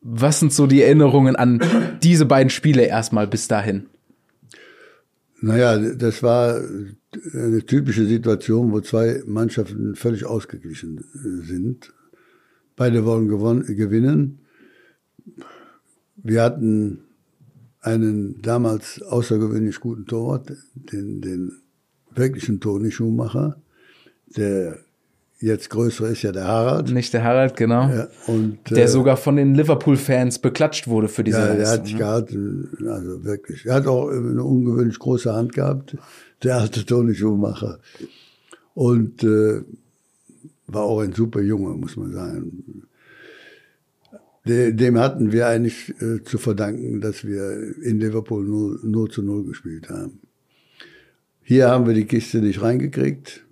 Was 0.03 0.41
sind 0.41 0.53
so 0.53 0.67
die 0.67 0.83
Erinnerungen 0.83 1.37
an 1.37 1.61
diese 2.03 2.27
beiden 2.27 2.51
Spiele 2.51 2.83
erstmal 2.83 3.27
bis 3.27 3.49
dahin? 3.49 3.87
Naja, 5.41 5.79
das 5.79 6.23
war 6.23 6.61
eine 7.33 7.65
typische 7.65 8.07
Situation, 8.07 8.73
wo 8.73 8.81
zwei 8.81 9.23
Mannschaften 9.27 9.95
völlig 9.95 10.25
ausgeglichen 10.25 10.99
äh, 10.99 11.47
sind. 11.47 11.93
Beide 12.77 13.05
wollen 13.05 13.29
gewinnen. 13.29 14.41
Wir 16.17 16.43
hatten 16.43 17.01
einen 17.81 18.43
damals 18.43 19.01
außergewöhnlich 19.03 19.81
guten 19.81 20.07
Torwart, 20.07 20.53
den, 20.75 21.21
den 21.21 21.53
wirklichen 22.15 22.61
Toni 22.61 22.91
Schumacher. 22.91 23.57
Der 24.37 24.79
jetzt 25.41 25.71
größere 25.71 26.09
ist 26.09 26.23
ja 26.23 26.33
der 26.33 26.47
Harald. 26.47 26.91
Nicht 26.91 27.13
der 27.13 27.23
Harald, 27.23 27.57
genau. 27.57 27.89
Ja, 27.89 28.09
und, 28.27 28.59
Der 28.71 28.85
äh, 28.85 28.89
sogar 28.89 29.17
von 29.17 29.37
den 29.37 29.55
Liverpool-Fans 29.55 30.39
beklatscht 30.39 30.89
wurde 30.89 31.09
für 31.09 31.25
diese 31.25 31.39
ja, 31.39 31.47
der 31.47 31.57
Leistung. 31.59 31.79
hat 31.79 31.87
sich 31.87 31.97
gehalten, 31.97 32.69
also 32.89 33.25
wirklich. 33.25 33.67
Er 33.67 33.75
hat 33.75 33.87
auch 33.87 34.09
eine 34.09 34.43
ungewöhnlich 34.43 34.99
große 34.99 35.33
Hand 35.33 35.53
gehabt, 35.53 35.97
der 36.47 36.59
alte 36.59 36.87
Toni 36.87 37.15
Schumacher. 37.15 37.81
Und 38.75 39.25
äh, 39.25 39.63
war 40.69 40.83
auch 40.83 41.01
ein 41.01 41.13
super 41.13 41.41
Junge, 41.41 41.77
muss 41.77 41.97
man 41.97 42.13
sagen. 42.13 42.87
De, 44.47 44.73
dem 44.73 44.99
hatten 44.99 45.33
wir 45.33 45.49
eigentlich 45.49 45.95
äh, 46.01 46.23
zu 46.23 46.39
verdanken, 46.39 47.01
dass 47.01 47.25
wir 47.25 47.75
in 47.83 47.99
Liverpool 47.99 48.45
nur, 48.45 48.79
nur 48.85 49.11
zu 49.11 49.23
null 49.23 49.45
gespielt 49.45 49.91
haben. 49.91 50.21
Hier 51.43 51.69
haben 51.69 51.87
wir 51.87 51.95
die 51.95 52.07
Kiste 52.07 52.39
nicht 52.39 52.63
reingekriegt 52.63 53.45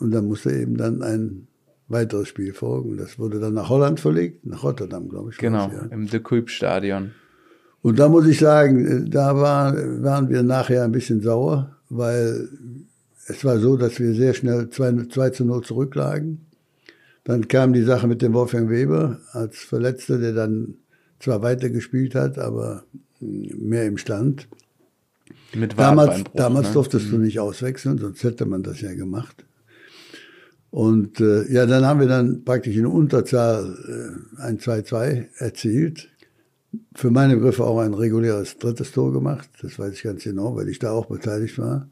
und 0.00 0.10
dann 0.10 0.26
musste 0.26 0.52
eben 0.52 0.76
dann 0.76 1.02
ein 1.02 1.46
weiteres 1.88 2.28
Spiel 2.28 2.52
folgen. 2.54 2.96
Das 2.96 3.18
wurde 3.18 3.38
dann 3.38 3.54
nach 3.54 3.68
Holland 3.68 4.00
verlegt, 4.00 4.46
nach 4.46 4.64
Rotterdam, 4.64 5.08
glaube 5.08 5.30
ich. 5.30 5.38
Genau, 5.38 5.66
war's, 5.66 5.74
ja. 5.74 5.86
im 5.90 6.08
De 6.08 6.20
Kuip-Stadion. 6.20 7.12
Und 7.82 7.98
da 7.98 8.08
muss 8.08 8.26
ich 8.26 8.38
sagen, 8.38 8.86
äh, 8.86 9.08
da 9.08 9.36
war, 9.36 9.74
waren 10.02 10.28
wir 10.28 10.42
nachher 10.42 10.84
ein 10.84 10.92
bisschen 10.92 11.20
sauer, 11.20 11.76
weil 11.92 12.48
es 13.26 13.44
war 13.44 13.58
so, 13.58 13.76
dass 13.76 14.00
wir 14.00 14.14
sehr 14.14 14.32
schnell 14.32 14.70
2, 14.70 15.08
2 15.12 15.30
zu 15.30 15.44
0 15.44 15.62
zurücklagen. 15.62 16.46
Dann 17.24 17.46
kam 17.48 17.72
die 17.72 17.82
Sache 17.82 18.08
mit 18.08 18.22
dem 18.22 18.32
Wolfgang 18.32 18.70
Weber 18.70 19.20
als 19.32 19.58
Verletzter, 19.58 20.18
der 20.18 20.32
dann 20.32 20.74
zwar 21.20 21.42
weitergespielt 21.42 22.14
hat, 22.14 22.38
aber 22.38 22.84
mehr 23.20 23.86
im 23.86 23.98
Stand. 23.98 24.48
Mit 25.54 25.78
Damals, 25.78 26.24
damals 26.34 26.68
ne? 26.68 26.74
durftest 26.74 27.12
du 27.12 27.18
nicht 27.18 27.38
auswechseln, 27.38 27.98
sonst 27.98 28.24
hätte 28.24 28.46
man 28.46 28.62
das 28.62 28.80
ja 28.80 28.94
gemacht. 28.94 29.44
Und 30.70 31.20
äh, 31.20 31.52
ja, 31.52 31.66
dann 31.66 31.84
haben 31.84 32.00
wir 32.00 32.08
dann 32.08 32.44
praktisch 32.44 32.74
in 32.74 32.86
Unterzahl 32.86 33.76
äh, 34.38 34.42
ein 34.42 34.58
2-2 34.58 35.26
erzielt. 35.36 36.08
Für 36.94 37.10
meine 37.10 37.36
Begriffe 37.36 37.64
auch 37.64 37.80
ein 37.80 37.94
reguläres 37.94 38.56
drittes 38.58 38.92
Tor 38.92 39.12
gemacht. 39.12 39.48
Das 39.60 39.78
weiß 39.78 39.92
ich 39.94 40.02
ganz 40.02 40.24
genau, 40.24 40.56
weil 40.56 40.68
ich 40.68 40.78
da 40.78 40.92
auch 40.92 41.06
beteiligt 41.06 41.58
war. 41.58 41.88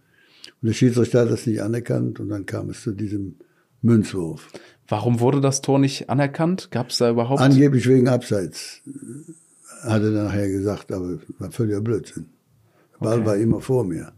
Und 0.63 0.69
der 0.69 0.73
Schiedsrichter 0.73 1.21
hat 1.21 1.31
das 1.31 1.47
nicht 1.47 1.63
anerkannt 1.63 2.21
und 2.21 2.29
dann 2.29 2.47
kam 2.47 2.71
es 2.71 2.83
zu 2.83 2.93
diesem 2.93 3.37
Münzwurf. 3.83 4.49
Warum 4.89 5.21
wurde 5.21 5.41
das 5.41 5.61
Tor 5.61 5.79
nicht 5.79 6.11
anerkannt? 6.11 6.71
Gab 6.71 6.91
es 6.91 6.99
da 6.99 7.11
überhaupt? 7.11 7.41
Angeblich 7.41 7.89
wegen 7.89 8.09
Abseits, 8.09 8.83
hat 9.83 10.03
er 10.03 10.11
nachher 10.11 10.49
gesagt, 10.49 10.93
aber 10.93 11.19
war 11.39 11.51
völliger 11.51 11.81
Blödsinn. 11.81 12.27
Ball 12.99 13.19
Okay. 13.19 13.27
war 13.27 13.37
immer 13.37 13.61
vor 13.61 13.85
mir. 13.85 14.13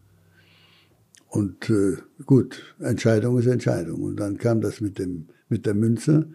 Und 1.28 1.70
äh, 1.70 1.96
gut, 2.26 2.62
Entscheidung 2.78 3.38
ist 3.38 3.46
Entscheidung. 3.46 4.02
Und 4.02 4.16
dann 4.16 4.36
kam 4.36 4.60
das 4.60 4.80
mit, 4.80 4.98
dem, 4.98 5.28
mit 5.48 5.64
der 5.64 5.74
Münze. 5.74 6.28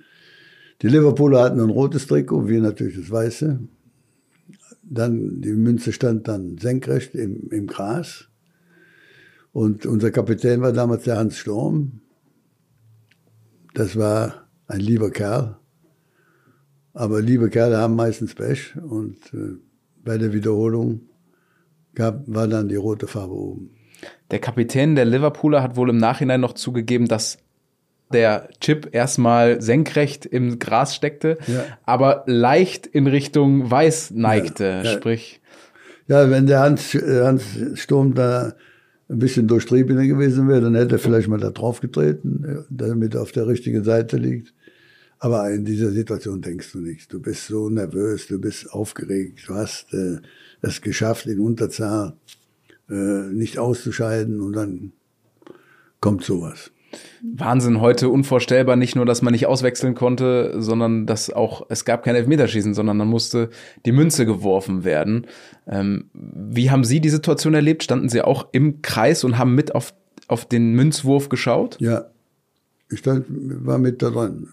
Die 0.82 0.88
Liverpooler 0.88 1.44
hatten 1.44 1.60
ein 1.60 1.70
rotes 1.70 2.08
Trikot, 2.08 2.48
wir 2.48 2.62
natürlich 2.62 2.98
das 2.98 3.12
weiße. 3.12 3.60
Dann, 4.90 5.42
die 5.42 5.52
Münze 5.52 5.92
stand 5.92 6.28
dann 6.28 6.58
senkrecht 6.58 7.14
im, 7.14 7.50
im 7.52 7.68
Gras. 7.68 8.30
Und 9.52 9.86
unser 9.86 10.12
Kapitän 10.12 10.62
war 10.62 10.72
damals 10.72 11.04
der 11.04 11.18
Hans 11.18 11.38
Sturm. 11.38 12.02
Das 13.74 13.98
war 13.98 14.48
ein 14.68 14.80
lieber 14.80 15.12
Kerl. 15.12 15.58
Aber 16.94 17.22
liebe 17.22 17.50
Kerle 17.50 17.78
haben 17.78 17.96
meistens 17.96 18.34
Pech. 18.34 18.76
Und 18.78 19.18
äh, 19.34 19.58
bei 20.04 20.18
der 20.18 20.34
Wiederholung 20.34 21.02
gab, 21.94 22.24
war 22.28 22.48
dann 22.48 22.70
die 22.70 22.76
rote 22.76 23.08
Farbe 23.08 23.34
oben. 23.34 23.72
Der 24.32 24.40
Kapitän 24.40 24.96
der 24.96 25.06
Liverpooler 25.06 25.62
hat 25.62 25.76
wohl 25.76 25.90
im 25.90 25.98
Nachhinein 25.98 26.42
noch 26.42 26.54
zugegeben, 26.54 27.08
dass 27.08 27.38
der 28.14 28.50
Chip 28.62 28.90
erstmal 28.94 29.62
senkrecht 29.62 30.26
im 30.26 30.60
Gras 30.60 30.96
steckte, 30.96 31.38
Ja. 31.48 31.66
aber 31.86 32.24
leicht 32.28 32.88
in 32.88 33.08
Richtung 33.08 33.70
weiß 33.70 34.12
neigte. 34.12 34.64
Ja, 34.66 34.84
ja. 34.84 34.92
Sprich, 34.94 35.42
Ja, 36.08 36.30
wenn 36.30 36.48
der 36.48 36.62
Hans, 36.62 36.96
äh, 36.96 37.22
Hans 37.26 37.44
Sturm 37.76 38.14
da 38.14 38.54
ein 39.10 39.20
bisschen 39.20 39.48
durchtriebener 39.48 40.06
gewesen 40.08 40.48
wäre, 40.48 40.62
dann 40.62 40.76
hätte 40.76 40.96
er 40.96 41.00
vielleicht 41.00 41.28
mal 41.28 41.40
da 41.40 41.50
drauf 41.52 41.82
getreten, 41.82 42.44
äh, 42.46 42.64
damit 42.70 43.16
er 43.16 43.22
auf 43.22 43.32
der 43.34 43.48
richtigen 43.48 43.84
Seite 43.84 44.18
liegt. 44.18 44.54
Aber 45.20 45.50
in 45.50 45.66
dieser 45.66 45.90
Situation 45.92 46.42
denkst 46.42 46.72
du 46.74 46.80
nichts. 46.80 47.08
Du 47.08 47.20
bist 47.20 47.48
so 47.48 47.70
nervös, 47.70 48.28
du 48.28 48.40
bist 48.40 48.72
aufgeregt, 48.72 49.44
du 49.48 49.56
hast 49.56 49.94
äh, 49.94 50.18
es 50.62 50.82
geschafft, 50.82 51.26
in 51.26 51.40
Unterzahl 51.40 52.14
äh, 52.90 52.94
nicht 52.94 53.58
auszuscheiden 53.58 54.40
und 54.42 54.54
dann 54.54 54.92
kommt 56.00 56.24
sowas. 56.24 56.72
Wahnsinn, 57.22 57.82
heute 57.82 58.10
unvorstellbar, 58.10 58.76
nicht 58.76 58.96
nur, 58.96 59.06
dass 59.06 59.22
man 59.22 59.32
nicht 59.32 59.48
auswechseln 59.48 59.96
konnte, 59.96 60.56
sondern 60.58 61.06
dass 61.06 61.30
auch, 61.30 61.66
es 61.70 61.86
gab 61.86 62.04
kein 62.04 62.16
Elfmeterschießen, 62.16 62.74
sondern 62.74 63.00
dann 63.00 63.08
musste 63.08 63.50
die 63.86 63.92
Münze 63.92 64.26
geworfen 64.26 64.84
werden. 64.84 65.28
Ähm, 65.68 66.10
wie 66.14 66.72
haben 66.72 66.84
Sie 66.84 67.00
die 67.00 67.10
Situation 67.10 67.54
erlebt? 67.54 67.84
Standen 67.84 68.10
Sie 68.10 68.22
auch 68.22 68.48
im 68.52 68.82
Kreis 68.82 69.24
und 69.24 69.38
haben 69.38 69.56
mit 69.56 69.76
auf, 69.76 69.94
auf 70.28 70.46
den 70.46 70.74
Münzwurf 70.74 71.30
geschaut? 71.30 71.78
Ja, 71.80 72.06
ich 72.90 73.00
stand, 73.00 73.26
war 73.30 73.78
mit 73.78 74.02
da 74.02 74.10
dran 74.10 74.48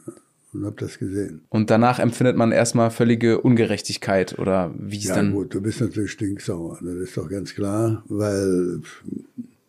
und 0.54 0.64
habe 0.64 0.76
das 0.78 0.98
gesehen. 0.98 1.42
Und 1.48 1.70
danach 1.70 1.98
empfindet 1.98 2.36
man 2.36 2.52
erstmal 2.52 2.90
völlige 2.90 3.40
Ungerechtigkeit 3.40 4.38
oder 4.38 4.72
wie 4.78 4.98
es 4.98 5.04
Ja 5.04 5.16
dann. 5.16 5.32
gut, 5.32 5.54
du 5.54 5.60
bist 5.60 5.80
natürlich 5.80 6.12
stinksauer, 6.12 6.78
das 6.80 6.94
ist 6.94 7.16
doch 7.16 7.28
ganz 7.28 7.54
klar, 7.54 8.04
weil 8.08 8.80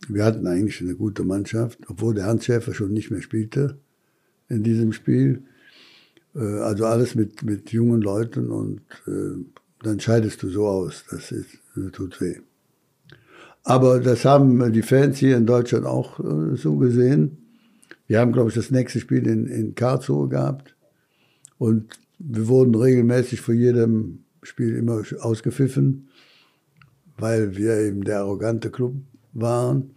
wir 0.10 0.24
hatten 0.24 0.47
eigentlich 0.47 0.82
eine 0.82 0.95
gute 0.95 1.24
Mannschaft, 1.24 1.80
obwohl 1.88 2.14
der 2.14 2.26
Hans 2.26 2.45
Schäfer 2.45 2.74
schon 2.74 2.93
nicht 2.93 3.12
mehr 3.12 3.22
spielte 3.22 3.80
in 4.49 4.64
diesem 4.64 4.93
Spiel. 4.93 5.43
Äh, 6.36 6.39
Also 6.39 6.86
alles 6.86 7.16
mit, 7.16 7.43
mit 7.43 7.72
jungen 7.72 8.01
Leuten 8.01 8.49
und 8.49 8.82
äh, 9.08 9.43
dann 9.84 9.99
scheidest 9.99 10.41
du 10.43 10.49
so 10.49 10.68
aus, 10.68 11.06
das, 11.10 11.32
ist, 11.32 11.60
das 11.76 11.91
tut 11.91 12.20
weh. 12.22 12.38
Aber 13.64 13.99
das 13.99 14.26
haben 14.26 14.72
die 14.74 14.84
Fans 14.84 15.18
hier 15.18 15.38
in 15.38 15.47
Deutschland 15.47 15.86
auch 15.86 16.20
äh, 16.20 16.56
so 16.56 16.76
gesehen. 16.78 17.38
Wir 18.08 18.20
haben, 18.20 18.32
glaube 18.32 18.49
ich, 18.49 18.56
das 18.56 18.70
nächste 18.70 18.99
Spiel 18.99 19.26
in, 19.26 19.47
in 19.47 19.74
Karlsruhe 19.74 20.30
gehabt. 20.30 20.76
Und 21.58 21.99
wir 22.20 22.47
wurden 22.47 22.76
regelmäßig 22.76 23.41
vor 23.41 23.56
jedem 23.56 24.20
Spiel 24.43 24.76
immer 24.76 25.01
ausgepfiffen, 25.20 26.10
weil 27.18 27.58
wir 27.58 27.78
eben 27.78 28.03
der 28.03 28.20
arrogante 28.20 28.70
Club 28.70 28.93
waren. 29.34 29.95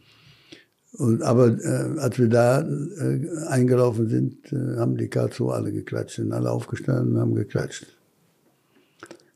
Und, 0.98 1.22
aber 1.22 1.46
äh, 1.46 1.98
als 2.00 2.18
wir 2.18 2.28
da 2.28 2.60
äh, 2.60 3.46
eingelaufen 3.48 4.08
sind, 4.08 4.52
äh, 4.52 4.78
haben 4.78 4.96
die 4.96 5.06
Karlsruhe 5.08 5.54
alle 5.54 5.72
geklatscht, 5.72 6.16
sind 6.16 6.32
alle 6.32 6.50
aufgestanden 6.50 7.14
und 7.14 7.20
haben 7.20 7.34
geklatscht. 7.36 7.86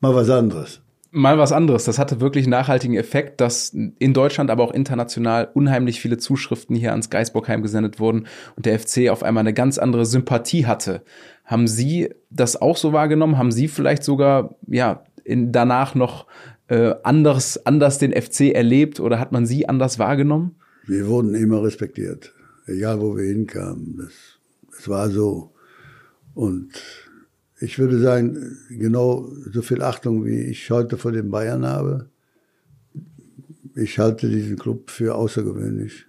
Mal 0.01 0.13
was 0.15 0.29
anderes. 0.29 0.81
Mal 1.13 1.39
was 1.39 1.53
anderes. 1.53 1.85
Das 1.85 2.01
hatte 2.01 2.21
wirklich 2.21 2.49
nachhaltigen 2.49 2.97
Effekt, 2.97 3.41
dass 3.41 3.69
in 3.99 4.13
Deutschland, 4.13 4.51
aber 4.51 4.65
auch 4.65 4.73
international 4.73 5.51
unheimlich 5.55 6.01
viele 6.01 6.19
Zuschriften 6.19 6.75
hier 6.75 6.91
ans 6.91 7.11
Geisbockheim 7.11 7.63
gesendet 7.63 8.01
wurden 8.01 8.27
und 8.57 8.67
der 8.67 8.81
FC 8.81 9.11
auf 9.11 9.23
einmal 9.23 9.43
eine 9.43 9.55
ganz 9.55 9.79
andere 9.79 10.05
Sympathie 10.05 10.67
hatte. 10.67 11.03
Haben 11.45 11.69
Sie 11.69 12.09
das 12.31 12.61
auch 12.61 12.77
so 12.77 12.93
wahrgenommen? 12.93 13.39
Haben 13.39 13.53
Sie 13.53 13.69
vielleicht 13.69 14.03
sogar 14.03 14.57
ja 14.67 15.05
in, 15.23 15.53
danach 15.53 15.95
noch 15.95 16.27
äh, 16.67 16.95
anders, 17.05 17.67
anders 17.67 17.99
den 17.99 18.13
FC 18.13 18.53
erlebt 18.53 18.99
oder 18.99 19.21
hat 19.21 19.31
man 19.31 19.47
Sie 19.47 19.69
anders 19.69 20.01
wahrgenommen? 20.01 20.57
Wir 20.87 21.07
wurden 21.07 21.35
immer 21.35 21.63
respektiert, 21.63 22.35
egal 22.67 23.01
wo 23.01 23.17
wir 23.17 23.25
hinkamen. 23.25 23.97
Das, 23.99 24.13
das 24.77 24.89
war 24.89 25.11
so. 25.11 25.53
Und 26.35 26.71
ich 27.61 27.79
würde 27.79 28.01
sagen, 28.01 28.59
genau 28.71 29.31
so 29.53 29.63
viel 29.63 29.83
Achtung, 29.83 30.25
wie 30.25 30.41
ich 30.41 30.71
heute 30.71 30.97
vor 30.99 31.13
den 31.13 31.31
Bayern 31.31 31.65
habe. 31.65 32.09
Ich 33.77 33.99
halte 33.99 34.29
diesen 34.29 34.59
Club 34.59 34.91
für 34.91 35.15
außergewöhnlich. 35.15 36.07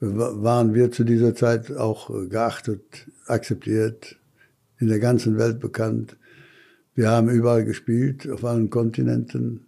Wa- 0.00 0.42
Waren 0.42 0.74
wir 0.74 0.90
zu 0.90 1.04
dieser 1.04 1.34
Zeit 1.34 1.70
auch 1.72 2.10
geachtet, 2.28 3.06
akzeptiert, 3.26 4.16
in 4.78 4.88
der 4.88 4.98
ganzen 4.98 5.38
Welt 5.38 5.60
bekannt. 5.60 6.16
Wir 6.94 7.10
haben 7.10 7.28
überall 7.30 7.64
gespielt, 7.64 8.28
auf 8.28 8.44
allen 8.44 8.70
Kontinenten. 8.70 9.66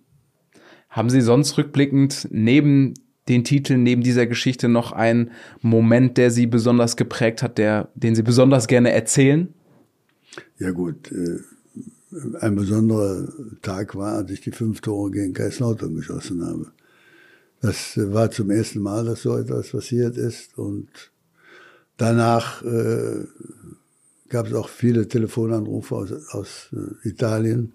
Haben 0.88 1.10
Sie 1.10 1.20
sonst 1.20 1.56
rückblickend 1.56 2.28
neben 2.30 2.94
den 3.28 3.44
Titeln, 3.44 3.82
neben 3.82 4.02
dieser 4.02 4.26
Geschichte 4.26 4.68
noch 4.68 4.92
einen 4.92 5.30
Moment, 5.60 6.16
der 6.16 6.30
Sie 6.30 6.46
besonders 6.46 6.96
geprägt 6.96 7.42
hat, 7.42 7.58
der, 7.58 7.88
den 7.94 8.14
Sie 8.14 8.22
besonders 8.22 8.66
gerne 8.66 8.90
erzählen? 8.92 9.52
Ja 10.58 10.70
gut, 10.70 11.12
äh, 11.12 11.38
ein 12.40 12.56
besonderer 12.56 13.28
Tag 13.62 13.94
war, 13.94 14.14
als 14.14 14.30
ich 14.30 14.40
die 14.40 14.50
fünf 14.50 14.80
Tore 14.80 15.10
gegen 15.10 15.32
Kaiserslautern 15.32 15.94
geschossen 15.94 16.44
habe. 16.44 16.72
Das 17.60 17.92
war 17.96 18.30
zum 18.30 18.50
ersten 18.50 18.80
Mal, 18.80 19.04
dass 19.04 19.22
so 19.22 19.36
etwas 19.36 19.70
passiert 19.70 20.16
ist 20.16 20.56
und 20.56 20.88
danach 21.98 22.64
äh, 22.64 23.26
gab 24.28 24.46
es 24.46 24.54
auch 24.54 24.68
viele 24.68 25.06
Telefonanrufe 25.08 25.94
aus, 25.94 26.12
aus 26.30 26.70
äh, 26.72 27.08
Italien. 27.08 27.72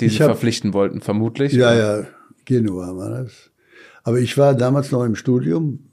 Die 0.00 0.10
Sie 0.10 0.18
hab- 0.18 0.26
verpflichten 0.26 0.74
wollten, 0.74 1.00
vermutlich. 1.00 1.52
Ja, 1.54 1.74
ja, 1.74 2.06
Genua 2.46 2.96
war 2.96 3.10
das. 3.10 3.50
Aber 4.02 4.18
ich 4.18 4.38
war 4.38 4.54
damals 4.54 4.90
noch 4.90 5.04
im 5.04 5.14
Studium 5.14 5.90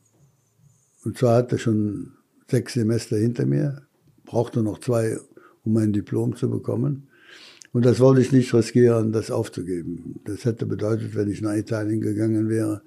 und 1.04 1.18
zwar 1.18 1.38
hatte 1.38 1.58
schon 1.60 2.14
sechs 2.49 2.74
Semester 2.74 3.18
hinter 3.18 3.45
mir, 3.45 3.82
brauchte 4.26 4.64
noch 4.64 4.80
zwei, 4.80 5.18
um 5.64 5.74
mein 5.74 5.91
Diplom 5.91 6.36
zu 6.36 6.49
bekommen. 6.49 7.08
Und 7.74 7.86
das 7.86 7.99
wollte 7.99 8.22
ich 8.22 8.32
nicht 8.32 8.54
riskieren, 8.54 9.12
das 9.12 9.32
aufzugeben. 9.32 10.22
Das 10.26 10.45
hätte 10.45 10.66
bedeutet, 10.66 11.16
wenn 11.16 11.30
ich 11.30 11.41
nach 11.41 11.56
Italien 11.56 12.01
gegangen 12.01 12.47
wäre, 12.47 12.84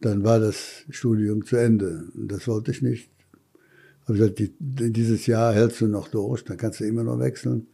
dann 0.00 0.24
war 0.24 0.38
das 0.38 0.84
Studium 0.90 1.44
zu 1.44 1.56
Ende. 1.56 2.04
Und 2.14 2.30
das 2.30 2.46
wollte 2.46 2.70
ich 2.70 2.82
nicht. 2.82 3.10
Habe 4.04 4.18
gesagt, 4.18 4.38
die, 4.38 4.52
dieses 4.58 5.26
Jahr 5.26 5.52
hältst 5.52 5.80
du 5.80 5.88
noch 5.88 6.08
durch, 6.08 6.44
dann 6.44 6.56
kannst 6.56 6.80
du 6.80 6.84
immer 6.84 7.04
noch 7.04 7.18
wechseln. 7.18 7.66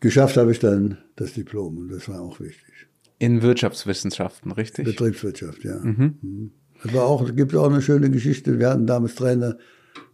Geschafft 0.00 0.36
habe 0.36 0.52
ich 0.52 0.58
dann 0.58 0.98
das 1.16 1.34
Diplom 1.34 1.76
und 1.76 1.88
das 1.88 2.08
war 2.08 2.20
auch 2.20 2.40
wichtig. 2.40 2.89
In 3.20 3.42
Wirtschaftswissenschaften, 3.42 4.50
richtig? 4.50 4.86
Betriebswirtschaft, 4.86 5.62
ja. 5.62 5.78
Mhm. 5.78 6.52
War 6.84 7.04
auch, 7.04 7.36
gibt 7.36 7.54
auch 7.54 7.68
eine 7.68 7.82
schöne 7.82 8.10
Geschichte. 8.10 8.58
Wir 8.58 8.70
hatten 8.70 8.86
damals 8.86 9.14
Trainer, 9.14 9.58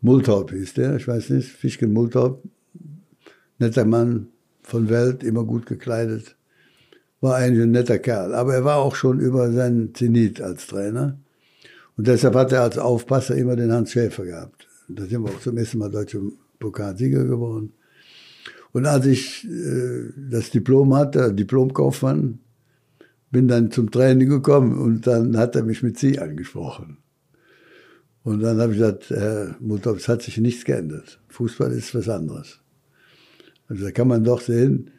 Multhaup 0.00 0.50
hieß 0.50 0.74
der, 0.74 0.96
ich 0.96 1.06
weiß 1.06 1.30
nicht, 1.30 1.48
Fischken 1.48 1.92
Multhaup, 1.92 2.42
netter 3.60 3.84
Mann 3.84 4.26
von 4.62 4.88
Welt, 4.88 5.22
immer 5.22 5.44
gut 5.44 5.66
gekleidet, 5.66 6.36
war 7.20 7.36
eigentlich 7.36 7.62
ein 7.62 7.70
netter 7.70 8.00
Kerl. 8.00 8.34
Aber 8.34 8.54
er 8.54 8.64
war 8.64 8.78
auch 8.78 8.96
schon 8.96 9.20
über 9.20 9.52
seinen 9.52 9.94
Zenit 9.94 10.40
als 10.40 10.66
Trainer. 10.66 11.16
Und 11.96 12.08
deshalb 12.08 12.34
hat 12.34 12.50
er 12.50 12.62
als 12.62 12.76
Aufpasser 12.76 13.36
immer 13.36 13.54
den 13.54 13.70
Hans 13.70 13.92
Schäfer 13.92 14.24
gehabt. 14.24 14.66
Da 14.88 15.04
sind 15.04 15.22
wir 15.22 15.30
auch 15.30 15.40
zum 15.40 15.56
ersten 15.56 15.78
Mal 15.78 15.92
deutsche 15.92 16.20
Pokalsieger 16.58 17.24
geworden. 17.24 17.72
Und 18.72 18.84
als 18.84 19.06
ich 19.06 19.46
äh, 19.48 20.10
das 20.28 20.50
Diplom 20.50 20.92
hatte, 20.92 21.32
Diplomkaufmann, 21.32 22.40
bin 23.36 23.48
dann 23.48 23.70
zum 23.70 23.90
Training 23.90 24.30
gekommen 24.30 24.78
und 24.78 25.06
dann 25.06 25.36
hat 25.36 25.56
er 25.56 25.62
mich 25.62 25.82
mit 25.82 25.98
Sie 25.98 26.18
angesprochen. 26.18 26.96
Und 28.22 28.40
dann 28.40 28.58
habe 28.58 28.72
ich 28.72 28.78
gesagt, 28.78 29.10
Herr 29.10 29.56
Mutter, 29.60 29.90
es 29.90 30.08
hat 30.08 30.22
sich 30.22 30.38
nichts 30.38 30.64
geändert. 30.64 31.20
Fußball 31.28 31.70
ist 31.72 31.94
was 31.94 32.08
anderes. 32.08 32.60
Also 33.68 33.84
da 33.84 33.90
kann 33.90 34.08
man 34.08 34.24
doch 34.24 34.40
sehen, 34.40 34.90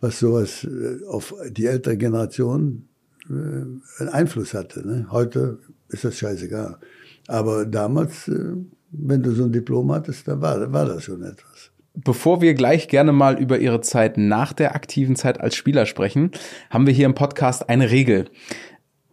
was 0.00 0.20
sowas 0.20 0.62
äh, 0.62 1.04
auf 1.08 1.34
die 1.50 1.66
ältere 1.66 1.96
Generation 1.96 2.86
äh, 3.28 3.32
einen 3.32 4.08
Einfluss 4.12 4.54
hatte. 4.54 4.86
Ne? 4.86 5.08
Heute 5.10 5.58
ist 5.88 6.04
das 6.04 6.16
scheißegal. 6.16 6.78
Aber 7.26 7.66
damals, 7.66 8.28
äh, 8.28 8.54
wenn 8.92 9.20
du 9.20 9.32
so 9.32 9.46
ein 9.46 9.52
Diplom 9.52 9.90
hattest, 9.90 10.28
dann 10.28 10.40
war, 10.40 10.72
war 10.72 10.86
das 10.86 11.02
schon 11.02 11.24
etwas. 11.24 11.69
Bevor 12.04 12.40
wir 12.40 12.54
gleich 12.54 12.88
gerne 12.88 13.12
mal 13.12 13.38
über 13.38 13.58
Ihre 13.58 13.80
Zeit 13.80 14.16
nach 14.16 14.52
der 14.52 14.74
aktiven 14.74 15.16
Zeit 15.16 15.40
als 15.40 15.54
Spieler 15.54 15.86
sprechen, 15.86 16.30
haben 16.70 16.86
wir 16.86 16.94
hier 16.94 17.06
im 17.06 17.14
Podcast 17.14 17.68
eine 17.68 17.90
Regel. 17.90 18.30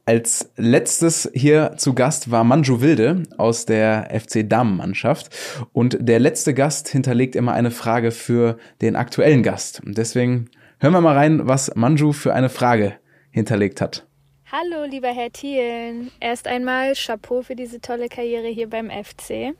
Als 0.05 0.51
letztes 0.55 1.29
hier 1.33 1.73
zu 1.75 1.93
Gast 1.93 2.31
war 2.31 2.45
Manju 2.45 2.79
Wilde 2.79 3.23
aus 3.37 3.65
der 3.65 4.07
FC 4.17 4.49
Damenmannschaft 4.49 5.35
und 5.73 5.97
der 5.99 6.19
letzte 6.19 6.53
Gast 6.53 6.87
hinterlegt 6.87 7.35
immer 7.35 7.53
eine 7.53 7.71
Frage 7.71 8.11
für 8.11 8.57
den 8.81 8.95
aktuellen 8.95 9.43
Gast. 9.43 9.81
Und 9.85 9.97
deswegen 9.97 10.49
hören 10.79 10.93
wir 10.93 11.01
mal 11.01 11.17
rein, 11.17 11.41
was 11.45 11.75
Manju 11.75 12.13
für 12.13 12.33
eine 12.33 12.47
Frage 12.47 12.93
hinterlegt 13.31 13.81
hat. 13.81 14.07
Hallo, 14.49 14.85
lieber 14.89 15.09
Herr 15.09 15.29
Thielen. 15.29 16.09
Erst 16.21 16.47
einmal 16.47 16.93
Chapeau 16.93 17.41
für 17.41 17.55
diese 17.55 17.81
tolle 17.81 18.07
Karriere 18.07 18.47
hier 18.47 18.69
beim 18.69 18.89
FC. 18.89 19.53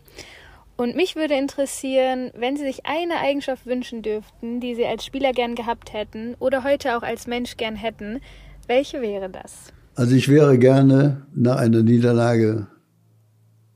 Und 0.78 0.96
mich 0.96 1.16
würde 1.16 1.34
interessieren, 1.34 2.32
wenn 2.38 2.56
Sie 2.56 2.64
sich 2.64 2.86
eine 2.86 3.16
Eigenschaft 3.16 3.66
wünschen 3.66 4.04
dürften, 4.04 4.60
die 4.60 4.76
Sie 4.76 4.86
als 4.86 5.04
Spieler 5.04 5.32
gern 5.34 5.56
gehabt 5.56 5.92
hätten 5.92 6.36
oder 6.40 6.64
heute 6.64 6.96
auch 6.96 7.02
als 7.02 7.26
Mensch 7.26 7.58
gern 7.58 7.76
hätten, 7.76 8.22
welche 8.68 9.02
wäre 9.02 9.28
das? 9.28 9.74
Also 9.96 10.16
ich 10.16 10.30
wäre 10.30 10.60
gerne 10.60 11.26
nach 11.34 11.58
einer 11.58 11.82
Niederlage 11.82 12.68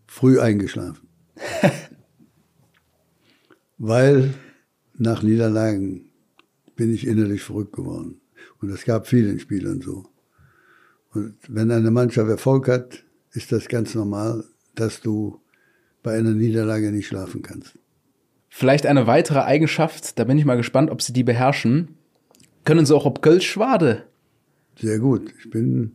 früh 0.06 0.40
eingeschlafen. 0.40 1.08
Weil 3.80 4.36
nach 4.96 5.24
Niederlagen 5.24 6.12
bin 6.76 6.94
ich 6.94 7.08
innerlich 7.08 7.42
verrückt 7.42 7.74
geworden. 7.74 8.22
Und 8.62 8.70
es 8.70 8.86
gab 8.86 9.08
vielen 9.08 9.40
Spielern 9.40 9.82
so. 9.82 10.06
Und 11.14 11.34
wenn 11.48 11.72
eine 11.72 11.90
Mannschaft 11.90 12.30
Erfolg 12.30 12.68
hat, 12.68 13.04
ist 13.32 13.52
das 13.52 13.68
ganz 13.68 13.96
normal, 13.96 14.44
dass 14.76 15.02
du 15.02 15.41
bei 16.04 16.18
einer 16.18 16.32
Niederlage 16.32 16.92
nicht 16.92 17.08
schlafen 17.08 17.42
kannst. 17.42 17.78
Vielleicht 18.50 18.86
eine 18.86 19.08
weitere 19.08 19.40
Eigenschaft, 19.40 20.20
da 20.20 20.24
bin 20.24 20.38
ich 20.38 20.46
mal 20.46 20.58
gespannt, 20.58 20.92
ob 20.92 21.02
Sie 21.02 21.14
die 21.14 21.24
beherrschen. 21.24 21.96
Können 22.66 22.86
Sie 22.86 22.96
auch 22.96 23.06
ob 23.06 23.22
Kölsch 23.22 23.50
Schwade? 23.50 24.04
Sehr 24.78 25.00
gut. 25.00 25.34
Ich 25.40 25.50
bin 25.50 25.94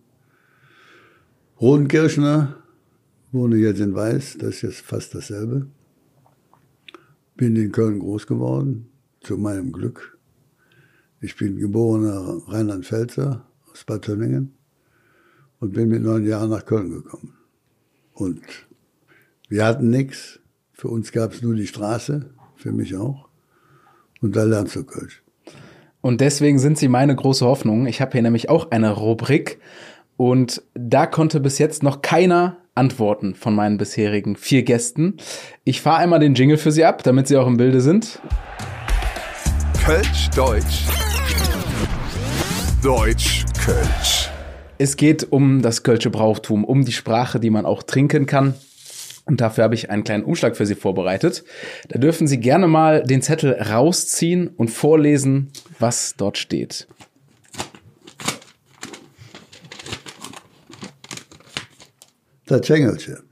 Rodenkirchner, 1.60 2.56
wohne 3.32 3.56
jetzt 3.56 3.80
in 3.80 3.94
Weiß, 3.94 4.38
das 4.38 4.56
ist 4.56 4.62
jetzt 4.62 4.80
fast 4.80 5.14
dasselbe. 5.14 5.66
Bin 7.36 7.56
in 7.56 7.72
Köln 7.72 7.98
groß 7.98 8.26
geworden, 8.26 8.88
zu 9.20 9.36
meinem 9.36 9.72
Glück. 9.72 10.18
Ich 11.20 11.36
bin 11.36 11.58
geborener 11.58 12.42
Rheinland-Pfälzer 12.46 13.46
aus 13.70 13.84
Bad 13.84 14.02
Tönningen 14.02 14.54
und 15.60 15.72
bin 15.72 15.88
mit 15.88 16.02
neun 16.02 16.24
Jahren 16.24 16.50
nach 16.50 16.64
Köln 16.64 16.90
gekommen. 16.90 17.34
Und 18.12 18.42
wir 19.48 19.64
hatten 19.64 19.90
nichts. 19.90 20.40
Für 20.72 20.88
uns 20.88 21.12
gab 21.12 21.32
es 21.32 21.42
nur 21.42 21.54
die 21.54 21.66
Straße, 21.66 22.30
für 22.56 22.72
mich 22.72 22.96
auch. 22.96 23.28
Und 24.20 24.36
da 24.36 24.44
lernst 24.44 24.76
du 24.76 24.84
Kölsch. 24.84 25.22
Und 26.00 26.20
deswegen 26.20 26.58
sind 26.58 26.78
Sie 26.78 26.88
meine 26.88 27.16
große 27.16 27.44
Hoffnung. 27.44 27.86
Ich 27.86 28.00
habe 28.00 28.12
hier 28.12 28.22
nämlich 28.22 28.48
auch 28.48 28.70
eine 28.70 28.90
Rubrik 28.90 29.58
und 30.16 30.62
da 30.74 31.06
konnte 31.06 31.40
bis 31.40 31.58
jetzt 31.58 31.82
noch 31.82 32.02
keiner 32.02 32.58
antworten 32.74 33.34
von 33.34 33.54
meinen 33.54 33.78
bisherigen 33.78 34.36
vier 34.36 34.62
Gästen. 34.62 35.16
Ich 35.64 35.80
fahre 35.80 35.98
einmal 35.98 36.20
den 36.20 36.34
Jingle 36.34 36.58
für 36.58 36.72
Sie 36.72 36.84
ab, 36.84 37.02
damit 37.02 37.26
Sie 37.28 37.36
auch 37.36 37.46
im 37.46 37.56
Bilde 37.56 37.80
sind. 37.80 38.20
Kölsch, 39.84 40.28
Deutsch. 40.34 40.84
Deutsch, 42.82 43.44
Kölsch. 43.64 44.30
Es 44.78 44.96
geht 44.96 45.32
um 45.32 45.62
das 45.62 45.82
Kölsche 45.82 46.10
Brauchtum, 46.10 46.64
um 46.64 46.84
die 46.84 46.92
Sprache, 46.92 47.40
die 47.40 47.50
man 47.50 47.64
auch 47.64 47.82
trinken 47.82 48.26
kann. 48.26 48.54
Und 49.26 49.40
dafür 49.40 49.64
habe 49.64 49.74
ich 49.74 49.90
einen 49.90 50.04
kleinen 50.04 50.24
Umschlag 50.24 50.56
für 50.56 50.66
Sie 50.66 50.76
vorbereitet. 50.76 51.44
Da 51.88 51.98
dürfen 51.98 52.28
Sie 52.28 52.38
gerne 52.38 52.68
mal 52.68 53.02
den 53.02 53.22
Zettel 53.22 53.60
rausziehen 53.60 54.48
und 54.48 54.68
vorlesen, 54.68 55.50
was 55.80 56.14
dort 56.16 56.38
steht. 56.38 56.86
Das 62.46 62.66
Jängelche. 62.68 63.24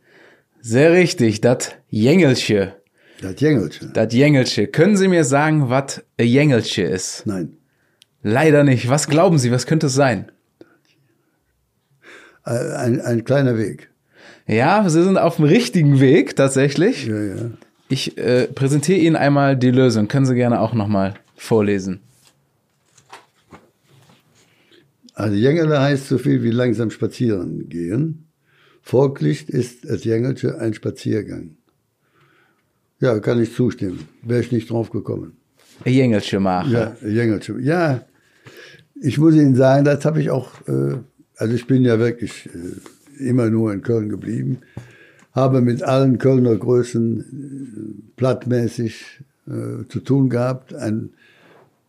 Sehr 0.60 0.92
richtig, 0.92 1.40
das 1.40 1.70
Jängelche. 1.88 2.74
Das 3.22 3.40
Jängelche. 3.40 3.86
Das 3.86 4.12
Jängelche. 4.12 4.66
Können 4.66 4.96
Sie 4.96 5.06
mir 5.06 5.22
sagen, 5.22 5.70
was 5.70 6.02
Jängelche 6.20 6.82
ist? 6.82 7.24
Nein. 7.24 7.56
Leider 8.22 8.64
nicht. 8.64 8.88
Was 8.88 9.06
glauben 9.06 9.38
Sie, 9.38 9.52
was 9.52 9.66
könnte 9.66 9.86
es 9.86 9.94
sein? 9.94 10.32
Ein, 12.42 13.00
ein 13.00 13.24
kleiner 13.24 13.56
Weg. 13.56 13.90
Ja, 14.46 14.88
Sie 14.88 15.02
sind 15.02 15.16
auf 15.16 15.36
dem 15.36 15.46
richtigen 15.46 16.00
Weg, 16.00 16.36
tatsächlich. 16.36 17.06
Ja, 17.06 17.22
ja. 17.22 17.50
Ich 17.88 18.18
äh, 18.18 18.46
präsentiere 18.46 18.98
Ihnen 18.98 19.16
einmal 19.16 19.56
die 19.56 19.70
Lösung. 19.70 20.08
Können 20.08 20.26
Sie 20.26 20.34
gerne 20.34 20.60
auch 20.60 20.74
nochmal 20.74 21.14
vorlesen. 21.36 22.00
Also 25.14 25.36
Jängele 25.36 25.80
heißt 25.80 26.08
so 26.08 26.18
viel 26.18 26.42
wie 26.42 26.50
langsam 26.50 26.90
spazieren 26.90 27.68
gehen. 27.68 28.26
Folglich 28.82 29.48
ist 29.48 29.88
das 29.88 30.04
Jängelche 30.04 30.58
ein 30.58 30.74
Spaziergang. 30.74 31.56
Ja, 33.00 33.18
kann 33.20 33.40
ich 33.40 33.54
zustimmen. 33.54 34.08
Wäre 34.22 34.40
ich 34.40 34.52
nicht 34.52 34.70
drauf 34.70 34.90
gekommen. 34.90 35.36
Jängelche 35.84 36.40
machen. 36.40 36.72
Ja, 36.72 36.96
Jängelche. 37.06 37.58
Ja, 37.60 38.04
ich 39.00 39.18
muss 39.18 39.34
Ihnen 39.34 39.54
sagen, 39.54 39.84
das 39.84 40.04
habe 40.04 40.20
ich 40.20 40.30
auch, 40.30 40.50
äh, 40.66 40.96
also 41.36 41.54
ich 41.54 41.66
bin 41.66 41.84
ja 41.84 41.98
wirklich 41.98 42.46
äh, 42.46 42.80
immer 43.18 43.50
nur 43.50 43.72
in 43.72 43.82
Köln 43.82 44.08
geblieben, 44.08 44.58
habe 45.32 45.60
mit 45.60 45.82
allen 45.82 46.18
Kölner 46.18 46.56
Größen 46.56 47.20
äh, 47.20 48.12
plattmäßig 48.16 49.22
äh, 49.46 49.86
zu 49.88 50.00
tun 50.00 50.30
gehabt. 50.30 50.74
Ein 50.74 51.10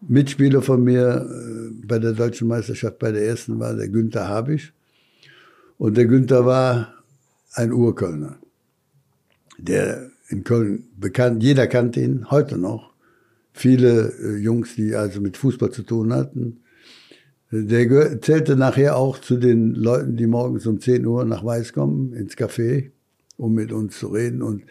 Mitspieler 0.01 0.61
von 0.61 0.83
mir 0.83 1.27
äh, 1.29 1.85
bei 1.85 1.99
der 1.99 2.13
deutschen 2.13 2.47
Meisterschaft, 2.47 2.99
bei 2.99 3.11
der 3.11 3.25
ersten 3.25 3.59
war 3.59 3.75
der 3.75 3.89
Günther 3.89 4.27
Habisch. 4.27 4.73
Und 5.77 5.97
der 5.97 6.05
Günther 6.05 6.45
war 6.45 6.93
ein 7.53 7.71
Urkölner, 7.71 8.37
der 9.57 10.09
in 10.29 10.43
Köln 10.43 10.87
bekannt, 10.97 11.43
jeder 11.43 11.67
kannte 11.67 12.01
ihn, 12.01 12.31
heute 12.31 12.57
noch. 12.57 12.93
Viele 13.53 14.11
äh, 14.21 14.37
Jungs, 14.37 14.75
die 14.75 14.95
also 14.95 15.21
mit 15.21 15.37
Fußball 15.37 15.71
zu 15.71 15.83
tun 15.83 16.13
hatten. 16.13 16.61
Der 17.63 18.21
zählte 18.21 18.55
nachher 18.55 18.97
auch 18.97 19.19
zu 19.19 19.37
den 19.37 19.75
Leuten, 19.75 20.17
die 20.17 20.27
morgens 20.27 20.65
um 20.67 20.81
10 20.81 21.05
Uhr 21.05 21.23
nach 21.25 21.45
Weiß 21.45 21.71
kommen, 21.73 22.11
ins 22.13 22.35
Café, 22.35 22.91
um 23.37 23.53
mit 23.53 23.71
uns 23.71 23.99
zu 23.99 24.07
reden. 24.07 24.41
Und 24.41 24.63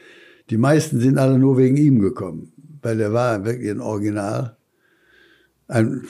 die 0.51 0.59
meisten 0.59 1.01
sind 1.01 1.17
alle 1.17 1.39
nur 1.39 1.57
wegen 1.57 1.77
ihm 1.77 2.01
gekommen, 2.01 2.53
weil 2.83 3.01
er 3.01 3.13
war 3.13 3.45
wirklich 3.45 3.71
ein 3.71 3.81
Original. 3.81 4.57
Ein 5.69 6.03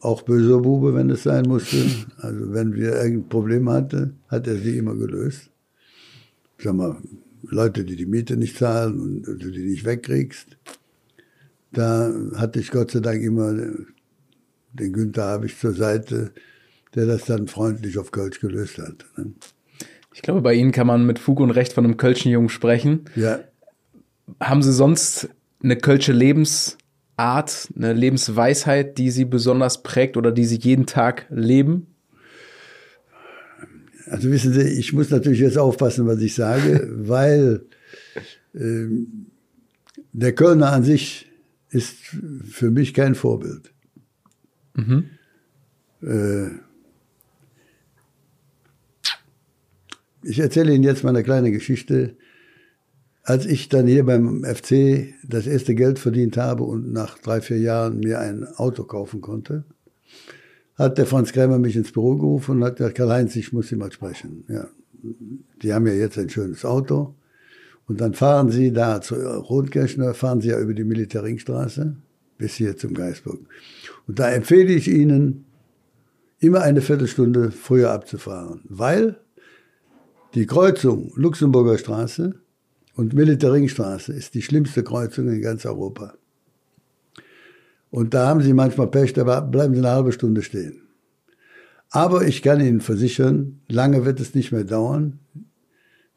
auch 0.00 0.22
böser 0.22 0.60
Bube, 0.60 0.94
wenn 0.94 1.08
es 1.10 1.22
sein 1.22 1.46
musste. 1.46 1.78
Also 2.18 2.52
wenn 2.52 2.74
wir 2.74 2.96
irgendein 2.96 3.28
Problem 3.28 3.70
hatten, 3.70 4.18
hat 4.28 4.46
er 4.46 4.56
sie 4.56 4.76
immer 4.76 4.94
gelöst. 4.94 5.50
Sag 6.58 6.74
mal, 6.74 6.96
Leute, 7.42 7.84
die 7.84 7.96
die 7.96 8.06
Miete 8.06 8.36
nicht 8.36 8.58
zahlen 8.58 9.24
und 9.26 9.42
du 9.42 9.50
die 9.50 9.64
nicht 9.64 9.84
wegkriegst, 9.86 10.58
da 11.72 12.12
hatte 12.34 12.60
ich 12.60 12.70
Gott 12.70 12.90
sei 12.90 13.00
Dank 13.00 13.22
immer 13.22 13.54
den 14.78 14.92
Günther 14.92 15.24
habe 15.24 15.46
ich 15.46 15.58
zur 15.58 15.72
Seite, 15.72 16.32
der 16.94 17.06
das 17.06 17.24
dann 17.26 17.48
freundlich 17.48 17.98
auf 17.98 18.10
Kölsch 18.10 18.40
gelöst 18.40 18.78
hat. 18.78 19.04
ne? 19.16 19.32
Ich 20.14 20.22
glaube, 20.22 20.40
bei 20.40 20.54
Ihnen 20.54 20.72
kann 20.72 20.86
man 20.86 21.06
mit 21.06 21.18
Fug 21.18 21.38
und 21.38 21.50
Recht 21.52 21.72
von 21.72 21.84
einem 21.84 21.96
Kölschen 21.96 22.32
Jungen 22.32 22.48
sprechen. 22.48 23.04
Ja, 23.14 23.40
Haben 24.40 24.62
Sie 24.62 24.72
sonst 24.72 25.28
eine 25.62 25.76
Kölsche 25.76 26.12
Lebensart, 26.12 27.68
eine 27.76 27.92
Lebensweisheit, 27.92 28.98
die 28.98 29.10
Sie 29.10 29.24
besonders 29.24 29.82
prägt 29.82 30.16
oder 30.16 30.32
die 30.32 30.44
Sie 30.44 30.58
jeden 30.58 30.86
Tag 30.86 31.26
leben? 31.30 31.86
Also 34.10 34.30
wissen 34.30 34.52
Sie, 34.52 34.62
ich 34.62 34.92
muss 34.92 35.10
natürlich 35.10 35.40
jetzt 35.40 35.58
aufpassen, 35.58 36.06
was 36.06 36.20
ich 36.20 36.34
sage, 36.34 36.88
weil 36.92 37.62
ähm, 38.54 39.26
der 40.12 40.34
Kölner 40.34 40.72
an 40.72 40.82
sich 40.82 41.30
ist 41.70 41.94
für 42.50 42.70
mich 42.70 42.94
kein 42.94 43.14
Vorbild. 43.14 43.72
Äh, 46.02 46.48
ich 50.22 50.38
erzähle 50.38 50.74
Ihnen 50.74 50.84
jetzt 50.84 51.04
mal 51.04 51.10
eine 51.10 51.22
kleine 51.22 51.50
Geschichte. 51.50 52.16
Als 53.22 53.44
ich 53.44 53.68
dann 53.68 53.86
hier 53.86 54.06
beim 54.06 54.42
FC 54.44 55.14
das 55.22 55.46
erste 55.46 55.74
Geld 55.74 55.98
verdient 55.98 56.36
habe 56.38 56.64
und 56.64 56.92
nach 56.92 57.18
drei, 57.18 57.40
vier 57.42 57.58
Jahren 57.58 58.00
mir 58.00 58.20
ein 58.20 58.46
Auto 58.56 58.84
kaufen 58.84 59.20
konnte, 59.20 59.64
hat 60.76 60.96
der 60.96 61.06
Franz 61.06 61.32
Krämer 61.32 61.58
mich 61.58 61.76
ins 61.76 61.92
Büro 61.92 62.16
gerufen 62.16 62.56
und 62.56 62.64
hat 62.64 62.76
gesagt, 62.76 62.96
Karl-Heinz, 62.96 63.36
ich 63.36 63.52
muss 63.52 63.68
Sie 63.68 63.76
mal 63.76 63.92
sprechen. 63.92 64.44
Ja, 64.48 64.68
die 65.62 65.74
haben 65.74 65.86
ja 65.86 65.92
jetzt 65.92 66.16
ein 66.18 66.30
schönes 66.30 66.64
Auto. 66.64 67.14
Und 67.86 68.00
dann 68.00 68.14
fahren 68.14 68.50
Sie 68.50 68.72
da 68.72 69.00
zu 69.00 69.14
Rotkirchner, 69.14 70.14
fahren 70.14 70.40
Sie 70.40 70.48
ja 70.48 70.60
über 70.60 70.74
die 70.74 70.84
Militärringstraße 70.84 71.96
bis 72.38 72.54
hier 72.54 72.76
zum 72.76 72.94
Geisburg. 72.94 73.40
Und 74.08 74.18
da 74.18 74.30
empfehle 74.30 74.72
ich 74.72 74.88
Ihnen, 74.88 75.44
immer 76.40 76.62
eine 76.62 76.80
Viertelstunde 76.80 77.50
früher 77.50 77.90
abzufahren, 77.90 78.62
weil 78.68 79.20
die 80.34 80.46
Kreuzung 80.46 81.12
Luxemburger 81.14 81.78
Straße 81.78 82.34
und 82.94 83.12
Militärringstraße 83.12 84.12
ist 84.12 84.34
die 84.34 84.42
schlimmste 84.42 84.82
Kreuzung 84.82 85.28
in 85.28 85.42
ganz 85.42 85.66
Europa. 85.66 86.14
Und 87.90 88.14
da 88.14 88.26
haben 88.26 88.42
sie 88.42 88.52
manchmal 88.52 88.88
Pech, 88.88 89.12
da 89.12 89.40
bleiben 89.40 89.74
sie 89.74 89.80
eine 89.80 89.90
halbe 89.90 90.12
Stunde 90.12 90.42
stehen. 90.42 90.82
Aber 91.90 92.26
ich 92.26 92.42
kann 92.42 92.60
Ihnen 92.60 92.82
versichern, 92.82 93.60
lange 93.68 94.04
wird 94.04 94.20
es 94.20 94.34
nicht 94.34 94.52
mehr 94.52 94.64
dauern. 94.64 95.20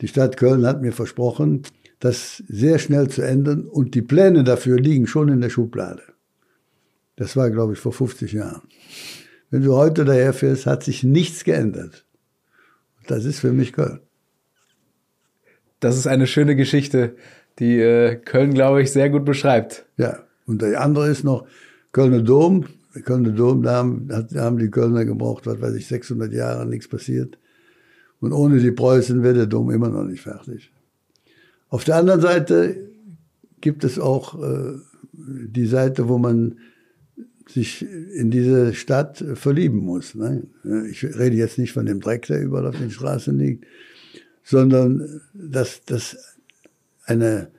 Die 0.02 0.08
Stadt 0.10 0.36
Köln 0.36 0.66
hat 0.66 0.82
mir 0.82 0.92
versprochen, 0.92 1.64
das 2.00 2.44
sehr 2.48 2.78
schnell 2.78 3.08
zu 3.10 3.22
ändern 3.22 3.66
und 3.66 3.96
die 3.96 4.02
Pläne 4.02 4.44
dafür 4.44 4.78
liegen 4.78 5.08
schon 5.08 5.30
in 5.30 5.40
der 5.40 5.50
Schublade. 5.50 6.02
Das 7.22 7.36
war, 7.36 7.52
glaube 7.52 7.74
ich, 7.74 7.80
vor 7.80 7.94
50 7.94 8.34
Jahren. 8.34 8.64
Wenn 9.52 9.62
du 9.62 9.76
heute 9.76 10.06
daher 10.06 10.34
fährst, 10.34 10.66
hat 10.66 10.84
sich 10.84 11.04
nichts 11.04 11.44
geändert. 11.44 12.04
Das 13.06 13.26
ist 13.26 13.42
für 13.42 13.52
mich 13.52 13.74
Köln. 13.74 14.00
Das 15.80 15.98
ist 15.98 16.08
eine 16.08 16.26
schöne 16.26 16.56
Geschichte, 16.56 17.16
die 17.60 17.80
äh, 17.80 18.16
Köln, 18.16 18.56
glaube 18.56 18.82
ich, 18.82 18.92
sehr 18.92 19.12
gut 19.12 19.24
beschreibt. 19.24 19.86
Ja, 19.98 20.24
und 20.48 20.64
der 20.64 20.82
andere 20.82 21.10
ist 21.10 21.24
noch 21.24 21.46
Kölner 21.92 22.24
Dom. 22.24 22.66
Der 22.96 23.04
Kölner 23.04 23.34
Dom, 23.34 23.62
da 23.62 23.76
haben, 23.76 24.08
da 24.08 24.42
haben 24.42 24.58
die 24.58 24.72
Kölner 24.72 25.06
gebraucht, 25.06 25.46
was 25.46 25.62
weiß 25.62 25.76
ich, 25.76 25.86
600 25.86 26.34
Jahre, 26.34 26.66
nichts 26.66 26.88
passiert. 26.88 27.38
Und 28.20 28.34
ohne 28.34 28.58
die 28.58 28.72
Preußen 28.72 29.22
wäre 29.22 29.36
der 29.36 29.46
Dom 29.46 29.70
immer 29.70 29.90
noch 29.90 30.06
nicht 30.06 30.22
fertig. 30.24 30.72
Auf 31.70 31.84
der 31.84 31.98
anderen 31.98 32.22
Seite 32.22 32.90
gibt 33.60 33.84
es 33.84 34.00
auch 34.00 34.42
äh, 34.42 34.74
die 35.14 35.68
Seite, 35.68 36.10
wo 36.10 36.18
man 36.18 36.58
sich 37.54 37.86
in 38.16 38.32
diese 38.32 38.74
Stadt 38.74 39.24
verlieben 39.36 39.80
muss. 39.80 40.16
Ne? 40.16 40.44
Ich 40.90 41.04
rede 41.04 41.36
jetzt 41.36 41.58
nicht 41.58 41.74
von 41.74 41.86
dem 41.86 42.00
Dreck, 42.00 42.26
der 42.28 42.42
überall 42.42 42.68
auf 42.68 42.78
den 42.78 42.92
Straßen 42.92 43.38
liegt, 43.38 43.66
sondern 44.44 45.22
dass, 45.34 45.84
dass 45.86 46.18
eine 47.06 47.52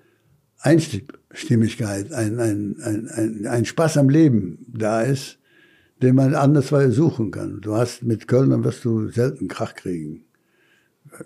Einstimmigkeit, 0.59 2.13
ein, 2.13 2.39
ein, 2.39 2.77
ein, 2.83 3.09
ein, 3.09 3.47
ein 3.47 3.65
Spaß 3.65 3.99
am 3.99 4.09
Leben 4.09 4.67
da 4.69 5.03
ist, 5.03 5.39
den 6.03 6.15
man 6.15 6.35
andersweise 6.35 6.93
suchen 6.93 7.31
kann. 7.31 7.61
Du 7.61 7.75
hast 7.75 8.03
mit 8.03 8.29
Kölnern 8.29 8.65
wirst 8.65 8.85
du 8.85 9.09
selten 9.09 9.49
Krach 9.49 9.75
kriegen. 9.75 10.25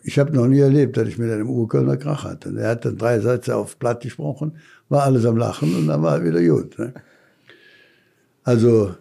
Ich 0.02 0.18
habe 0.18 0.34
noch 0.34 0.46
nie 0.46 0.60
erlebt, 0.60 0.96
dass 0.96 1.08
ich 1.08 1.18
mit 1.18 1.30
einem 1.30 1.48
Urkölner 1.48 1.96
Krach 1.96 2.24
hatte. 2.24 2.54
Er 2.58 2.70
hat 2.70 2.84
dann 2.84 2.96
drei 2.96 3.20
Sätze 3.20 3.56
auf 3.56 3.78
Platt 3.78 4.02
gesprochen, 4.02 4.56
war 4.88 5.04
alles 5.04 5.24
am 5.24 5.36
Lachen 5.36 5.74
und 5.76 5.86
dann 5.86 6.02
war 6.02 6.18
er 6.18 6.24
wieder 6.24 6.42
gut. 6.42 6.78
Ne? 6.78 6.94
Also 8.46 8.94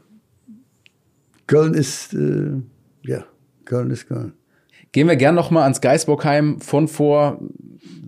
Köln 1.45 1.75
ist, 1.75 2.15
äh, 2.15 2.53
ja, 3.03 3.25
Köln 3.63 3.91
ist 3.91 4.07
Köln. 4.07 4.33
Gehen 4.91 5.07
wir 5.07 5.15
gern 5.17 5.35
noch 5.35 5.51
mal 5.51 5.61
ans 5.61 5.81
Geisbockheim 5.81 6.59
von 6.61 6.87
vor 6.87 7.39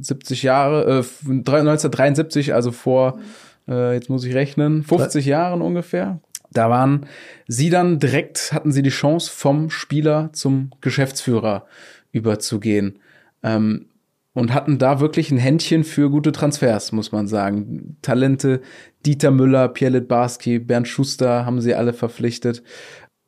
70 0.02 0.42
Jahre, 0.42 0.86
äh, 1.00 1.30
1973, 1.30 2.56
also 2.56 2.72
vor, 2.72 3.20
äh, 3.68 3.94
jetzt 3.94 4.10
muss 4.10 4.24
ich 4.24 4.34
rechnen, 4.34 4.82
50 4.82 5.28
Jahren 5.28 5.62
ungefähr. 5.62 6.20
Da 6.52 6.72
waren 6.72 7.06
Sie 7.48 7.70
dann 7.70 8.00
direkt, 8.00 8.52
hatten 8.52 8.72
Sie 8.72 8.82
die 8.82 8.90
Chance, 8.90 9.30
vom 9.32 9.70
Spieler 9.70 10.32
zum 10.34 10.72
Geschäftsführer 10.82 11.68
überzugehen. 12.14 12.98
Ähm, 13.44 13.90
und 14.38 14.54
hatten 14.54 14.78
da 14.78 15.00
wirklich 15.00 15.32
ein 15.32 15.40
Händchen 15.40 15.84
für 15.84 16.12
gute 16.12 16.32
Transfers, 16.32 16.92
muss 16.92 17.12
man 17.12 17.28
sagen. 17.28 17.98
Talente, 18.04 18.62
Dieter 19.04 19.32
Müller, 19.32 19.68
Pierre 19.68 20.00
Barski, 20.00 20.60
Bernd 20.60 20.88
Schuster 20.88 21.44
haben 21.44 21.60
sie 21.60 21.74
alle 21.74 21.92
verpflichtet. 21.92 22.62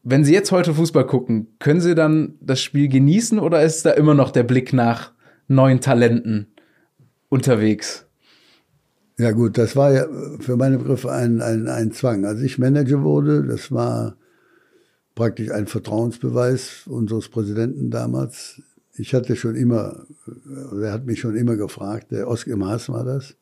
Wenn 0.03 0.23
Sie 0.23 0.35
jetzt 0.35 0.51
heute 0.51 0.71
Fußball 0.71 1.07
gucken, 1.07 1.47
können 1.57 1.81
Sie 1.81 1.95
dann 1.95 2.35
das 2.41 2.61
Spiel 2.61 2.89
genießen 2.89 3.39
oder 3.39 3.63
ist 3.63 3.87
da 3.87 3.89
immer 3.89 4.13
noch 4.13 4.29
der 4.29 4.43
Blick 4.43 4.71
nach 4.71 5.11
neuen 5.47 5.81
Talenten 5.81 6.53
unterwegs? 7.29 8.05
Ja 9.17 9.31
gut, 9.31 9.57
das 9.57 9.75
war 9.75 9.91
ja 9.91 10.05
für 10.39 10.57
meine 10.57 10.77
Begriffe 10.77 11.11
ein, 11.11 11.41
ein, 11.41 11.67
ein 11.67 11.91
Zwang. 11.91 12.23
Als 12.23 12.41
ich 12.41 12.59
Manager 12.59 13.01
wurde, 13.01 13.47
das 13.47 13.71
war 13.71 14.15
praktisch 15.15 15.49
ein 15.49 15.65
Vertrauensbeweis 15.65 16.85
unseres 16.85 17.29
Präsidenten 17.29 17.89
damals 17.89 18.61
ich 18.99 19.13
hatte 19.13 19.37
schon 19.37 19.55
immer, 19.55 20.05
er 20.81 20.91
hat 20.91 21.05
mich 21.05 21.21
schon 21.21 21.37
immer 21.37 21.55
gefragt, 21.55 22.11
der 22.11 22.27
Oskar 22.27 22.57
Maas 22.57 22.89
war 22.89 23.05
das, 23.05 23.35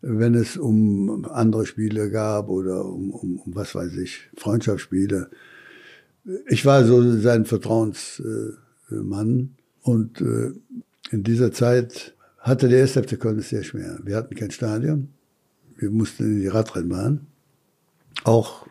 wenn 0.00 0.34
es 0.34 0.56
um 0.56 1.26
andere 1.26 1.66
Spiele 1.66 2.10
gab 2.10 2.48
oder 2.48 2.84
um, 2.84 3.10
um, 3.10 3.40
um 3.40 3.54
was 3.54 3.74
weiß 3.74 3.96
ich, 3.96 4.30
Freundschaftsspiele. 4.36 5.28
Ich 6.46 6.64
war 6.64 6.84
so 6.84 7.18
sein 7.18 7.46
Vertrauensmann 7.46 9.56
und 9.82 10.20
äh, 10.20 10.52
in 11.10 11.24
dieser 11.24 11.50
Zeit 11.50 12.14
hatte 12.38 12.68
der 12.68 12.78
erste 12.78 13.02
Köln 13.02 13.40
es 13.40 13.48
sehr 13.48 13.64
schwer. 13.64 13.98
Wir 14.04 14.16
hatten 14.16 14.36
kein 14.36 14.52
Stadion, 14.52 15.08
wir 15.76 15.90
mussten 15.90 16.24
in 16.24 16.40
die 16.40 16.46
Radrennbahn. 16.46 17.26
Auch, 18.22 18.66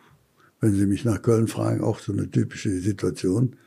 wenn 0.62 0.74
Sie 0.74 0.86
mich 0.86 1.04
nach 1.04 1.22
Köln 1.22 1.48
fragen, 1.48 1.84
auch 1.84 2.00
so 2.00 2.14
eine 2.14 2.32
typische 2.32 2.80
Situation 2.80 3.58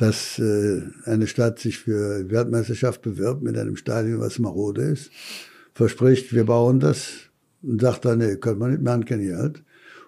dass 0.00 0.38
äh, 0.38 0.80
eine 1.04 1.26
Stadt 1.26 1.58
sich 1.58 1.80
für 1.80 2.30
Weltmeisterschaft 2.30 3.02
bewirbt 3.02 3.42
mit 3.42 3.58
einem 3.58 3.76
Stadion, 3.76 4.20
was 4.20 4.38
marode 4.38 4.80
ist, 4.80 5.10
verspricht, 5.74 6.32
wir 6.32 6.46
bauen 6.46 6.80
das 6.80 7.10
und 7.62 7.82
sagt 7.82 8.06
dann, 8.06 8.20
nee, 8.20 8.36
können 8.36 8.60
wir 8.60 8.68
nicht 8.68 8.82
machen, 8.82 9.04
kein 9.04 9.20
Geld. 9.20 9.62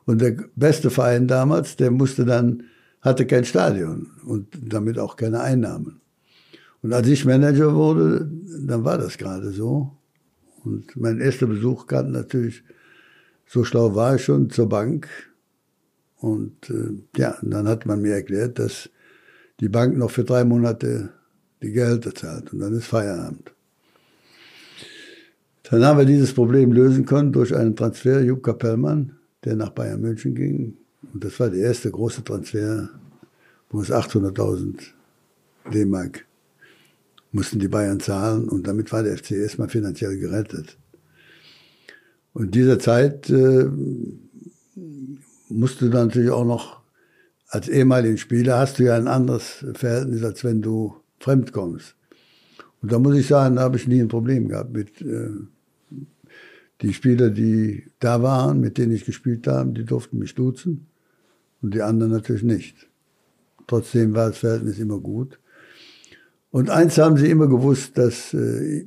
Und 0.06 0.22
der 0.22 0.36
beste 0.56 0.88
Verein 0.88 1.28
damals, 1.28 1.76
der 1.76 1.90
musste 1.90 2.24
dann, 2.24 2.62
hatte 3.02 3.26
kein 3.26 3.44
Stadion 3.44 4.10
und 4.24 4.46
damit 4.62 4.98
auch 4.98 5.14
keine 5.16 5.40
Einnahmen. 5.40 6.00
Und 6.80 6.94
als 6.94 7.06
ich 7.08 7.26
Manager 7.26 7.74
wurde, 7.74 8.30
dann 8.66 8.84
war 8.84 8.96
das 8.96 9.18
gerade 9.18 9.50
so. 9.50 9.92
Und 10.64 10.96
mein 10.96 11.20
erster 11.20 11.46
Besuch 11.46 11.86
kam 11.86 12.12
natürlich, 12.12 12.64
so 13.46 13.62
schlau 13.62 13.94
war 13.94 14.14
ich 14.16 14.24
schon, 14.24 14.48
zur 14.48 14.70
Bank. 14.70 15.06
Und 16.16 16.70
äh, 16.70 16.94
ja, 17.18 17.36
dann 17.42 17.68
hat 17.68 17.84
man 17.84 18.00
mir 18.00 18.14
erklärt, 18.14 18.58
dass 18.58 18.88
die 19.60 19.68
Bank 19.68 19.96
noch 19.96 20.10
für 20.10 20.24
drei 20.24 20.44
Monate 20.44 21.10
die 21.62 21.72
Gehälter 21.72 22.14
zahlt 22.14 22.52
und 22.52 22.60
dann 22.60 22.74
ist 22.74 22.86
Feierabend. 22.86 23.52
Dann 25.64 25.84
haben 25.84 25.98
wir 25.98 26.04
dieses 26.04 26.34
Problem 26.34 26.72
lösen 26.72 27.06
können 27.06 27.32
durch 27.32 27.54
einen 27.54 27.76
Transfer, 27.76 28.20
Jupp 28.20 28.42
Kapellmann, 28.42 29.16
der 29.44 29.56
nach 29.56 29.70
Bayern 29.70 30.00
München 30.00 30.34
ging. 30.34 30.76
Und 31.12 31.24
das 31.24 31.38
war 31.40 31.50
der 31.50 31.60
erste 31.60 31.90
große 31.90 32.24
Transfer, 32.24 32.90
wo 33.70 33.80
es 33.80 33.90
800.000 33.90 34.80
D-Mark 35.72 36.26
mussten 37.30 37.58
die 37.58 37.68
Bayern 37.68 38.00
zahlen 38.00 38.48
und 38.48 38.66
damit 38.66 38.92
war 38.92 39.02
der 39.02 39.16
FC 39.16 39.32
erstmal 39.32 39.68
finanziell 39.68 40.18
gerettet. 40.18 40.76
Und 42.34 42.54
dieser 42.54 42.78
Zeit 42.78 43.30
äh, 43.30 43.70
musste 45.48 45.90
dann 45.90 46.08
natürlich 46.08 46.30
auch 46.30 46.44
noch 46.44 46.81
als 47.52 47.68
ehemaligen 47.68 48.16
Spieler 48.16 48.58
hast 48.58 48.78
du 48.78 48.84
ja 48.84 48.96
ein 48.96 49.06
anderes 49.06 49.64
Verhältnis, 49.74 50.24
als 50.24 50.42
wenn 50.42 50.62
du 50.62 50.96
fremd 51.20 51.52
kommst. 51.52 51.94
Und 52.80 52.90
da 52.90 52.98
muss 52.98 53.14
ich 53.14 53.26
sagen, 53.26 53.56
da 53.56 53.62
habe 53.62 53.76
ich 53.76 53.86
nie 53.86 54.00
ein 54.00 54.08
Problem 54.08 54.48
gehabt 54.48 54.72
mit 54.72 55.02
äh, 55.02 55.28
die 56.80 56.94
Spieler, 56.94 57.28
die 57.28 57.90
da 58.00 58.22
waren, 58.22 58.58
mit 58.58 58.78
denen 58.78 58.92
ich 58.92 59.04
gespielt 59.04 59.46
habe, 59.46 59.72
die 59.72 59.84
durften 59.84 60.18
mich 60.18 60.34
duzen 60.34 60.86
und 61.60 61.74
die 61.74 61.82
anderen 61.82 62.12
natürlich 62.12 62.42
nicht. 62.42 62.88
Trotzdem 63.66 64.14
war 64.14 64.28
das 64.28 64.38
Verhältnis 64.38 64.78
immer 64.78 64.98
gut. 64.98 65.38
Und 66.50 66.70
eins 66.70 66.96
haben 66.96 67.18
sie 67.18 67.30
immer 67.30 67.48
gewusst, 67.48 67.98
dass 67.98 68.32
äh, 68.32 68.86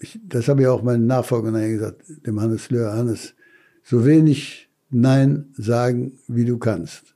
ich, 0.00 0.20
das 0.28 0.48
habe 0.48 0.60
ich 0.60 0.68
auch 0.68 0.82
meinen 0.82 1.06
Nachfolger 1.06 1.50
gesagt, 1.50 2.02
dem 2.26 2.38
Hannes 2.42 2.70
Löhr, 2.70 2.92
Hannes, 2.92 3.34
so 3.82 4.04
wenig 4.04 4.68
Nein 4.90 5.46
sagen, 5.56 6.18
wie 6.28 6.44
du 6.44 6.58
kannst 6.58 7.12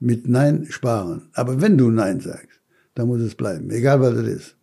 mit 0.00 0.28
Nein 0.28 0.66
sparen. 0.70 1.28
Aber 1.34 1.60
wenn 1.60 1.78
du 1.78 1.90
Nein 1.90 2.20
sagst, 2.20 2.60
dann 2.94 3.06
muss 3.06 3.20
es 3.20 3.34
bleiben, 3.34 3.70
egal 3.70 4.00
was 4.00 4.14
es 4.14 4.28
ist. 4.28 4.56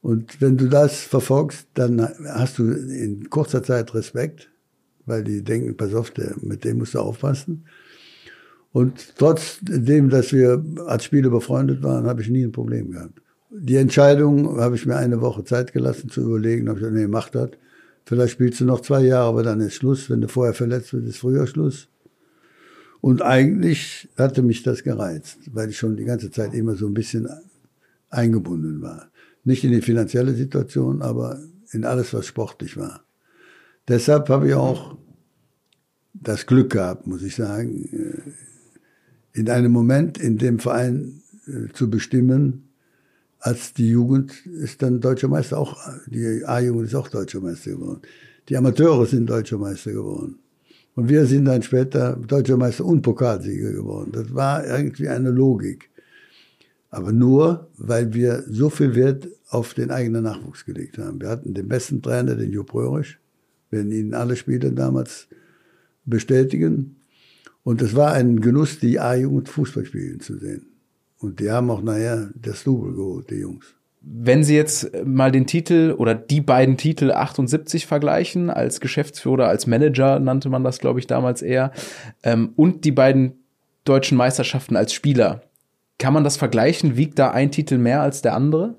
Und 0.00 0.40
wenn 0.40 0.56
du 0.56 0.68
das 0.68 1.00
verfolgst, 1.00 1.66
dann 1.74 2.00
hast 2.00 2.58
du 2.58 2.70
in 2.70 3.28
kurzer 3.28 3.62
Zeit 3.62 3.92
Respekt, 3.94 4.48
weil 5.06 5.24
die 5.24 5.42
denken, 5.42 5.76
pass 5.76 5.92
auf, 5.92 6.10
der, 6.12 6.36
mit 6.40 6.64
dem 6.64 6.78
musst 6.78 6.94
du 6.94 7.00
aufpassen. 7.00 7.66
Und 8.72 9.14
trotzdem, 9.16 10.08
dass 10.08 10.32
wir 10.32 10.64
als 10.86 11.04
Spieler 11.04 11.30
befreundet 11.30 11.82
waren, 11.82 12.06
habe 12.06 12.22
ich 12.22 12.28
nie 12.28 12.44
ein 12.44 12.52
Problem 12.52 12.92
gehabt. 12.92 13.20
Die 13.50 13.76
Entscheidung 13.76 14.60
habe 14.60 14.76
ich 14.76 14.86
mir 14.86 14.96
eine 14.96 15.20
Woche 15.20 15.42
Zeit 15.42 15.72
gelassen 15.72 16.10
zu 16.10 16.20
überlegen, 16.20 16.68
habe 16.68 16.78
ich 16.78 16.84
gesagt, 16.84 17.10
nee, 17.10 17.20
das. 17.32 17.58
Vielleicht 18.04 18.32
spielst 18.32 18.60
du 18.60 18.64
noch 18.64 18.80
zwei 18.80 19.02
Jahre, 19.02 19.28
aber 19.28 19.42
dann 19.42 19.60
ist 19.60 19.74
Schluss. 19.74 20.08
Wenn 20.08 20.20
du 20.20 20.28
vorher 20.28 20.54
verletzt 20.54 20.92
wirst, 20.92 21.08
ist 21.08 21.18
früher 21.18 21.46
Schluss. 21.46 21.88
Und 23.00 23.22
eigentlich 23.22 24.08
hatte 24.16 24.42
mich 24.42 24.62
das 24.62 24.82
gereizt, 24.82 25.38
weil 25.52 25.70
ich 25.70 25.78
schon 25.78 25.96
die 25.96 26.04
ganze 26.04 26.30
Zeit 26.30 26.54
immer 26.54 26.74
so 26.74 26.86
ein 26.86 26.94
bisschen 26.94 27.28
eingebunden 28.10 28.82
war. 28.82 29.10
Nicht 29.44 29.64
in 29.64 29.70
die 29.70 29.82
finanzielle 29.82 30.34
Situation, 30.34 31.02
aber 31.02 31.40
in 31.70 31.84
alles, 31.84 32.12
was 32.12 32.26
sportlich 32.26 32.76
war. 32.76 33.04
Deshalb 33.86 34.28
habe 34.28 34.48
ich 34.48 34.54
auch 34.54 34.96
das 36.12 36.46
Glück 36.46 36.72
gehabt, 36.72 37.06
muss 37.06 37.22
ich 37.22 37.36
sagen, 37.36 37.84
äh, 37.92 39.38
in 39.38 39.48
einem 39.48 39.72
Moment 39.72 40.18
in 40.18 40.36
dem 40.36 40.58
Verein 40.58 41.22
äh, 41.46 41.72
zu 41.72 41.88
bestimmen, 41.88 42.68
als 43.38 43.72
die 43.72 43.88
Jugend 43.88 44.44
ist 44.46 44.82
dann 44.82 45.00
deutscher 45.00 45.28
Meister, 45.28 45.58
auch 45.58 45.78
die 46.06 46.44
A-Jugend 46.44 46.88
ist 46.88 46.94
auch 46.94 47.08
deutscher 47.08 47.40
Meister 47.40 47.70
geworden. 47.70 48.02
Die 48.48 48.56
Amateure 48.56 49.06
sind 49.06 49.30
deutscher 49.30 49.58
Meister 49.58 49.92
geworden. 49.92 50.40
Und 50.98 51.08
wir 51.08 51.26
sind 51.26 51.44
dann 51.44 51.62
später 51.62 52.16
Deutscher 52.16 52.56
Meister 52.56 52.84
und 52.84 53.02
Pokalsieger 53.02 53.70
geworden. 53.70 54.10
Das 54.10 54.34
war 54.34 54.66
irgendwie 54.66 55.06
eine 55.06 55.30
Logik. 55.30 55.90
Aber 56.90 57.12
nur, 57.12 57.68
weil 57.76 58.12
wir 58.14 58.42
so 58.48 58.68
viel 58.68 58.96
Wert 58.96 59.28
auf 59.48 59.74
den 59.74 59.92
eigenen 59.92 60.24
Nachwuchs 60.24 60.64
gelegt 60.64 60.98
haben. 60.98 61.20
Wir 61.20 61.28
hatten 61.28 61.54
den 61.54 61.68
besten 61.68 62.02
Trainer, 62.02 62.34
den 62.34 62.50
Jupp 62.50 62.74
Röhrisch, 62.74 63.20
wenn 63.70 63.92
Ihnen 63.92 64.12
alle 64.12 64.34
Spieler 64.34 64.72
damals 64.72 65.28
bestätigen. 66.04 66.96
Und 67.62 67.80
es 67.80 67.94
war 67.94 68.14
ein 68.14 68.40
Genuss, 68.40 68.80
die 68.80 68.98
A-Jugend 68.98 69.48
Fußball 69.48 69.84
spielen 69.84 70.18
zu 70.18 70.36
sehen. 70.36 70.66
Und 71.20 71.38
die 71.38 71.48
haben 71.48 71.70
auch 71.70 71.80
nachher 71.80 72.32
das 72.34 72.64
Double 72.64 72.92
geholt, 72.92 73.30
die 73.30 73.36
Jungs. 73.36 73.66
Wenn 74.10 74.42
Sie 74.42 74.56
jetzt 74.56 74.90
mal 75.04 75.30
den 75.30 75.46
Titel 75.46 75.94
oder 75.96 76.14
die 76.14 76.40
beiden 76.40 76.78
Titel 76.78 77.10
78 77.10 77.86
vergleichen, 77.86 78.48
als 78.48 78.80
Geschäftsführer, 78.80 79.48
als 79.48 79.66
Manager 79.66 80.18
nannte 80.18 80.48
man 80.48 80.64
das, 80.64 80.78
glaube 80.78 80.98
ich, 80.98 81.06
damals 81.06 81.42
eher, 81.42 81.72
ähm, 82.22 82.52
und 82.56 82.84
die 82.84 82.92
beiden 82.92 83.44
deutschen 83.84 84.16
Meisterschaften 84.16 84.76
als 84.76 84.94
Spieler, 84.94 85.42
kann 85.98 86.14
man 86.14 86.24
das 86.24 86.36
vergleichen? 86.36 86.96
Wiegt 86.96 87.18
da 87.18 87.32
ein 87.32 87.50
Titel 87.50 87.76
mehr 87.76 88.00
als 88.00 88.22
der 88.22 88.34
andere? 88.34 88.76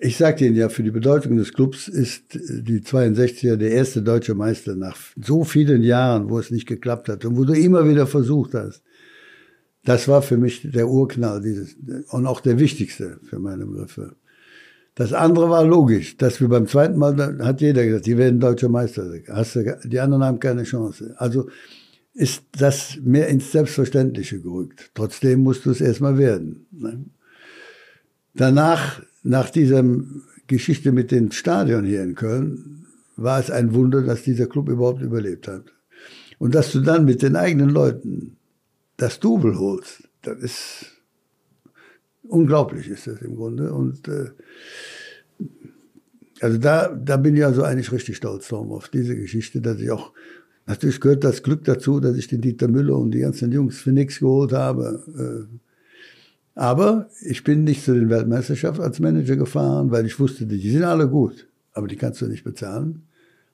Ich 0.00 0.18
sagte 0.18 0.44
Ihnen 0.44 0.56
ja, 0.56 0.68
für 0.68 0.82
die 0.82 0.90
Bedeutung 0.90 1.38
des 1.38 1.54
Clubs 1.54 1.88
ist 1.88 2.34
die 2.34 2.80
62er 2.80 3.56
der 3.56 3.70
erste 3.70 4.02
deutsche 4.02 4.34
Meister 4.34 4.76
nach 4.76 4.96
so 5.20 5.42
vielen 5.42 5.82
Jahren, 5.82 6.28
wo 6.28 6.38
es 6.38 6.50
nicht 6.50 6.66
geklappt 6.66 7.08
hat 7.08 7.24
und 7.24 7.36
wo 7.38 7.44
du 7.44 7.54
immer 7.54 7.88
wieder 7.88 8.06
versucht 8.06 8.54
hast. 8.54 8.82
Das 9.84 10.08
war 10.08 10.22
für 10.22 10.36
mich 10.36 10.70
der 10.70 10.88
Urknall 10.88 11.40
dieses, 11.40 11.76
und 12.10 12.26
auch 12.26 12.40
der 12.40 12.58
wichtigste 12.58 13.18
für 13.24 13.38
meine 13.38 13.66
Begriffe. 13.66 14.16
Das 14.94 15.12
andere 15.12 15.48
war 15.48 15.64
logisch, 15.64 16.16
dass 16.18 16.40
wir 16.40 16.48
beim 16.48 16.66
zweiten 16.66 16.98
Mal, 16.98 17.38
hat 17.42 17.60
jeder 17.60 17.84
gesagt, 17.86 18.06
die 18.06 18.18
werden 18.18 18.40
deutscher 18.40 18.68
Meister. 18.68 19.10
Hast 19.28 19.56
du, 19.56 19.78
die 19.84 20.00
anderen 20.00 20.24
haben 20.24 20.40
keine 20.40 20.64
Chance. 20.64 21.14
Also 21.16 21.48
ist 22.12 22.42
das 22.58 22.98
mehr 23.02 23.28
ins 23.28 23.52
Selbstverständliche 23.52 24.40
gerückt. 24.40 24.90
Trotzdem 24.94 25.40
musst 25.40 25.64
du 25.64 25.70
es 25.70 25.80
erstmal 25.80 26.18
werden. 26.18 26.66
Ne? 26.72 27.04
Danach, 28.34 29.02
nach 29.22 29.48
dieser 29.48 29.84
Geschichte 30.46 30.92
mit 30.92 31.10
dem 31.12 31.30
Stadion 31.30 31.84
hier 31.84 32.02
in 32.02 32.14
Köln, 32.14 32.86
war 33.16 33.38
es 33.38 33.50
ein 33.50 33.74
Wunder, 33.74 34.02
dass 34.02 34.22
dieser 34.22 34.46
Club 34.46 34.68
überhaupt 34.68 35.02
überlebt 35.02 35.46
hat. 35.48 35.64
Und 36.38 36.54
dass 36.54 36.72
du 36.72 36.80
dann 36.80 37.04
mit 37.04 37.22
den 37.22 37.36
eigenen 37.36 37.70
Leuten 37.70 38.36
das 39.00 39.18
Double 39.18 39.58
holst, 39.58 40.08
das 40.22 40.38
ist 40.38 40.86
unglaublich, 42.22 42.88
ist 42.88 43.06
das 43.06 43.22
im 43.22 43.34
Grunde. 43.34 43.72
Und 43.72 44.06
äh, 44.08 44.30
also 46.40 46.58
da, 46.58 46.88
da 46.88 47.16
bin 47.16 47.34
ich 47.34 47.44
also 47.44 47.62
eigentlich 47.62 47.92
richtig 47.92 48.16
stolz 48.16 48.48
drauf, 48.48 48.70
auf 48.70 48.88
diese 48.88 49.16
Geschichte, 49.16 49.60
dass 49.60 49.80
ich 49.80 49.90
auch, 49.90 50.12
natürlich 50.66 51.00
gehört 51.00 51.24
das 51.24 51.42
Glück 51.42 51.64
dazu, 51.64 52.00
dass 52.00 52.16
ich 52.16 52.28
den 52.28 52.42
Dieter 52.42 52.68
Müller 52.68 52.96
und 52.96 53.12
die 53.12 53.20
ganzen 53.20 53.50
Jungs 53.52 53.78
für 53.80 53.92
nichts 53.92 54.20
geholt 54.20 54.52
habe. 54.52 55.48
Äh, 55.48 55.56
aber 56.54 57.08
ich 57.22 57.42
bin 57.42 57.64
nicht 57.64 57.84
zu 57.84 57.94
den 57.94 58.10
Weltmeisterschaften 58.10 58.82
als 58.82 59.00
Manager 59.00 59.36
gefahren, 59.36 59.90
weil 59.90 60.04
ich 60.04 60.20
wusste, 60.20 60.44
die 60.46 60.70
sind 60.70 60.84
alle 60.84 61.08
gut, 61.08 61.48
aber 61.72 61.88
die 61.88 61.96
kannst 61.96 62.20
du 62.20 62.26
nicht 62.26 62.44
bezahlen. 62.44 63.02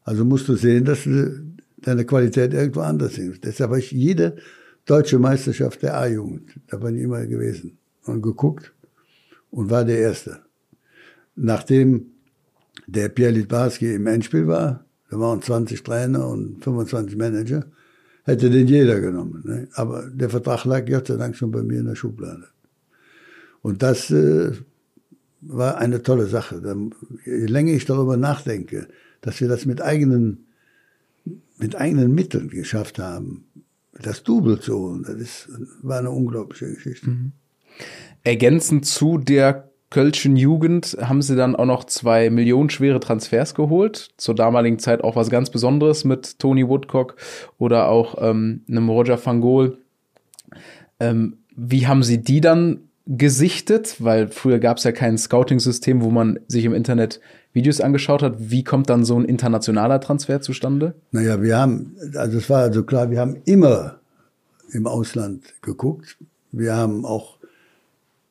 Also 0.02 0.24
musst 0.24 0.48
du 0.48 0.56
sehen, 0.56 0.84
dass 0.84 1.04
du 1.04 1.40
deine 1.76 2.04
Qualität 2.04 2.52
irgendwo 2.52 2.80
anders 2.80 3.16
ist. 3.18 3.44
Deshalb 3.44 3.70
habe 3.70 3.78
ich 3.78 3.92
jede 3.92 4.36
deutsche 4.86 5.18
Meisterschaft 5.18 5.82
der 5.82 5.98
A-Jugend. 5.98 6.58
Da 6.68 6.78
bin 6.78 6.96
ich 6.96 7.02
immer 7.02 7.26
gewesen 7.26 7.78
und 8.04 8.22
geguckt 8.22 8.72
und 9.50 9.68
war 9.68 9.84
der 9.84 9.98
Erste. 9.98 10.40
Nachdem 11.34 12.06
der 12.86 13.08
Pierre 13.08 13.32
Litbarski 13.32 13.94
im 13.94 14.06
Endspiel 14.06 14.46
war, 14.46 14.84
da 15.10 15.18
waren 15.18 15.42
20 15.42 15.82
Trainer 15.82 16.26
und 16.28 16.62
25 16.62 17.16
Manager, 17.16 17.66
hätte 18.24 18.48
den 18.50 18.66
jeder 18.66 19.00
genommen. 19.00 19.42
Ne? 19.44 19.68
Aber 19.74 20.08
der 20.08 20.30
Vertrag 20.30 20.64
lag 20.64 20.86
Gott 20.86 21.08
sei 21.08 21.16
Dank 21.16 21.36
schon 21.36 21.50
bei 21.50 21.62
mir 21.62 21.80
in 21.80 21.86
der 21.86 21.94
Schublade. 21.94 22.48
Und 23.62 23.82
das 23.82 24.10
äh, 24.10 24.52
war 25.40 25.78
eine 25.78 26.02
tolle 26.02 26.26
Sache. 26.26 26.62
Je 27.24 27.46
länger 27.46 27.72
ich 27.72 27.84
darüber 27.84 28.16
nachdenke, 28.16 28.88
dass 29.20 29.40
wir 29.40 29.48
das 29.48 29.66
mit 29.66 29.80
eigenen, 29.80 30.46
mit 31.58 31.76
eigenen 31.76 32.14
Mitteln 32.14 32.48
geschafft 32.48 32.98
haben, 32.98 33.44
das 34.02 34.22
Double 34.22 34.60
zu 34.60 34.78
holen. 34.78 35.02
Das 35.02 35.14
ist, 35.16 35.48
war 35.82 35.98
eine 35.98 36.10
unglaubliche 36.10 36.72
Geschichte. 36.72 37.10
Mhm. 37.10 37.32
Ergänzend 38.24 38.86
zu 38.86 39.18
der 39.18 39.70
Kölschen 39.90 40.36
Jugend 40.36 40.96
haben 41.00 41.22
sie 41.22 41.36
dann 41.36 41.54
auch 41.54 41.64
noch 41.64 41.84
zwei 41.84 42.28
millionenschwere 42.28 42.98
Transfers 42.98 43.54
geholt. 43.54 44.10
Zur 44.16 44.34
damaligen 44.34 44.78
Zeit 44.78 45.02
auch 45.04 45.14
was 45.14 45.30
ganz 45.30 45.50
Besonderes 45.50 46.04
mit 46.04 46.38
Tony 46.38 46.68
Woodcock 46.68 47.16
oder 47.58 47.88
auch 47.88 48.16
ähm, 48.20 48.62
einem 48.68 48.88
Roger 48.88 49.24
van 49.24 49.40
Gogh. 49.40 49.76
Ähm, 50.98 51.38
wie 51.54 51.86
haben 51.86 52.02
sie 52.02 52.20
die 52.20 52.40
dann 52.40 52.80
gesichtet? 53.06 53.96
Weil 54.00 54.28
früher 54.28 54.58
gab 54.58 54.78
es 54.78 54.84
ja 54.84 54.92
kein 54.92 55.16
Scouting-System, 55.16 56.02
wo 56.02 56.10
man 56.10 56.40
sich 56.48 56.64
im 56.64 56.74
Internet 56.74 57.20
Videos 57.56 57.80
angeschaut 57.80 58.22
hat. 58.22 58.34
Wie 58.38 58.62
kommt 58.62 58.88
dann 58.90 59.04
so 59.04 59.18
ein 59.18 59.24
internationaler 59.24 60.00
Transfer 60.00 60.40
zustande? 60.40 60.94
Naja, 61.10 61.42
wir 61.42 61.56
haben, 61.56 61.96
also 62.14 62.38
es 62.38 62.48
war 62.48 62.60
also 62.60 62.84
klar, 62.84 63.10
wir 63.10 63.18
haben 63.18 63.38
immer 63.46 63.98
im 64.70 64.86
Ausland 64.86 65.42
geguckt. 65.62 66.18
Wir 66.52 66.76
haben 66.76 67.04
auch 67.04 67.38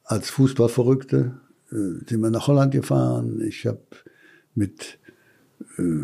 als 0.05 0.29
Fußballverrückte 0.29 1.33
äh, 1.71 2.07
sind 2.07 2.21
wir 2.21 2.29
nach 2.29 2.47
Holland 2.47 2.71
gefahren. 2.71 3.41
Ich 3.41 3.65
habe 3.65 3.81
mit 4.53 4.99
äh, 5.77 6.03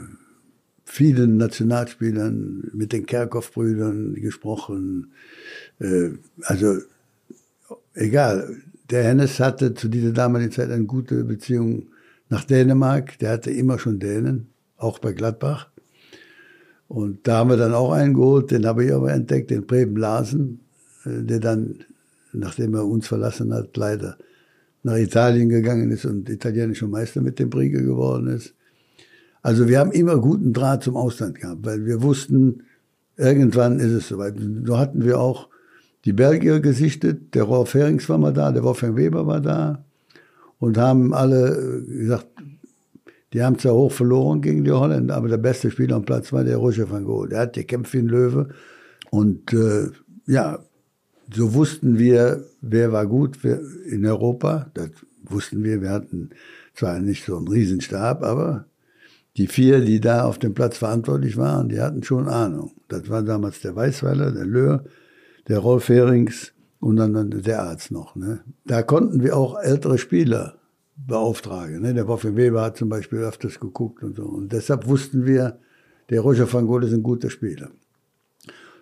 vielen 0.83 1.37
Nationalspielern, 1.37 2.71
mit 2.73 2.91
den 2.91 3.05
Kerkhoff-Brüdern 3.05 4.15
gesprochen. 4.15 5.11
Äh, 5.79 6.09
also 6.41 6.79
egal. 7.93 8.57
Der 8.89 9.03
Hennes 9.03 9.39
hatte 9.39 9.73
zu 9.73 9.87
dieser 9.87 10.11
damaligen 10.11 10.51
Zeit 10.51 10.69
eine 10.69 10.85
gute 10.85 11.23
Beziehung 11.23 11.87
nach 12.31 12.45
Dänemark. 12.45 13.19
Der 13.19 13.31
hatte 13.31 13.51
immer 13.51 13.77
schon 13.77 13.99
Dänen, 13.99 14.47
auch 14.77 14.97
bei 14.97 15.11
Gladbach. 15.11 15.69
Und 16.87 17.27
da 17.27 17.37
haben 17.37 17.51
wir 17.51 17.57
dann 17.57 17.73
auch 17.73 17.91
einen 17.91 18.15
geholt, 18.15 18.51
den 18.51 18.65
habe 18.65 18.85
ich 18.85 18.93
aber 18.93 19.13
entdeckt, 19.13 19.51
den 19.51 19.67
Preben 19.67 19.95
Larsen, 19.95 20.61
äh, 21.05 21.23
der 21.23 21.39
dann, 21.39 21.83
nachdem 22.33 22.73
er 22.73 22.85
uns 22.85 23.07
verlassen 23.07 23.53
hat, 23.53 23.77
leider 23.77 24.17
nach 24.83 24.97
Italien 24.97 25.49
gegangen 25.49 25.91
ist 25.91 26.05
und 26.05 26.27
italienischer 26.29 26.87
Meister 26.87 27.21
mit 27.21 27.37
dem 27.37 27.49
Briege 27.49 27.83
geworden 27.83 28.27
ist. 28.27 28.55
Also 29.41 29.67
wir 29.67 29.79
haben 29.79 29.91
immer 29.91 30.17
guten 30.17 30.53
Draht 30.53 30.83
zum 30.83 30.97
Ausland 30.97 31.39
gehabt, 31.39 31.65
weil 31.65 31.85
wir 31.85 32.01
wussten, 32.01 32.63
irgendwann 33.17 33.79
ist 33.79 33.91
es 33.91 34.07
soweit. 34.07 34.35
So 34.65 34.77
hatten 34.77 35.03
wir 35.03 35.19
auch 35.19 35.49
die 36.05 36.13
Belgier 36.13 36.59
gesichtet, 36.59 37.35
der 37.35 37.43
Rolf 37.43 37.73
Herings 37.73 38.09
war 38.09 38.17
mal 38.17 38.33
da, 38.33 38.51
der 38.51 38.63
Wolfgang 38.63 38.97
Weber 38.97 39.27
war 39.27 39.39
da, 39.39 39.85
und 40.61 40.77
haben 40.77 41.13
alle 41.13 41.57
äh, 41.57 41.97
gesagt, 41.97 42.27
die 43.33 43.43
haben 43.43 43.57
zwar 43.57 43.73
hoch 43.73 43.91
verloren 43.91 44.41
gegen 44.41 44.63
die 44.63 44.71
Holländer, 44.71 45.15
aber 45.15 45.27
der 45.27 45.37
beste 45.37 45.71
Spieler 45.71 45.95
am 45.95 46.05
Platz 46.05 46.31
war 46.31 46.43
der 46.43 46.57
Roger 46.57 46.89
van 46.89 47.03
Gogh. 47.03 47.25
Der 47.25 47.39
hat 47.39 47.53
gekämpft 47.53 47.93
wie 47.93 47.99
ein 47.99 48.07
Löwe. 48.07 48.49
Und 49.09 49.51
äh, 49.53 49.87
ja, 50.27 50.59
so 51.33 51.53
wussten 51.55 51.97
wir, 51.97 52.45
wer 52.61 52.91
war 52.91 53.07
gut 53.07 53.39
in 53.43 54.05
Europa. 54.05 54.69
Das 54.75 54.91
wussten 55.23 55.63
wir. 55.63 55.81
Wir 55.81 55.89
hatten 55.89 56.29
zwar 56.75 56.99
nicht 56.99 57.25
so 57.25 57.37
einen 57.37 57.47
Riesenstab, 57.47 58.21
aber 58.23 58.65
die 59.37 59.47
vier, 59.47 59.79
die 59.81 59.99
da 59.99 60.25
auf 60.25 60.37
dem 60.37 60.53
Platz 60.53 60.77
verantwortlich 60.77 61.37
waren, 61.37 61.69
die 61.69 61.79
hatten 61.79 62.03
schon 62.03 62.27
Ahnung. 62.27 62.71
Das 62.87 63.09
war 63.09 63.23
damals 63.23 63.61
der 63.61 63.75
Weißweiler, 63.75 64.31
der 64.31 64.45
Löhr, 64.45 64.83
der 65.47 65.57
Rolf 65.57 65.89
Herings 65.89 66.53
und 66.81 66.97
dann 66.97 67.29
der 67.29 67.61
Arzt 67.61 67.91
noch. 67.91 68.15
Ne? 68.15 68.41
Da 68.65 68.81
konnten 68.81 69.23
wir 69.23 69.37
auch 69.37 69.57
ältere 69.57 69.97
Spieler 69.97 70.55
beauftragen. 70.97 71.81
Ne? 71.81 71.93
Der 71.93 72.07
Wolfgang 72.07 72.35
Weber 72.35 72.63
hat 72.63 72.75
zum 72.75 72.89
Beispiel 72.89 73.19
öfters 73.19 73.59
geguckt 73.59 74.03
und 74.03 74.17
so. 74.17 74.23
Und 74.23 74.51
deshalb 74.51 74.87
wussten 74.87 75.25
wir, 75.25 75.59
der 76.09 76.21
Roger 76.21 76.51
van 76.51 76.67
Gogh 76.67 76.85
ist 76.85 76.93
ein 76.93 77.03
guter 77.03 77.29
Spieler. 77.29 77.69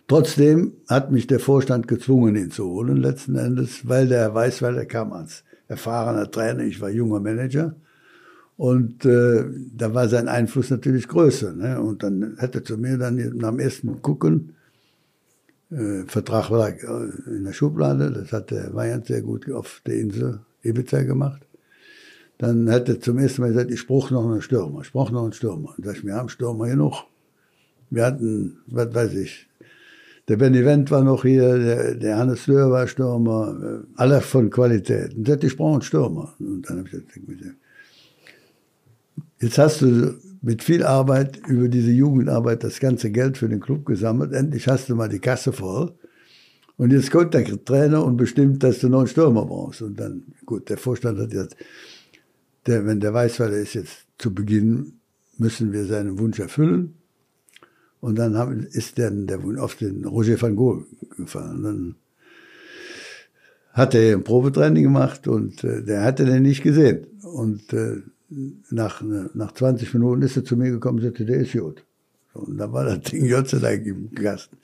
Trotzdem 0.07 0.73
hat 0.87 1.11
mich 1.11 1.27
der 1.27 1.39
Vorstand 1.39 1.87
gezwungen, 1.87 2.35
ihn 2.35 2.49
zu 2.49 2.65
holen, 2.65 2.97
letzten 2.97 3.35
Endes, 3.35 3.87
weil 3.87 4.07
der 4.07 4.33
weiß, 4.33 4.61
weil 4.63 4.77
er 4.77 4.85
kam 4.85 5.13
als 5.13 5.43
erfahrener 5.67 6.31
Trainer, 6.31 6.63
ich 6.63 6.81
war 6.81 6.89
junger 6.89 7.19
Manager. 7.19 7.75
Und 8.55 9.05
äh, 9.05 9.43
da 9.75 9.93
war 9.93 10.07
sein 10.07 10.27
Einfluss 10.27 10.69
natürlich 10.69 11.07
größer. 11.07 11.53
Ne? 11.53 11.79
Und 11.81 12.01
dann 12.01 12.35
hätte 12.37 12.63
zu 12.63 12.77
mir 12.77 12.97
dann 12.97 13.15
nach 13.35 13.51
dem 13.51 13.59
ersten 13.59 14.01
Gucken 14.01 14.55
äh, 15.71 16.03
Vertrag 16.07 16.49
lag 16.49 16.73
äh, 16.83 17.35
in 17.35 17.43
der 17.43 17.53
Schublade, 17.53 18.11
das 18.11 18.31
hat 18.31 18.51
der 18.51 18.73
Weyand 18.73 19.07
sehr 19.07 19.21
gut 19.21 19.49
auf 19.51 19.81
der 19.85 19.95
Insel 19.95 20.39
Ibiza 20.63 21.03
gemacht. 21.03 21.41
Dann 22.37 22.69
hat 22.71 22.87
er 22.87 23.01
zum 23.01 23.17
ersten 23.17 23.41
Mal 23.41 23.49
gesagt, 23.49 23.71
ich 23.71 23.85
brauche 23.85 24.13
noch 24.13 24.23
einen 24.23 24.41
Stürmer, 24.41 24.81
ich 24.81 24.91
brauche 24.91 25.13
noch 25.13 25.23
einen 25.23 25.33
Stürmer. 25.33 25.73
Und 25.77 25.85
sag 25.85 26.03
wir 26.03 26.13
haben 26.13 26.29
Stürmer 26.29 26.67
genug. 26.67 27.03
Wir 27.89 28.05
hatten, 28.05 28.59
was 28.67 28.93
weiß 28.93 29.13
ich, 29.15 29.49
der 30.29 30.37
Benny 30.37 30.63
Wendt 30.63 30.91
war 30.91 31.03
noch 31.03 31.23
hier, 31.23 31.57
der, 31.57 31.95
der 31.95 32.17
Hannes 32.17 32.45
Löhr 32.45 32.69
war 32.69 32.87
Stürmer, 32.87 33.57
äh, 33.61 33.85
alle 33.95 34.21
von 34.21 34.49
Qualität. 34.51 35.15
Und 35.15 35.27
sagte, 35.27 35.47
ich 35.47 35.57
brauche 35.57 35.73
einen 35.73 35.81
Stürmer. 35.81 36.33
Und 36.39 36.69
dann 36.69 36.77
habe 36.77 36.87
ich 36.87 36.91
gesagt, 36.93 37.55
jetzt 39.41 39.57
hast 39.57 39.81
du 39.81 40.13
mit 40.41 40.63
viel 40.63 40.83
Arbeit 40.83 41.37
über 41.47 41.67
diese 41.67 41.91
Jugendarbeit 41.91 42.63
das 42.63 42.79
ganze 42.79 43.11
Geld 43.11 43.37
für 43.37 43.49
den 43.49 43.59
Club 43.59 43.85
gesammelt. 43.85 44.33
Endlich 44.33 44.67
hast 44.67 44.89
du 44.89 44.95
mal 44.95 45.09
die 45.09 45.19
Kasse 45.19 45.51
voll. 45.51 45.93
Und 46.77 46.93
jetzt 46.93 47.11
kommt 47.11 47.33
der 47.33 47.43
Trainer 47.65 48.05
und 48.05 48.15
bestimmt, 48.15 48.63
dass 48.63 48.79
du 48.79 48.87
noch 48.87 48.99
einen 48.99 49.07
Stürmer 49.07 49.45
brauchst. 49.45 49.81
Und 49.81 49.99
dann, 49.99 50.23
gut, 50.45 50.69
der 50.69 50.77
Vorstand 50.77 51.19
hat 51.19 51.33
jetzt, 51.33 51.57
der, 52.65 52.85
wenn 52.85 53.01
der 53.01 53.13
weiß, 53.13 53.41
weil 53.41 53.53
er 53.53 53.59
ist 53.59 53.73
jetzt 53.73 54.05
zu 54.17 54.33
Beginn, 54.33 54.93
müssen 55.37 55.73
wir 55.73 55.85
seinen 55.85 56.19
Wunsch 56.19 56.39
erfüllen. 56.39 56.95
Und 57.99 58.17
dann 58.17 58.37
haben, 58.37 58.63
ist 58.63 58.97
dann 58.97 59.27
der 59.27 59.39
auf 59.61 59.75
den 59.75 60.05
Roger 60.05 60.41
van 60.41 60.55
Gogh 60.55 60.85
gefallen. 61.17 61.63
Dann 61.63 61.95
hat 63.73 63.93
er 63.93 64.15
ein 64.15 64.23
Probetraining 64.23 64.83
gemacht 64.83 65.27
und 65.27 65.63
äh, 65.65 65.83
der 65.83 66.03
hatte 66.03 66.25
den 66.25 66.43
nicht 66.43 66.63
gesehen. 66.63 67.07
Und 67.23 67.73
äh, 67.73 67.97
nach, 68.69 69.01
nach 69.33 69.51
20 69.53 69.93
Minuten 69.93 70.21
ist 70.21 70.37
er 70.37 70.45
zu 70.45 70.55
mir 70.55 70.71
gekommen 70.71 70.99
und 70.99 71.05
sagte, 71.05 71.25
der 71.25 71.37
ist 71.37 71.53
gut. 71.53 71.85
Und 72.33 72.57
dann 72.57 72.71
war 72.71 72.85
das 72.85 73.01
Ding 73.01 73.29
Gott 73.31 73.49
sei 73.49 73.59
Dank 73.59 73.85
im 73.85 74.11
Kasten. 74.11 74.57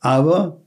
Aber 0.00 0.60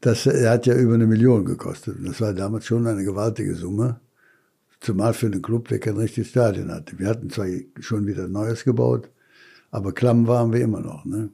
das 0.00 0.26
er 0.26 0.50
hat 0.50 0.66
ja 0.66 0.74
über 0.74 0.94
eine 0.94 1.06
Million 1.06 1.44
gekostet. 1.44 1.96
Das 2.04 2.20
war 2.20 2.32
damals 2.32 2.66
schon 2.66 2.86
eine 2.86 3.04
gewaltige 3.04 3.54
Summe. 3.54 4.00
Zumal 4.80 5.14
für 5.14 5.26
einen 5.26 5.42
Club, 5.42 5.68
der 5.68 5.80
kein 5.80 5.96
richtiges 5.96 6.30
Stadion 6.30 6.70
hatte. 6.70 6.98
Wir 6.98 7.08
hatten 7.08 7.30
zwar 7.30 7.46
schon 7.80 8.06
wieder 8.06 8.28
Neues 8.28 8.62
gebaut, 8.62 9.10
aber 9.70 9.92
klamm 9.92 10.26
waren 10.26 10.52
wir 10.52 10.60
immer 10.60 10.80
noch. 10.80 11.04
Ne? 11.06 11.30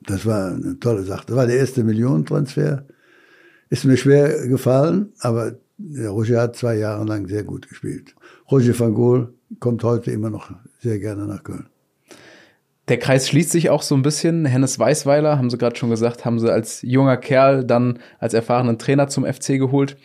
Das 0.00 0.24
war 0.24 0.52
eine 0.52 0.80
tolle 0.80 1.04
Sache. 1.04 1.26
Das 1.26 1.36
war 1.36 1.46
der 1.46 1.58
erste 1.58 1.84
Millionentransfer. 1.84 2.86
Ist 3.68 3.84
mir 3.84 3.96
schwer 3.96 4.48
gefallen, 4.48 5.12
aber 5.18 5.58
der 5.78 6.10
Roger 6.10 6.40
hat 6.40 6.56
zwei 6.56 6.76
Jahre 6.76 7.04
lang 7.04 7.28
sehr 7.28 7.44
gut 7.44 7.68
gespielt. 7.68 8.14
Roger 8.50 8.78
van 8.78 8.94
Gogh 8.94 9.28
kommt 9.60 9.84
heute 9.84 10.10
immer 10.10 10.30
noch 10.30 10.50
sehr 10.80 10.98
gerne 10.98 11.26
nach 11.26 11.42
Köln. 11.42 11.68
Der 12.88 12.98
Kreis 12.98 13.28
schließt 13.28 13.50
sich 13.50 13.68
auch 13.68 13.82
so 13.82 13.96
ein 13.96 14.02
bisschen. 14.02 14.44
Hennes 14.44 14.78
Weißweiler, 14.78 15.38
haben 15.38 15.50
Sie 15.50 15.58
gerade 15.58 15.74
schon 15.74 15.90
gesagt, 15.90 16.24
haben 16.24 16.38
Sie 16.38 16.52
als 16.52 16.82
junger 16.82 17.16
Kerl 17.16 17.64
dann 17.64 17.98
als 18.20 18.32
erfahrenen 18.32 18.78
Trainer 18.78 19.08
zum 19.08 19.24
FC 19.24 19.58
geholt. 19.58 19.96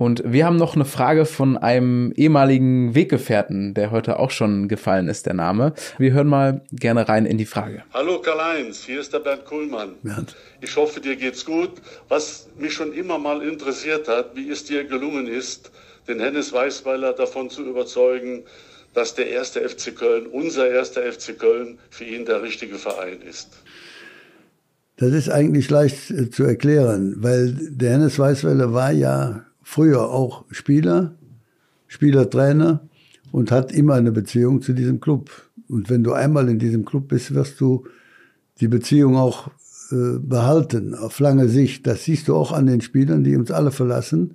Und 0.00 0.22
wir 0.24 0.46
haben 0.46 0.56
noch 0.56 0.76
eine 0.76 0.86
Frage 0.86 1.26
von 1.26 1.58
einem 1.58 2.10
ehemaligen 2.16 2.94
Weggefährten, 2.94 3.74
der 3.74 3.90
heute 3.90 4.18
auch 4.18 4.30
schon 4.30 4.66
gefallen 4.66 5.08
ist, 5.08 5.26
der 5.26 5.34
Name. 5.34 5.74
Wir 5.98 6.14
hören 6.14 6.26
mal 6.26 6.62
gerne 6.72 7.06
rein 7.06 7.26
in 7.26 7.36
die 7.36 7.44
Frage. 7.44 7.82
Hallo 7.92 8.18
Karl-Heinz, 8.18 8.82
hier 8.82 8.98
ist 9.00 9.12
der 9.12 9.18
Bernd 9.18 9.44
Kuhlmann. 9.44 9.96
Bernd. 10.02 10.34
Ich 10.62 10.74
hoffe, 10.74 11.02
dir 11.02 11.16
geht's 11.16 11.44
gut. 11.44 11.72
Was 12.08 12.48
mich 12.58 12.72
schon 12.72 12.94
immer 12.94 13.18
mal 13.18 13.42
interessiert 13.42 14.08
hat, 14.08 14.34
wie 14.34 14.48
es 14.48 14.64
dir 14.64 14.84
gelungen 14.84 15.26
ist, 15.26 15.70
den 16.08 16.18
Hennes 16.18 16.50
Weißweiler 16.50 17.12
davon 17.12 17.50
zu 17.50 17.62
überzeugen, 17.66 18.44
dass 18.94 19.14
der 19.14 19.28
erste 19.28 19.68
FC 19.68 19.94
Köln, 19.94 20.28
unser 20.28 20.66
erster 20.66 21.02
FC 21.02 21.38
Köln, 21.38 21.78
für 21.90 22.04
ihn 22.04 22.24
der 22.24 22.42
richtige 22.42 22.76
Verein 22.76 23.20
ist. 23.20 23.50
Das 24.96 25.12
ist 25.12 25.28
eigentlich 25.28 25.68
leicht 25.68 26.10
äh, 26.10 26.30
zu 26.30 26.44
erklären, 26.44 27.16
weil 27.18 27.52
der 27.52 27.90
Hennes 27.90 28.18
Weißweiler 28.18 28.72
war 28.72 28.92
ja 28.92 29.44
früher 29.70 30.10
auch 30.10 30.44
Spieler, 30.50 31.14
Spielertrainer 31.86 32.88
und 33.30 33.52
hat 33.52 33.70
immer 33.70 33.94
eine 33.94 34.10
Beziehung 34.10 34.62
zu 34.62 34.72
diesem 34.72 35.00
Club. 35.00 35.30
Und 35.68 35.88
wenn 35.88 36.02
du 36.02 36.12
einmal 36.12 36.48
in 36.48 36.58
diesem 36.58 36.84
Club 36.84 37.06
bist, 37.06 37.32
wirst 37.34 37.60
du 37.60 37.84
die 38.60 38.66
Beziehung 38.66 39.16
auch 39.16 39.48
äh, 39.92 40.18
behalten 40.18 40.94
auf 40.96 41.20
lange 41.20 41.48
Sicht. 41.48 41.86
Das 41.86 42.02
siehst 42.02 42.26
du 42.26 42.34
auch 42.34 42.50
an 42.50 42.66
den 42.66 42.80
Spielern, 42.80 43.22
die 43.22 43.36
uns 43.36 43.52
alle 43.52 43.70
verlassen, 43.70 44.34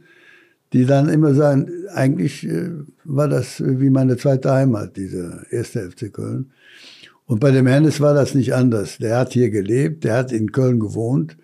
die 0.72 0.86
dann 0.86 1.10
immer 1.10 1.34
sagen, 1.34 1.70
eigentlich 1.94 2.48
äh, 2.48 2.70
war 3.04 3.28
das 3.28 3.62
wie 3.62 3.90
meine 3.90 4.16
zweite 4.16 4.54
Heimat, 4.54 4.96
dieser 4.96 5.52
erste 5.52 5.92
FC 5.92 6.14
Köln. 6.14 6.52
Und 7.26 7.42
bei 7.42 7.52
dem 7.52 7.68
Hennes 7.68 8.00
war 8.00 8.14
das 8.14 8.36
nicht 8.36 8.54
anders. 8.54 9.00
Der 9.00 9.18
hat 9.18 9.34
hier 9.34 9.50
gelebt, 9.50 10.06
der 10.06 10.16
hat 10.16 10.32
in 10.32 10.54
Köln 10.54 10.80
gewohnt 10.80 11.36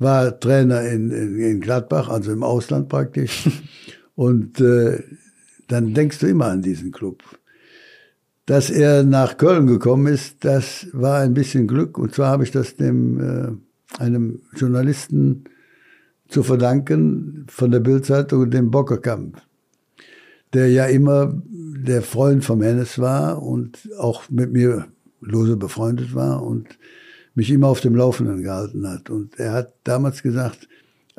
war 0.00 0.40
Trainer 0.40 0.82
in, 0.82 1.10
in, 1.10 1.38
in 1.38 1.60
Gladbach, 1.60 2.08
also 2.08 2.32
im 2.32 2.42
Ausland 2.42 2.88
praktisch. 2.88 3.48
Und 4.16 4.60
äh, 4.60 5.02
dann 5.68 5.94
denkst 5.94 6.18
du 6.18 6.26
immer 6.26 6.46
an 6.46 6.62
diesen 6.62 6.90
Club. 6.90 7.22
Dass 8.46 8.70
er 8.70 9.04
nach 9.04 9.36
Köln 9.36 9.66
gekommen 9.68 10.12
ist, 10.12 10.44
das 10.44 10.88
war 10.92 11.20
ein 11.20 11.34
bisschen 11.34 11.68
Glück. 11.68 11.96
Und 11.98 12.14
zwar 12.14 12.30
habe 12.30 12.42
ich 12.42 12.50
das 12.50 12.74
dem 12.74 13.20
äh, 13.20 14.02
einem 14.02 14.40
Journalisten 14.56 15.44
zu 16.28 16.42
verdanken 16.42 17.46
von 17.48 17.70
der 17.70 17.80
Bildzeitung, 17.80 18.50
dem 18.50 18.70
Bockerkamp, 18.70 19.40
der 20.52 20.70
ja 20.70 20.86
immer 20.86 21.40
der 21.44 22.02
Freund 22.02 22.44
vom 22.44 22.62
Hennes 22.62 22.98
war 22.98 23.42
und 23.42 23.88
auch 23.98 24.28
mit 24.30 24.52
mir 24.52 24.86
lose 25.20 25.56
befreundet 25.56 26.14
war 26.14 26.42
und 26.42 26.66
mich 27.34 27.50
immer 27.50 27.68
auf 27.68 27.80
dem 27.80 27.94
Laufenden 27.94 28.42
gehalten 28.42 28.88
hat. 28.88 29.10
Und 29.10 29.38
er 29.38 29.52
hat 29.52 29.74
damals 29.84 30.22
gesagt, 30.22 30.68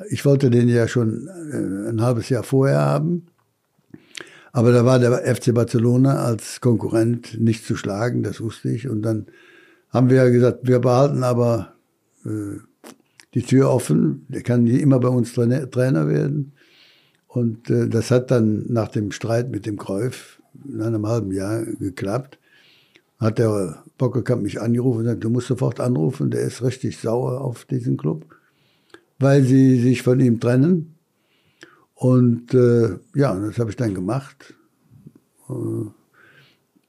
ich 0.10 0.26
wollte 0.26 0.50
den 0.50 0.68
ja 0.68 0.88
schon 0.88 1.28
äh, 1.28 1.90
ein 1.90 2.02
halbes 2.02 2.30
Jahr 2.30 2.44
vorher 2.44 2.80
haben. 2.80 3.28
Aber 4.52 4.72
da 4.72 4.86
war 4.86 5.00
der 5.00 5.36
FC 5.36 5.54
Barcelona 5.54 6.24
als 6.24 6.60
Konkurrent 6.60 7.40
nicht 7.40 7.66
zu 7.66 7.76
schlagen, 7.76 8.24
das 8.24 8.42
wusste 8.42 8.70
ich. 8.70 8.90
Und 8.90 9.02
dann 9.04 9.28
haben 9.90 10.10
wir 10.10 10.30
gesagt, 10.30 10.68
wir 10.68 10.80
behalten 10.80 11.24
aber 11.24 11.74
äh, 12.26 12.60
die 13.34 13.44
Tür 13.44 13.70
offen. 13.70 14.26
Der 14.28 14.42
kann 14.42 14.68
immer 14.68 15.00
bei 15.00 15.08
uns 15.08 15.34
Trainer 15.34 16.08
werden. 16.08 16.54
Und 17.28 17.70
äh, 17.70 17.88
das 17.88 18.12
hat 18.12 18.32
dann 18.32 18.66
nach 18.68 18.90
dem 18.90 19.12
Streit 19.12 19.50
mit 19.52 19.66
dem 19.66 19.78
Kräuf 19.78 20.42
in 20.68 20.82
einem 20.82 21.08
halben 21.08 21.32
Jahr 21.32 21.64
geklappt 21.64 22.38
hat 23.22 23.40
der 24.02 24.08
Bockelkamp 24.08 24.42
mich 24.42 24.60
angerufen 24.60 25.00
und 25.00 25.04
gesagt, 25.04 25.24
du 25.24 25.30
musst 25.30 25.48
sofort 25.48 25.80
anrufen, 25.80 26.32
der 26.32 26.42
ist 26.42 26.62
richtig 26.62 26.98
sauer 26.98 27.42
auf 27.42 27.66
diesen 27.66 27.98
Club, 27.98 28.26
weil 29.20 29.44
sie 29.44 29.80
sich 29.80 30.02
von 30.02 30.20
ihm 30.20 30.40
trennen. 30.40 30.96
Und 31.94 32.54
äh, 32.54 32.98
ja, 33.14 33.36
das 33.40 33.60
habe 33.60 33.70
ich 33.70 33.76
dann 33.76 33.94
gemacht. 33.94 34.56
Äh, 35.50 35.54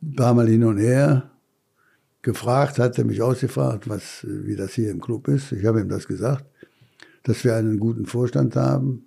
ein 0.02 0.16
paar 0.16 0.34
Mal 0.34 0.48
hin 0.48 0.64
und 0.64 0.78
her 0.78 1.30
gefragt, 2.22 2.78
hat 2.78 2.98
er 2.98 3.04
mich 3.04 3.20
ausgefragt, 3.20 3.88
was, 3.88 4.24
wie 4.26 4.56
das 4.56 4.72
hier 4.72 4.90
im 4.90 5.00
Club 5.00 5.28
ist. 5.28 5.52
Ich 5.52 5.64
habe 5.66 5.80
ihm 5.80 5.88
das 5.88 6.06
gesagt, 6.06 6.44
dass 7.24 7.44
wir 7.44 7.56
einen 7.56 7.78
guten 7.78 8.06
Vorstand 8.06 8.56
haben, 8.56 9.06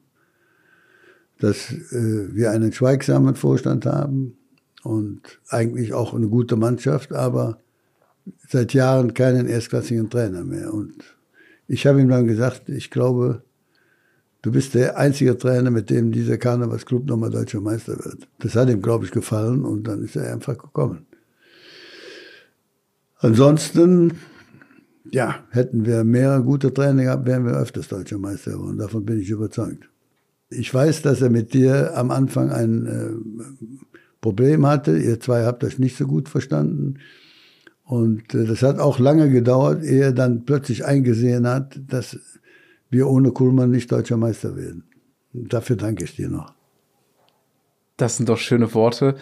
dass 1.40 1.72
äh, 1.72 2.34
wir 2.34 2.52
einen 2.52 2.72
schweigsamen 2.72 3.36
Vorstand 3.36 3.86
haben, 3.86 4.38
und 4.86 5.40
eigentlich 5.50 5.94
auch 5.94 6.14
eine 6.14 6.28
gute 6.28 6.56
Mannschaft, 6.58 7.12
aber 7.12 7.58
seit 8.48 8.74
Jahren 8.74 9.14
keinen 9.14 9.48
erstklassigen 9.48 10.10
Trainer 10.10 10.44
mehr. 10.44 10.74
Und 10.74 10.96
ich 11.68 11.86
habe 11.88 12.02
ihm 12.02 12.10
dann 12.10 12.28
gesagt, 12.28 12.70
ich 12.70 12.92
glaube, 12.92 13.44
du 14.42 14.52
bist 14.52 14.74
der 14.76 14.98
einzige 14.98 15.38
Trainer, 15.38 15.72
mit 15.72 15.90
dem 15.90 16.12
dieser 16.12 16.38
Karnevalsclub 16.38 17.06
nochmal 17.06 17.32
deutscher 17.32 17.62
Meister 17.62 17.94
wird. 17.94 18.28
Das 18.40 18.56
hat 18.56 18.70
ihm, 18.70 18.82
glaube 18.82 19.06
ich, 19.06 19.12
gefallen 19.12 19.64
und 19.64 19.88
dann 19.88 20.04
ist 20.04 20.16
er 20.16 20.32
einfach 20.32 20.58
gekommen. 20.58 21.06
Ansonsten, 23.18 24.14
ja, 25.10 25.44
hätten 25.50 25.86
wir 25.86 26.04
mehrere 26.04 26.44
gute 26.44 26.74
Trainer 26.74 27.04
gehabt, 27.04 27.26
wären 27.26 27.46
wir 27.46 27.54
öfters 27.54 27.88
deutscher 27.88 28.20
Meister 28.20 28.52
geworden. 28.52 28.78
Davon 28.78 29.06
bin 29.06 29.20
ich 29.20 29.30
überzeugt. 29.30 29.90
Ich 30.50 30.72
weiß, 30.72 31.02
dass 31.02 31.22
er 31.22 31.30
mit 31.30 31.54
dir 31.54 31.98
am 31.98 32.12
Anfang 32.12 32.52
ein 32.52 32.86
äh, 32.86 33.46
Problem 34.22 34.68
hatte. 34.68 34.98
Ihr 34.98 35.20
zwei 35.20 35.44
habt 35.46 35.64
das 35.64 35.80
nicht 35.80 35.98
so 35.98 36.06
gut 36.06 36.30
verstanden. 36.30 37.00
Und 37.86 38.34
äh, 38.34 38.46
das 38.46 38.62
hat 38.62 38.80
auch 38.80 39.00
lange 39.00 39.30
gedauert, 39.30 39.84
ehe 39.84 40.06
er 40.06 40.12
dann 40.12 40.46
plötzlich 40.46 40.86
eingesehen 40.86 41.48
hat, 41.48 41.80
dass 41.88 42.18
wir 42.90 43.08
ohne 43.08 43.32
Kuhlmann 43.32 43.72
nicht 43.72 43.92
deutscher 43.92 44.18
Meister 44.18 44.56
werden. 44.56 44.84
Und 45.34 45.54
dafür 45.54 45.76
danke 45.76 46.04
ich 46.04 46.16
dir 46.16 46.30
noch. 46.30 46.54
Das 47.98 48.18
sind 48.18 48.30
doch 48.30 48.38
schöne 48.38 48.74
Worte. 48.74 49.16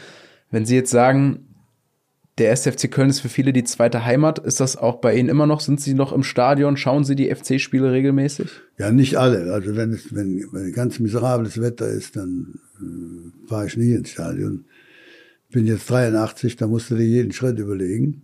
Wenn 0.50 0.66
Sie 0.66 0.76
jetzt 0.76 0.92
sagen, 0.92 1.48
der 2.40 2.52
SFC 2.52 2.90
Köln 2.90 3.10
ist 3.10 3.20
für 3.20 3.30
viele 3.30 3.54
die 3.54 3.64
zweite 3.64 4.06
Heimat. 4.06 4.40
Ist 4.40 4.60
das 4.60 4.76
auch 4.76 4.96
bei 4.96 5.16
Ihnen 5.16 5.30
immer 5.30 5.46
noch? 5.46 5.60
Sind 5.60 5.80
Sie 5.80 5.94
noch 5.94 6.12
im 6.12 6.24
Stadion? 6.24 6.78
Schauen 6.78 7.04
Sie 7.04 7.16
die 7.16 7.34
FC-Spiele 7.34 7.92
regelmäßig? 7.92 8.50
Ja, 8.80 8.92
nicht 8.92 9.18
alle. 9.18 9.54
Also 9.54 9.76
wenn 9.76 9.92
es 9.92 10.16
wenn, 10.16 10.48
wenn 10.52 10.74
ganz 10.74 11.00
miserables 11.00 11.62
Wetter 11.62 11.88
ist, 11.88 12.16
dann 12.16 12.60
äh, 12.80 13.48
fahre 13.48 13.68
ich 13.68 13.78
nie 13.78 13.94
ins 13.94 14.10
Stadion 14.10 14.66
bin 15.54 15.68
jetzt 15.68 15.90
83, 15.90 16.58
da 16.58 16.68
musste 16.68 16.98
dir 16.98 17.06
jeden 17.06 17.32
Schritt 17.32 17.60
überlegen. 17.60 18.24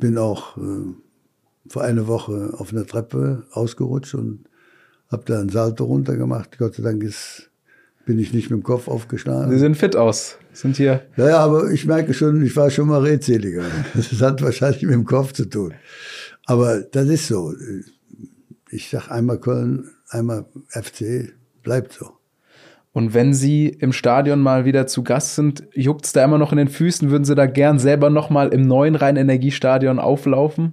Bin 0.00 0.18
auch 0.18 0.56
äh, 0.56 0.94
vor 1.68 1.82
einer 1.82 2.06
Woche 2.06 2.54
auf 2.56 2.72
einer 2.72 2.86
Treppe 2.86 3.44
ausgerutscht 3.52 4.14
und 4.14 4.44
habe 5.10 5.24
da 5.26 5.40
einen 5.40 5.48
Salto 5.48 5.84
runtergemacht. 5.84 6.58
Gott 6.58 6.74
sei 6.74 6.82
Dank 6.82 7.02
ist, 7.02 7.50
bin 8.06 8.18
ich 8.18 8.32
nicht 8.32 8.50
mit 8.50 8.60
dem 8.60 8.62
Kopf 8.62 8.88
aufgestanden. 8.88 9.50
Sie 9.50 9.58
sehen 9.58 9.74
fit 9.74 9.96
aus. 9.96 10.36
Sind 10.52 10.76
hier. 10.76 11.02
Ja, 11.16 11.28
ja, 11.28 11.38
aber 11.38 11.70
ich 11.70 11.86
merke 11.86 12.12
schon, 12.14 12.44
ich 12.44 12.56
war 12.56 12.70
schon 12.70 12.88
mal 12.88 13.00
redseliger. 13.02 13.64
Das 13.94 14.20
hat 14.20 14.42
wahrscheinlich 14.42 14.82
mit 14.82 14.92
dem 14.92 15.04
Kopf 15.04 15.32
zu 15.32 15.44
tun. 15.44 15.74
Aber 16.46 16.80
das 16.80 17.08
ist 17.08 17.28
so. 17.28 17.54
Ich 18.70 18.90
sag 18.90 19.10
einmal 19.10 19.38
Köln, 19.38 19.90
einmal 20.08 20.46
FC, 20.68 21.32
bleibt 21.62 21.92
so. 21.92 22.19
Und 22.92 23.14
wenn 23.14 23.32
Sie 23.34 23.68
im 23.68 23.92
Stadion 23.92 24.40
mal 24.40 24.64
wieder 24.64 24.86
zu 24.86 25.04
Gast 25.04 25.36
sind, 25.36 25.64
juckt 25.74 26.06
es 26.06 26.12
da 26.12 26.24
immer 26.24 26.38
noch 26.38 26.50
in 26.50 26.58
den 26.58 26.68
Füßen? 26.68 27.10
Würden 27.10 27.24
Sie 27.24 27.36
da 27.36 27.46
gern 27.46 27.78
selber 27.78 28.10
noch 28.10 28.30
mal 28.30 28.48
im 28.48 28.62
neuen 28.62 28.96
Rhein-Energiestadion 28.96 29.98
auflaufen? 29.98 30.72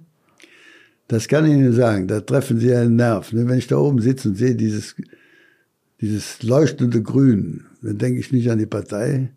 Das 1.08 1.28
kann 1.28 1.46
ich 1.46 1.54
Ihnen 1.54 1.74
sagen. 1.74 2.08
Da 2.08 2.22
treffen 2.22 2.60
Sie 2.60 2.74
einen 2.74 2.96
Nerv. 2.96 3.32
Ne? 3.34 3.48
Wenn 3.48 3.58
ich 3.58 3.68
da 3.68 3.78
oben 3.78 4.00
sitze 4.00 4.30
und 4.30 4.36
sehe 4.36 4.56
dieses, 4.56 4.96
dieses 6.02 6.42
leuchtende 6.42 7.04
Grün, 7.04 7.66
dann 7.82 8.00
denke 8.00 8.20
ich 8.20 8.32
nicht 8.32 8.50
an 8.50 8.58
die 8.58 8.66
Partei, 8.66 9.30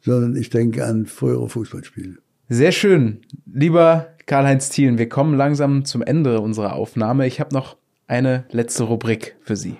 sondern 0.00 0.36
ich 0.36 0.50
denke 0.50 0.84
an 0.84 1.06
frühere 1.06 1.48
Fußballspiele. 1.48 2.18
Sehr 2.50 2.72
schön. 2.72 3.20
Lieber 3.46 4.08
Karl-Heinz 4.26 4.68
Thielen, 4.68 4.98
wir 4.98 5.08
kommen 5.08 5.34
langsam 5.34 5.84
zum 5.84 6.02
Ende 6.02 6.40
unserer 6.40 6.74
Aufnahme. 6.74 7.26
Ich 7.26 7.40
habe 7.40 7.54
noch 7.54 7.76
eine 8.06 8.44
letzte 8.50 8.84
Rubrik 8.84 9.36
für 9.40 9.56
Sie. 9.56 9.76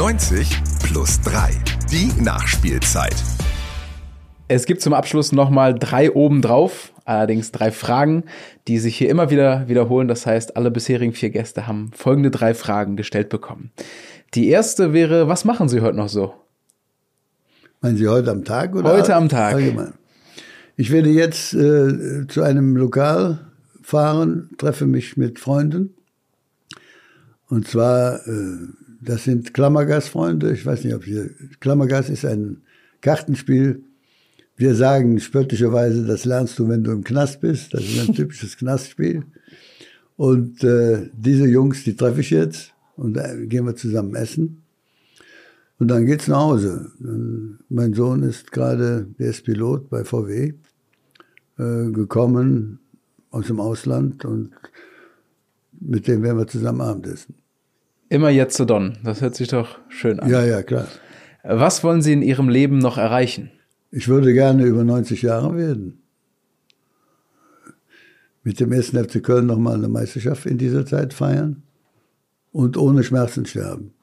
90 0.00 0.62
plus 0.82 1.20
3. 1.20 1.50
Die 1.92 2.10
Nachspielzeit. 2.22 3.14
Es 4.48 4.64
gibt 4.64 4.80
zum 4.80 4.94
Abschluss 4.94 5.30
nochmal 5.30 5.74
drei 5.74 6.10
obendrauf, 6.10 6.94
allerdings 7.04 7.52
drei 7.52 7.70
Fragen, 7.70 8.24
die 8.66 8.78
sich 8.78 8.96
hier 8.96 9.10
immer 9.10 9.28
wieder 9.28 9.68
wiederholen. 9.68 10.08
Das 10.08 10.24
heißt, 10.24 10.56
alle 10.56 10.70
bisherigen 10.70 11.12
vier 11.12 11.28
Gäste 11.28 11.66
haben 11.66 11.90
folgende 11.92 12.30
drei 12.30 12.54
Fragen 12.54 12.96
gestellt 12.96 13.28
bekommen. 13.28 13.72
Die 14.32 14.48
erste 14.48 14.94
wäre, 14.94 15.28
was 15.28 15.44
machen 15.44 15.68
Sie 15.68 15.82
heute 15.82 15.98
noch 15.98 16.08
so? 16.08 16.32
Meinen 17.82 17.98
Sie 17.98 18.08
heute 18.08 18.30
am 18.30 18.42
Tag 18.42 18.74
oder? 18.74 18.94
Heute 18.94 19.14
am 19.14 19.28
Tag. 19.28 19.56
Allgemein. 19.56 19.92
Ich 20.76 20.90
werde 20.90 21.10
jetzt 21.10 21.52
äh, 21.52 22.26
zu 22.26 22.40
einem 22.40 22.74
Lokal 22.74 23.50
fahren, 23.82 24.48
treffe 24.56 24.86
mich 24.86 25.18
mit 25.18 25.38
Freunden. 25.38 25.92
Und 27.50 27.68
zwar, 27.68 28.26
äh, 28.26 28.68
das 29.00 29.24
sind 29.24 29.54
Klammergas-Freunde. 29.54 30.52
Ich 30.52 30.64
weiß 30.64 30.84
nicht, 30.84 30.94
ob 30.94 31.04
Sie, 31.04 31.30
Klammergas 31.60 32.08
ist 32.10 32.24
ein 32.24 32.58
Kartenspiel. 33.00 33.82
Wir 34.56 34.74
sagen 34.74 35.18
spöttischerweise, 35.20 36.04
das 36.04 36.24
lernst 36.24 36.58
du, 36.58 36.68
wenn 36.68 36.84
du 36.84 36.90
im 36.92 37.02
Knast 37.02 37.40
bist. 37.40 37.72
Das 37.72 37.82
ist 37.82 38.08
ein 38.08 38.14
typisches 38.14 38.58
Knastspiel. 38.58 39.24
Und 40.16 40.62
äh, 40.64 41.08
diese 41.14 41.46
Jungs, 41.46 41.84
die 41.84 41.96
treffe 41.96 42.20
ich 42.20 42.30
jetzt 42.30 42.74
und 42.96 43.14
da 43.14 43.34
gehen 43.34 43.64
wir 43.64 43.74
zusammen 43.74 44.14
essen. 44.14 44.62
Und 45.78 45.88
dann 45.88 46.04
geht's 46.04 46.28
nach 46.28 46.40
Hause. 46.40 46.92
Mein 47.70 47.94
Sohn 47.94 48.22
ist 48.22 48.52
gerade, 48.52 49.06
der 49.18 49.30
ist 49.30 49.44
Pilot 49.44 49.88
bei 49.88 50.04
VW, 50.04 50.52
äh, 51.56 51.90
gekommen 51.90 52.80
aus 53.30 53.46
dem 53.46 53.60
Ausland 53.60 54.26
und 54.26 54.50
mit 55.80 56.06
dem 56.06 56.22
werden 56.22 56.36
wir 56.36 56.46
zusammen 56.46 56.82
Abendessen. 56.82 57.34
Immer 58.10 58.30
jetzt 58.30 58.56
zu 58.56 58.64
Don. 58.64 58.98
Das 59.04 59.22
hört 59.22 59.36
sich 59.36 59.48
doch 59.48 59.78
schön 59.88 60.18
an. 60.18 60.28
Ja, 60.28 60.44
ja, 60.44 60.64
klar. 60.64 60.88
Was 61.44 61.84
wollen 61.84 62.02
Sie 62.02 62.12
in 62.12 62.22
Ihrem 62.22 62.48
Leben 62.48 62.78
noch 62.78 62.98
erreichen? 62.98 63.52
Ich 63.92 64.08
würde 64.08 64.34
gerne 64.34 64.64
über 64.64 64.82
90 64.82 65.22
Jahre 65.22 65.56
werden. 65.56 66.02
Mit 68.42 68.58
dem 68.58 68.72
ersten 68.72 69.02
FC 69.02 69.22
Köln 69.22 69.46
nochmal 69.46 69.76
eine 69.76 69.88
Meisterschaft 69.88 70.44
in 70.46 70.58
dieser 70.58 70.84
Zeit 70.84 71.14
feiern 71.14 71.62
und 72.50 72.76
ohne 72.76 73.04
Schmerzen 73.04 73.46
sterben. 73.46 73.94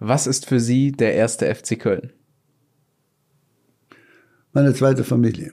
Was 0.00 0.26
ist 0.26 0.46
für 0.46 0.58
Sie 0.58 0.90
der 0.90 1.14
erste 1.14 1.54
FC 1.54 1.78
Köln? 1.78 2.12
Meine 4.52 4.74
zweite 4.74 5.04
Familie. 5.04 5.52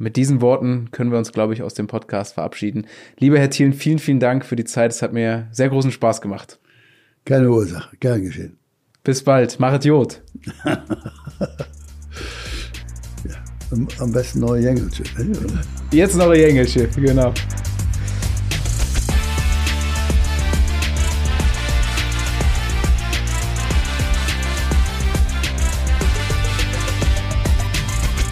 Mit 0.00 0.16
diesen 0.16 0.40
Worten 0.40 0.90
können 0.92 1.10
wir 1.10 1.18
uns, 1.18 1.30
glaube 1.30 1.52
ich, 1.52 1.62
aus 1.62 1.74
dem 1.74 1.86
Podcast 1.86 2.32
verabschieden. 2.32 2.86
Lieber 3.18 3.38
Herr 3.38 3.50
Thielen, 3.50 3.74
vielen, 3.74 3.98
vielen 3.98 4.18
Dank 4.18 4.46
für 4.46 4.56
die 4.56 4.64
Zeit. 4.64 4.92
Es 4.92 5.02
hat 5.02 5.12
mir 5.12 5.48
sehr 5.52 5.68
großen 5.68 5.90
Spaß 5.90 6.22
gemacht. 6.22 6.58
Keine 7.26 7.50
Ursache, 7.50 7.94
gern 7.98 8.22
geschehen. 8.22 8.56
Bis 9.04 9.22
bald. 9.22 9.60
Machet 9.60 9.84
Jod. 9.84 10.22
ja, 10.64 10.78
am 13.98 14.10
besten 14.10 14.40
neue 14.40 14.62
Jängelchen. 14.62 15.04
Jetzt 15.92 16.18
ein 16.18 16.32
Jengelschiff, 16.34 16.96
genau. 16.96 17.34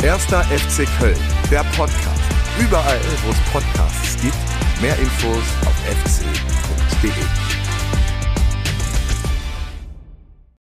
Erster 0.09 0.43
FC 0.45 0.89
Köln, 0.99 1.19
der 1.51 1.63
Podcast. 1.77 2.23
Überall, 2.59 2.99
wo 3.27 3.31
es 3.31 3.53
Podcasts 3.53 4.17
gibt. 4.23 4.35
Mehr 4.81 4.99
Infos 4.99 5.45
auf 5.67 5.75
fc.de. 5.85 7.38